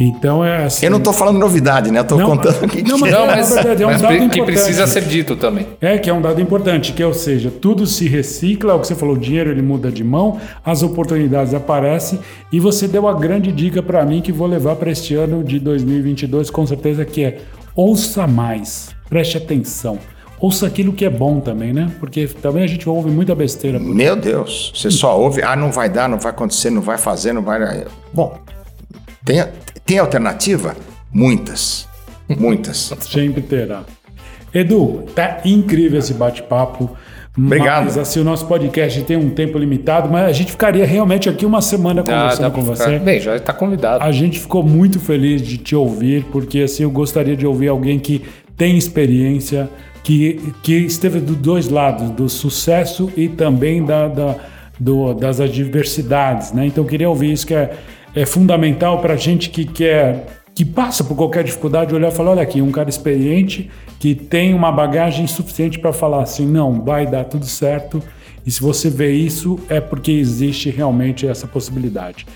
Então 0.00 0.42
é 0.42 0.64
assim. 0.64 0.86
Eu 0.86 0.90
não 0.90 0.98
estou 0.98 1.12
falando 1.12 1.38
novidade, 1.38 1.90
né? 1.90 1.98
Eu 1.98 2.02
estou 2.02 2.18
Não, 2.18 2.26
contando 2.30 2.64
o 2.64 2.68
que 2.68 2.82
não, 2.82 2.98
mas 2.98 3.12
é. 3.12 3.16
Não, 3.16 3.24
É, 3.24 3.36
mas, 3.36 3.50
na 3.50 3.54
verdade, 3.56 3.82
é 3.82 3.86
um 3.86 3.90
mas 3.90 4.00
dado 4.00 4.10
que 4.16 4.24
importante. 4.24 4.44
precisa 4.46 4.86
ser 4.86 5.02
dito 5.02 5.36
também. 5.36 5.66
É, 5.80 5.98
que 5.98 6.08
é 6.08 6.14
um 6.14 6.22
dado 6.22 6.40
importante, 6.40 6.92
que 6.94 7.04
ou 7.04 7.12
seja, 7.12 7.50
tudo 7.50 7.86
se 7.86 8.08
recicla, 8.08 8.74
o 8.74 8.80
que 8.80 8.86
você 8.86 8.94
falou, 8.94 9.14
o 9.14 9.18
dinheiro 9.18 9.50
ele 9.50 9.60
muda 9.62 9.90
de 9.92 10.02
mão, 10.02 10.38
as 10.64 10.82
oportunidades 10.82 11.52
aparecem, 11.52 12.18
e 12.50 12.58
você 12.58 12.88
deu 12.88 13.06
a 13.06 13.12
grande 13.12 13.52
dica 13.52 13.82
para 13.82 14.04
mim 14.06 14.22
que 14.22 14.32
vou 14.32 14.46
levar 14.46 14.76
para 14.76 14.90
este 14.90 15.14
ano 15.14 15.44
de 15.44 15.58
2022, 15.60 16.50
com 16.50 16.66
certeza, 16.66 17.04
que 17.04 17.22
é 17.22 17.38
ouça 17.76 18.26
mais, 18.26 18.88
preste 19.08 19.36
atenção. 19.36 19.98
Ouça 20.40 20.66
aquilo 20.66 20.94
que 20.94 21.04
é 21.04 21.10
bom 21.10 21.38
também, 21.38 21.70
né? 21.74 21.92
Porque 22.00 22.26
também 22.26 22.64
a 22.64 22.66
gente 22.66 22.88
ouve 22.88 23.10
muita 23.10 23.34
besteira. 23.34 23.78
Meu 23.78 24.16
Deus, 24.16 24.72
você 24.74 24.90
só 24.90 25.20
ouve, 25.20 25.42
ah, 25.42 25.54
não 25.54 25.70
vai 25.70 25.90
dar, 25.90 26.08
não 26.08 26.18
vai 26.18 26.30
acontecer, 26.30 26.70
não 26.70 26.80
vai 26.80 26.96
fazer, 26.96 27.34
não 27.34 27.42
vai. 27.42 27.84
Bom, 28.10 28.38
tem, 29.32 29.44
tem 29.84 29.98
alternativa? 29.98 30.76
Muitas. 31.12 31.88
Muitas. 32.28 32.92
Sempre 33.00 33.42
terá. 33.42 33.82
Edu, 34.52 35.04
tá 35.14 35.38
incrível 35.44 35.98
esse 35.98 36.14
bate-papo. 36.14 36.90
Obrigado. 37.38 37.84
Mas 37.84 37.96
assim, 37.96 38.20
o 38.20 38.24
nosso 38.24 38.46
podcast 38.46 39.00
tem 39.02 39.16
um 39.16 39.30
tempo 39.30 39.56
limitado, 39.56 40.08
mas 40.10 40.26
a 40.26 40.32
gente 40.32 40.50
ficaria 40.50 40.84
realmente 40.84 41.28
aqui 41.28 41.46
uma 41.46 41.62
semana 41.62 42.02
Dá, 42.02 42.12
conversando 42.12 42.42
dá 42.42 42.50
com 42.50 42.64
pra 42.64 42.74
você. 42.74 42.84
ficar... 42.84 42.98
Bem, 43.04 43.20
já 43.20 43.36
está 43.36 43.52
convidado. 43.52 44.02
A 44.04 44.10
gente 44.10 44.40
ficou 44.40 44.62
muito 44.64 44.98
feliz 44.98 45.40
de 45.40 45.56
te 45.56 45.76
ouvir, 45.76 46.24
porque 46.32 46.60
assim 46.62 46.82
eu 46.82 46.90
gostaria 46.90 47.36
de 47.36 47.46
ouvir 47.46 47.68
alguém 47.68 47.98
que 48.00 48.22
tem 48.56 48.76
experiência, 48.76 49.70
que, 50.02 50.52
que 50.62 50.74
esteve 50.78 51.20
dos 51.20 51.36
dois 51.36 51.68
lados, 51.68 52.10
do 52.10 52.28
sucesso 52.28 53.10
e 53.16 53.28
também 53.28 53.84
da, 53.84 54.08
da- 54.08 54.34
do- 54.78 55.14
das 55.14 55.40
adversidades, 55.40 56.52
né? 56.52 56.66
Então 56.66 56.82
eu 56.84 56.88
queria 56.88 57.08
ouvir 57.08 57.32
isso 57.32 57.46
que 57.46 57.54
é, 57.54 57.70
é 58.14 58.26
fundamental 58.26 59.00
para 59.00 59.14
a 59.14 59.16
gente 59.16 59.50
que 59.50 59.64
quer 59.64 60.26
que 60.54 60.64
passa 60.64 61.02
por 61.04 61.16
qualquer 61.16 61.44
dificuldade 61.44 61.94
olhar 61.94 62.08
e 62.08 62.14
falar, 62.14 62.32
olha 62.32 62.42
aqui, 62.42 62.60
um 62.60 62.70
cara 62.72 62.90
experiente 62.90 63.70
que 63.98 64.14
tem 64.14 64.52
uma 64.52 64.70
bagagem 64.70 65.26
suficiente 65.26 65.78
para 65.78 65.92
falar 65.92 66.22
assim, 66.22 66.44
não, 66.44 66.82
vai 66.82 67.06
dar 67.06 67.24
tudo 67.24 67.46
certo. 67.46 68.02
E 68.44 68.50
se 68.50 68.60
você 68.60 68.90
vê 68.90 69.12
isso, 69.12 69.58
é 69.68 69.80
porque 69.80 70.10
existe 70.10 70.68
realmente 70.68 71.26
essa 71.26 71.46
possibilidade. 71.46 72.26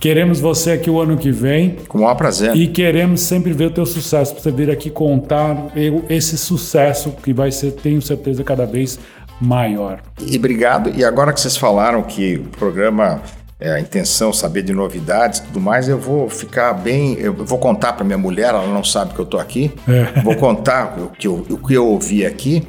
Queremos 0.00 0.40
você 0.40 0.72
aqui 0.72 0.88
o 0.88 0.98
ano 1.00 1.16
que 1.18 1.30
vem 1.30 1.76
Com 1.86 1.98
o 1.98 2.00
maior 2.00 2.14
prazer. 2.14 2.56
e 2.56 2.66
queremos 2.66 3.20
sempre 3.20 3.52
ver 3.52 3.66
o 3.66 3.70
teu 3.70 3.84
sucesso, 3.84 4.32
para 4.32 4.42
você 4.42 4.50
vir 4.50 4.70
aqui 4.70 4.88
contar 4.88 5.68
eu- 5.76 6.02
esse 6.08 6.38
sucesso 6.38 7.12
que 7.22 7.32
vai 7.34 7.52
ser, 7.52 7.72
tenho 7.72 8.00
certeza, 8.00 8.42
cada 8.42 8.64
vez 8.64 8.98
maior. 9.38 10.00
E 10.26 10.36
obrigado. 10.36 10.90
E 10.96 11.04
agora 11.04 11.32
que 11.32 11.40
vocês 11.40 11.56
falaram 11.56 12.02
que 12.02 12.36
o 12.36 12.44
programa 12.58 13.20
é 13.60 13.72
a 13.72 13.80
intenção 13.80 14.32
saber 14.32 14.62
de 14.62 14.72
novidades 14.72 15.40
e 15.40 15.42
tudo 15.42 15.60
mais, 15.60 15.88
eu 15.88 15.98
vou 15.98 16.28
ficar 16.30 16.72
bem. 16.72 17.14
Eu 17.18 17.32
vou 17.34 17.58
contar 17.58 17.92
para 17.92 18.04
minha 18.04 18.16
mulher, 18.18 18.48
ela 18.48 18.66
não 18.66 18.82
sabe 18.82 19.12
que 19.14 19.20
eu 19.20 19.24
estou 19.24 19.38
aqui. 19.38 19.70
É. 19.88 20.20
Vou 20.22 20.34
contar 20.36 20.96
o 20.98 21.08
que, 21.10 21.26
eu, 21.26 21.44
o 21.50 21.58
que 21.58 21.74
eu 21.74 21.86
ouvi 21.86 22.24
aqui 22.24 22.66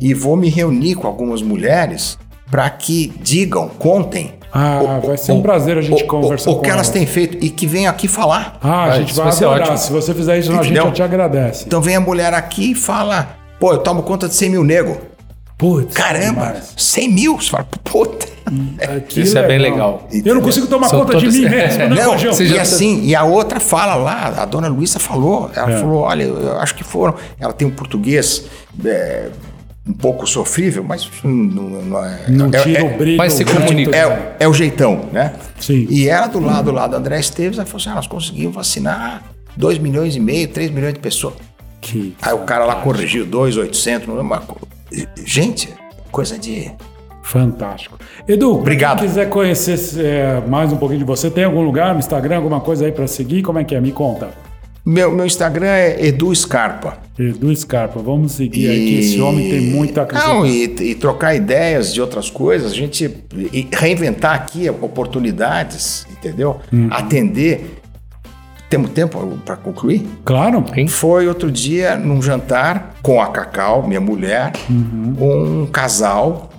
e 0.00 0.12
vou 0.12 0.36
me 0.36 0.48
reunir 0.50 0.94
com 0.96 1.06
algumas 1.06 1.40
mulheres 1.42 2.18
para 2.50 2.68
que 2.70 3.12
digam, 3.22 3.68
contem. 3.68 4.34
Ah, 4.52 5.00
vai 5.04 5.16
ser 5.16 5.32
um 5.32 5.42
prazer 5.42 5.78
a 5.78 5.82
gente 5.82 6.04
o, 6.04 6.06
conversar 6.06 6.50
o, 6.50 6.54
o 6.54 6.60
que 6.60 6.68
elas 6.68 6.86
elas. 6.86 6.90
têm 6.90 7.06
feito 7.06 7.44
e 7.44 7.50
que 7.50 7.66
venham 7.66 7.90
aqui 7.90 8.06
falar. 8.06 8.58
Ah, 8.62 8.84
a 8.84 8.98
gente 8.98 9.08
isso 9.08 9.16
vai 9.16 9.24
vai 9.24 9.32
ser 9.32 9.44
adorar. 9.46 9.62
ótimo. 9.62 9.78
Se 9.78 9.92
você 9.92 10.14
fizer 10.14 10.38
isso, 10.38 10.50
a 10.50 10.54
gente 10.56 10.66
Entendeu? 10.66 10.84
já 10.86 10.92
te 10.92 11.02
agradece. 11.02 11.64
Então 11.66 11.80
vem 11.80 11.96
a 11.96 12.00
mulher 12.00 12.32
aqui 12.34 12.72
e 12.72 12.74
fala: 12.74 13.36
pô, 13.58 13.72
eu 13.72 13.78
tomo 13.78 14.02
conta 14.02 14.28
de 14.28 14.34
100 14.34 14.50
mil 14.50 14.62
nego. 14.64 14.96
Putz, 15.64 15.94
Caramba, 15.94 16.46
demais. 16.46 16.74
100 16.76 17.08
mil? 17.12 17.36
Você 17.40 17.50
fala, 17.50 17.66
puta. 17.82 18.26
Que 19.08 19.22
Isso 19.22 19.38
é 19.38 19.46
bem 19.46 19.58
legal. 19.58 20.06
Eu 20.24 20.34
não 20.34 20.42
consigo 20.42 20.66
tomar 20.66 20.88
São 20.88 21.00
conta 21.00 21.16
de 21.16 21.26
mim 21.28 21.48
mesmo, 21.48 21.78
né, 21.78 21.88
Não, 21.88 22.10
Rojão? 22.12 22.32
você 22.34 22.44
e 22.44 22.48
já- 22.48 22.60
assim, 22.62 23.02
e 23.02 23.14
a 23.16 23.24
outra 23.24 23.58
fala 23.58 23.94
lá, 23.94 24.34
a 24.42 24.44
dona 24.44 24.68
Luísa 24.68 24.98
falou, 24.98 25.50
ela 25.54 25.72
É. 25.72 25.78
falou, 25.80 26.02
olha, 26.02 26.24
eu 26.24 26.58
acho 26.58 26.74
que 26.74 26.84
foram, 26.84 27.14
ela 27.40 27.52
tem 27.54 27.66
um 27.66 27.70
português 27.70 28.44
é, 28.84 29.30
um 29.88 29.94
pouco 29.94 30.26
sofrível, 30.26 30.84
mas 30.84 31.08
não, 31.22 31.32
não 31.32 32.04
é... 32.04 32.18
Não 32.28 32.46
é, 32.52 32.62
tira 32.62 32.80
é, 32.80 32.82
o 32.82 32.98
brilho. 32.98 33.16
Mas 33.16 33.32
se 33.32 33.44
comunica. 33.46 33.96
é, 33.96 34.36
é 34.40 34.46
o 34.48 34.52
jeitão, 34.52 35.08
né? 35.10 35.32
Sim. 35.58 35.86
E 35.88 36.06
ela 36.08 36.26
do 36.26 36.38
lado 36.40 36.70
lá 36.70 36.86
do 36.86 36.96
André 36.96 37.18
Esteves, 37.20 37.56
ela 37.58 37.66
falou 37.66 37.80
assim, 37.80 37.90
ah, 37.90 37.94
nós 37.94 38.06
conseguimos 38.06 38.54
vacinar 38.54 39.22
2 39.56 39.78
milhões 39.78 40.14
e 40.16 40.20
meio, 40.20 40.48
3 40.48 40.70
milhões 40.70 40.92
de 40.92 41.00
pessoas. 41.00 41.34
Que 41.80 42.14
Aí 42.20 42.34
o 42.34 42.40
cara 42.40 42.64
lá 42.66 42.76
corrigiu 42.76 43.24
2,800, 43.26 44.08
uma 44.08 44.38
co- 44.40 44.56
gente, 45.24 45.68
coisa 46.10 46.38
de... 46.38 46.70
fantástico. 47.22 47.98
Edu, 48.28 48.54
Obrigado. 48.54 48.98
quem 48.98 49.08
quiser 49.08 49.28
conhecer 49.28 49.78
é, 49.98 50.40
mais 50.46 50.72
um 50.72 50.76
pouquinho 50.76 51.00
de 51.00 51.06
você, 51.06 51.30
tem 51.30 51.44
algum 51.44 51.62
lugar 51.62 51.92
no 51.92 52.00
Instagram, 52.00 52.36
alguma 52.36 52.60
coisa 52.60 52.84
aí 52.84 52.92
para 52.92 53.06
seguir? 53.06 53.42
Como 53.42 53.58
é 53.58 53.64
que 53.64 53.74
é? 53.74 53.80
Me 53.80 53.92
conta. 53.92 54.30
Meu, 54.86 55.10
meu 55.10 55.24
Instagram 55.24 55.66
é 55.66 56.06
Edu 56.06 56.34
Scarpa. 56.34 56.98
Edu 57.18 57.54
Scarpa, 57.56 58.00
vamos 58.00 58.32
seguir 58.32 58.68
aí, 58.68 58.86
que 58.86 58.98
esse 58.98 59.20
homem 59.20 59.48
tem 59.48 59.60
muito 59.62 59.98
a 59.98 60.02
acrescentar. 60.02 60.34
Não, 60.34 60.46
e, 60.46 60.64
e 60.64 60.94
trocar 60.94 61.34
ideias 61.34 61.94
de 61.94 62.02
outras 62.02 62.28
coisas, 62.28 62.72
a 62.72 62.74
gente 62.74 63.10
e 63.52 63.66
reinventar 63.72 64.34
aqui 64.34 64.68
oportunidades, 64.68 66.06
entendeu? 66.10 66.60
Uhum. 66.70 66.88
Atender. 66.90 67.82
Temos 68.74 68.90
tempo 68.90 69.38
para 69.44 69.54
concluir? 69.54 70.04
Claro. 70.24 70.64
Foi 70.88 71.28
outro 71.28 71.48
dia 71.48 71.96
num 71.96 72.20
jantar 72.20 72.96
com 73.02 73.20
a 73.20 73.28
Cacau, 73.28 73.86
minha 73.86 74.00
mulher, 74.00 74.50
Uhum. 74.68 75.62
um 75.62 75.66
casal 75.66 76.50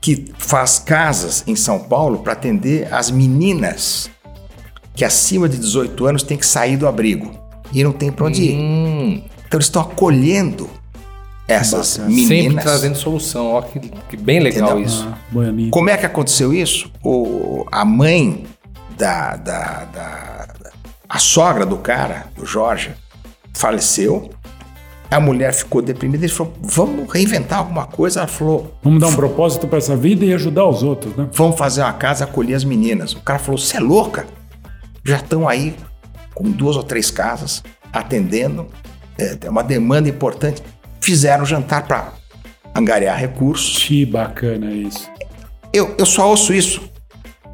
que 0.00 0.32
faz 0.38 0.78
casas 0.78 1.42
em 1.48 1.56
São 1.56 1.80
Paulo 1.80 2.18
para 2.18 2.34
atender 2.34 2.86
as 2.94 3.10
meninas 3.10 4.08
que 4.94 5.04
acima 5.04 5.48
de 5.48 5.56
18 5.58 6.06
anos 6.06 6.22
têm 6.22 6.36
que 6.38 6.46
sair 6.46 6.76
do 6.76 6.86
abrigo 6.86 7.32
e 7.72 7.82
não 7.82 7.90
tem 7.90 8.12
para 8.12 8.26
onde 8.26 8.40
ir. 8.44 8.54
Hum, 8.56 9.20
Então 9.46 9.58
eles 9.58 9.66
estão 9.66 9.82
acolhendo 9.82 10.70
essas 11.48 11.98
meninas. 11.98 12.28
sempre 12.28 12.62
trazendo 12.62 12.94
solução. 12.96 13.46
Ó, 13.54 13.60
que, 13.62 13.80
que 13.80 14.16
bem 14.16 14.38
legal 14.38 14.78
Entendeu? 14.78 14.86
isso. 14.86 15.08
Ah. 15.10 15.18
Como 15.72 15.90
é 15.90 15.96
que 15.96 16.06
aconteceu 16.06 16.54
isso? 16.54 16.88
O, 17.02 17.66
a 17.72 17.84
mãe 17.84 18.44
da, 18.96 19.34
da, 19.36 19.84
da- 19.92 20.53
A 21.14 21.18
sogra 21.20 21.64
do 21.64 21.76
cara, 21.76 22.26
do 22.36 22.44
Jorge, 22.44 22.90
faleceu. 23.54 24.30
A 25.08 25.20
mulher 25.20 25.54
ficou 25.54 25.80
deprimida. 25.80 26.24
Ele 26.24 26.32
falou: 26.32 26.52
vamos 26.60 27.08
reinventar 27.08 27.60
alguma 27.60 27.86
coisa. 27.86 28.18
Ela 28.18 28.26
falou: 28.26 28.76
Vamos 28.82 29.00
dar 29.00 29.06
um 29.06 29.14
propósito 29.14 29.68
pra 29.68 29.78
essa 29.78 29.96
vida 29.96 30.24
e 30.24 30.34
ajudar 30.34 30.66
os 30.66 30.82
outros, 30.82 31.14
né? 31.14 31.28
vamos 31.32 31.56
fazer 31.56 31.82
uma 31.82 31.92
casa, 31.92 32.24
acolher 32.24 32.54
as 32.54 32.64
meninas. 32.64 33.12
O 33.12 33.20
cara 33.20 33.38
falou: 33.38 33.56
você 33.56 33.76
é 33.76 33.80
louca? 33.80 34.26
Já 35.04 35.18
estão 35.18 35.48
aí 35.48 35.76
com 36.34 36.50
duas 36.50 36.74
ou 36.74 36.82
três 36.82 37.12
casas 37.12 37.62
atendendo, 37.92 38.66
é, 39.16 39.48
uma 39.48 39.62
demanda 39.62 40.08
importante. 40.08 40.64
Fizeram 41.00 41.46
jantar 41.46 41.86
para 41.86 42.12
angariar 42.74 43.16
recursos. 43.16 43.84
Que 43.84 44.04
bacana 44.04 44.72
isso. 44.72 45.08
Eu, 45.72 45.94
eu 45.96 46.06
só 46.06 46.28
ouço 46.28 46.52
isso. 46.52 46.90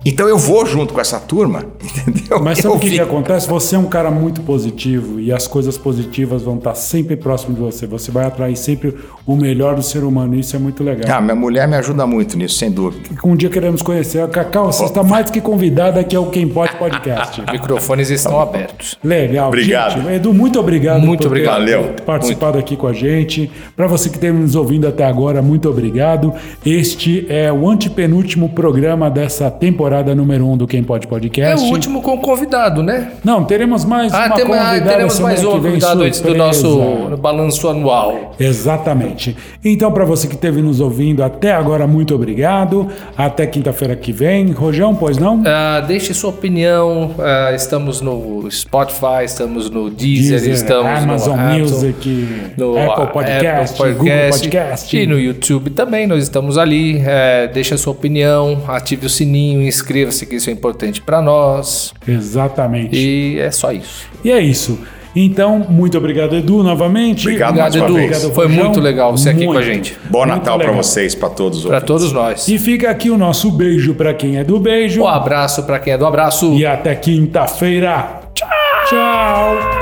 Então 0.02 0.26
eu 0.26 0.38
vou 0.38 0.64
junto 0.64 0.94
com 0.94 1.00
essa 1.00 1.20
turma, 1.20 1.62
entendeu? 2.08 2.40
Mas 2.42 2.58
sabe 2.58 2.74
o 2.74 2.78
que, 2.78 2.90
que 2.90 3.00
acontece? 3.00 3.46
Você 3.48 3.76
é 3.76 3.78
um 3.78 3.84
cara 3.84 4.10
muito 4.10 4.40
positivo 4.40 5.20
e 5.20 5.30
as 5.30 5.46
coisas 5.46 5.76
positivas 5.76 6.42
vão 6.42 6.56
estar 6.56 6.74
sempre 6.74 7.16
próximo 7.16 7.54
de 7.54 7.60
você. 7.60 7.86
Você 7.86 8.10
vai 8.10 8.24
atrair 8.24 8.56
sempre 8.56 8.94
o 9.26 9.36
melhor 9.36 9.74
do 9.74 9.82
ser 9.82 10.02
humano. 10.02 10.34
Isso 10.34 10.56
é 10.56 10.58
muito 10.58 10.82
legal. 10.82 11.04
Ah, 11.14 11.20
minha 11.20 11.34
mulher 11.34 11.68
me 11.68 11.76
ajuda 11.76 12.06
muito 12.06 12.38
nisso, 12.38 12.54
sem 12.56 12.70
dúvida. 12.70 13.10
Um 13.22 13.36
dia 13.36 13.50
queremos 13.50 13.82
conhecer. 13.82 14.26
Cacau, 14.28 14.72
você 14.72 14.84
está 14.84 15.02
mais 15.02 15.30
que 15.30 15.40
convidada 15.40 16.00
aqui 16.00 16.16
ao 16.16 16.30
Quem 16.30 16.48
Pode 16.48 16.76
Podcast. 16.76 17.42
Microfones 17.52 18.08
estão 18.08 18.40
abertos. 18.40 18.96
Legal. 19.04 19.48
Obrigado. 19.48 20.00
Gente, 20.00 20.14
Edu, 20.14 20.32
muito 20.32 20.58
obrigado 20.58 21.02
Muito 21.02 21.20
por 21.20 21.26
obrigado. 21.26 21.64
ter 21.66 21.76
Valeu. 21.76 21.94
participado 22.06 22.58
aqui 22.58 22.74
com 22.74 22.86
a 22.86 22.92
gente. 22.94 23.50
Para 23.76 23.86
você 23.86 24.08
que 24.08 24.18
tem 24.18 24.32
nos 24.32 24.54
ouvindo 24.54 24.88
até 24.88 25.04
agora, 25.04 25.42
muito 25.42 25.68
obrigado. 25.68 26.32
Este 26.64 27.26
é 27.28 27.52
o 27.52 27.68
antepenúltimo 27.68 28.48
programa 28.48 29.10
dessa 29.10 29.50
temporada 29.50 29.89
número 30.14 30.46
1 30.46 30.52
um 30.52 30.56
do 30.56 30.66
Quem 30.66 30.82
Pode 30.82 31.06
É 31.06 31.08
Podcast. 31.10 31.66
o 31.66 31.70
último 31.72 32.02
com 32.02 32.18
convidado, 32.18 32.82
né? 32.82 33.12
Não, 33.24 33.44
teremos 33.44 33.84
mais 33.84 34.12
Ah, 34.12 34.26
uma 34.26 34.36
tem, 34.36 34.46
convidada 34.46 34.80
teremos 34.90 35.18
mais 35.20 35.44
um 35.44 35.50
convidado 35.50 36.02
antes 36.02 36.20
do 36.20 36.34
nosso 36.34 37.16
balanço 37.20 37.68
anual. 37.68 38.34
Exatamente. 38.38 39.36
Então, 39.64 39.90
para 39.92 40.04
você 40.04 40.26
que 40.26 40.34
esteve 40.34 40.62
nos 40.62 40.80
ouvindo 40.80 41.22
até 41.22 41.52
agora, 41.52 41.86
muito 41.86 42.14
obrigado. 42.14 42.88
Até 43.16 43.46
quinta-feira 43.46 43.94
que 43.96 44.12
vem. 44.12 44.52
Rojão, 44.52 44.94
pois 44.94 45.18
não? 45.18 45.42
Ah, 45.46 45.80
deixe 45.80 46.14
sua 46.14 46.30
opinião. 46.30 47.10
Ah, 47.18 47.52
estamos 47.54 48.00
no 48.00 48.48
Spotify, 48.50 49.24
estamos 49.24 49.68
no 49.70 49.90
Deezer, 49.90 50.38
Deezer, 50.40 50.54
estamos 50.54 51.02
Amazon 51.02 51.36
no 51.36 51.42
Apple, 51.46 51.60
Music, 51.60 52.28
no 52.56 52.78
Apple 52.78 53.06
Podcast, 53.12 53.80
Apple 53.82 53.94
Google 53.94 54.30
Podcast. 54.30 54.96
e 54.96 55.06
no 55.06 55.18
YouTube 55.18 55.70
também. 55.70 56.06
Nós 56.06 56.22
estamos 56.22 56.56
ali. 56.56 57.02
É, 57.04 57.48
deixe 57.48 57.74
a 57.74 57.78
sua 57.78 57.92
opinião, 57.92 58.62
ative 58.68 59.06
o 59.06 59.10
sininho, 59.10 59.62
inscreva-se 59.80 60.24
que 60.26 60.36
isso 60.36 60.50
é 60.50 60.52
importante 60.52 61.00
para 61.00 61.20
nós. 61.20 61.92
Exatamente. 62.06 62.96
E... 62.96 63.20
E 63.34 63.38
é 63.38 63.50
só 63.50 63.72
isso. 63.72 64.06
é 64.24 64.40
isso. 64.40 64.78
Então, 65.14 65.66
muito 65.68 65.98
obrigado, 65.98 66.36
Edu, 66.36 66.62
novamente. 66.62 67.26
Obrigado 67.26 67.56
mais 67.56 67.74
Obrigado, 67.74 67.90
uma 67.90 68.00
Edu. 68.00 68.10
vez. 68.10 68.34
Foi 68.34 68.46
muito 68.46 68.80
legal 68.80 69.16
você 69.16 69.30
aqui 69.30 69.44
com 69.44 69.52
a 69.52 69.54
Muito. 69.54 69.66
gente. 69.66 69.98
Bom 70.08 70.20
Muito 70.20 70.28
Natal 70.28 70.58
para 70.58 70.72
vocês, 70.72 71.14
para 71.14 71.30
todos 71.30 71.64
os 71.64 71.64
Para 71.64 71.80
todos 71.80 72.12
nós. 72.12 72.46
E 72.46 72.58
fica 72.58 72.90
aqui 72.90 73.10
o 73.10 73.18
nosso 73.18 73.50
beijo 73.50 73.94
para 73.94 74.14
quem 74.14 74.36
é 74.36 74.44
do 74.44 74.60
beijo. 74.60 75.02
Um 75.02 75.08
abraço 75.08 75.64
para 75.64 75.80
quem 75.80 75.94
é 75.94 75.98
do 75.98 76.06
abraço. 76.06 76.52
E 76.54 76.64
até 76.64 76.94
quinta-feira. 76.94 78.20
Tchau. 78.34 78.48
Tchau. 78.88 79.79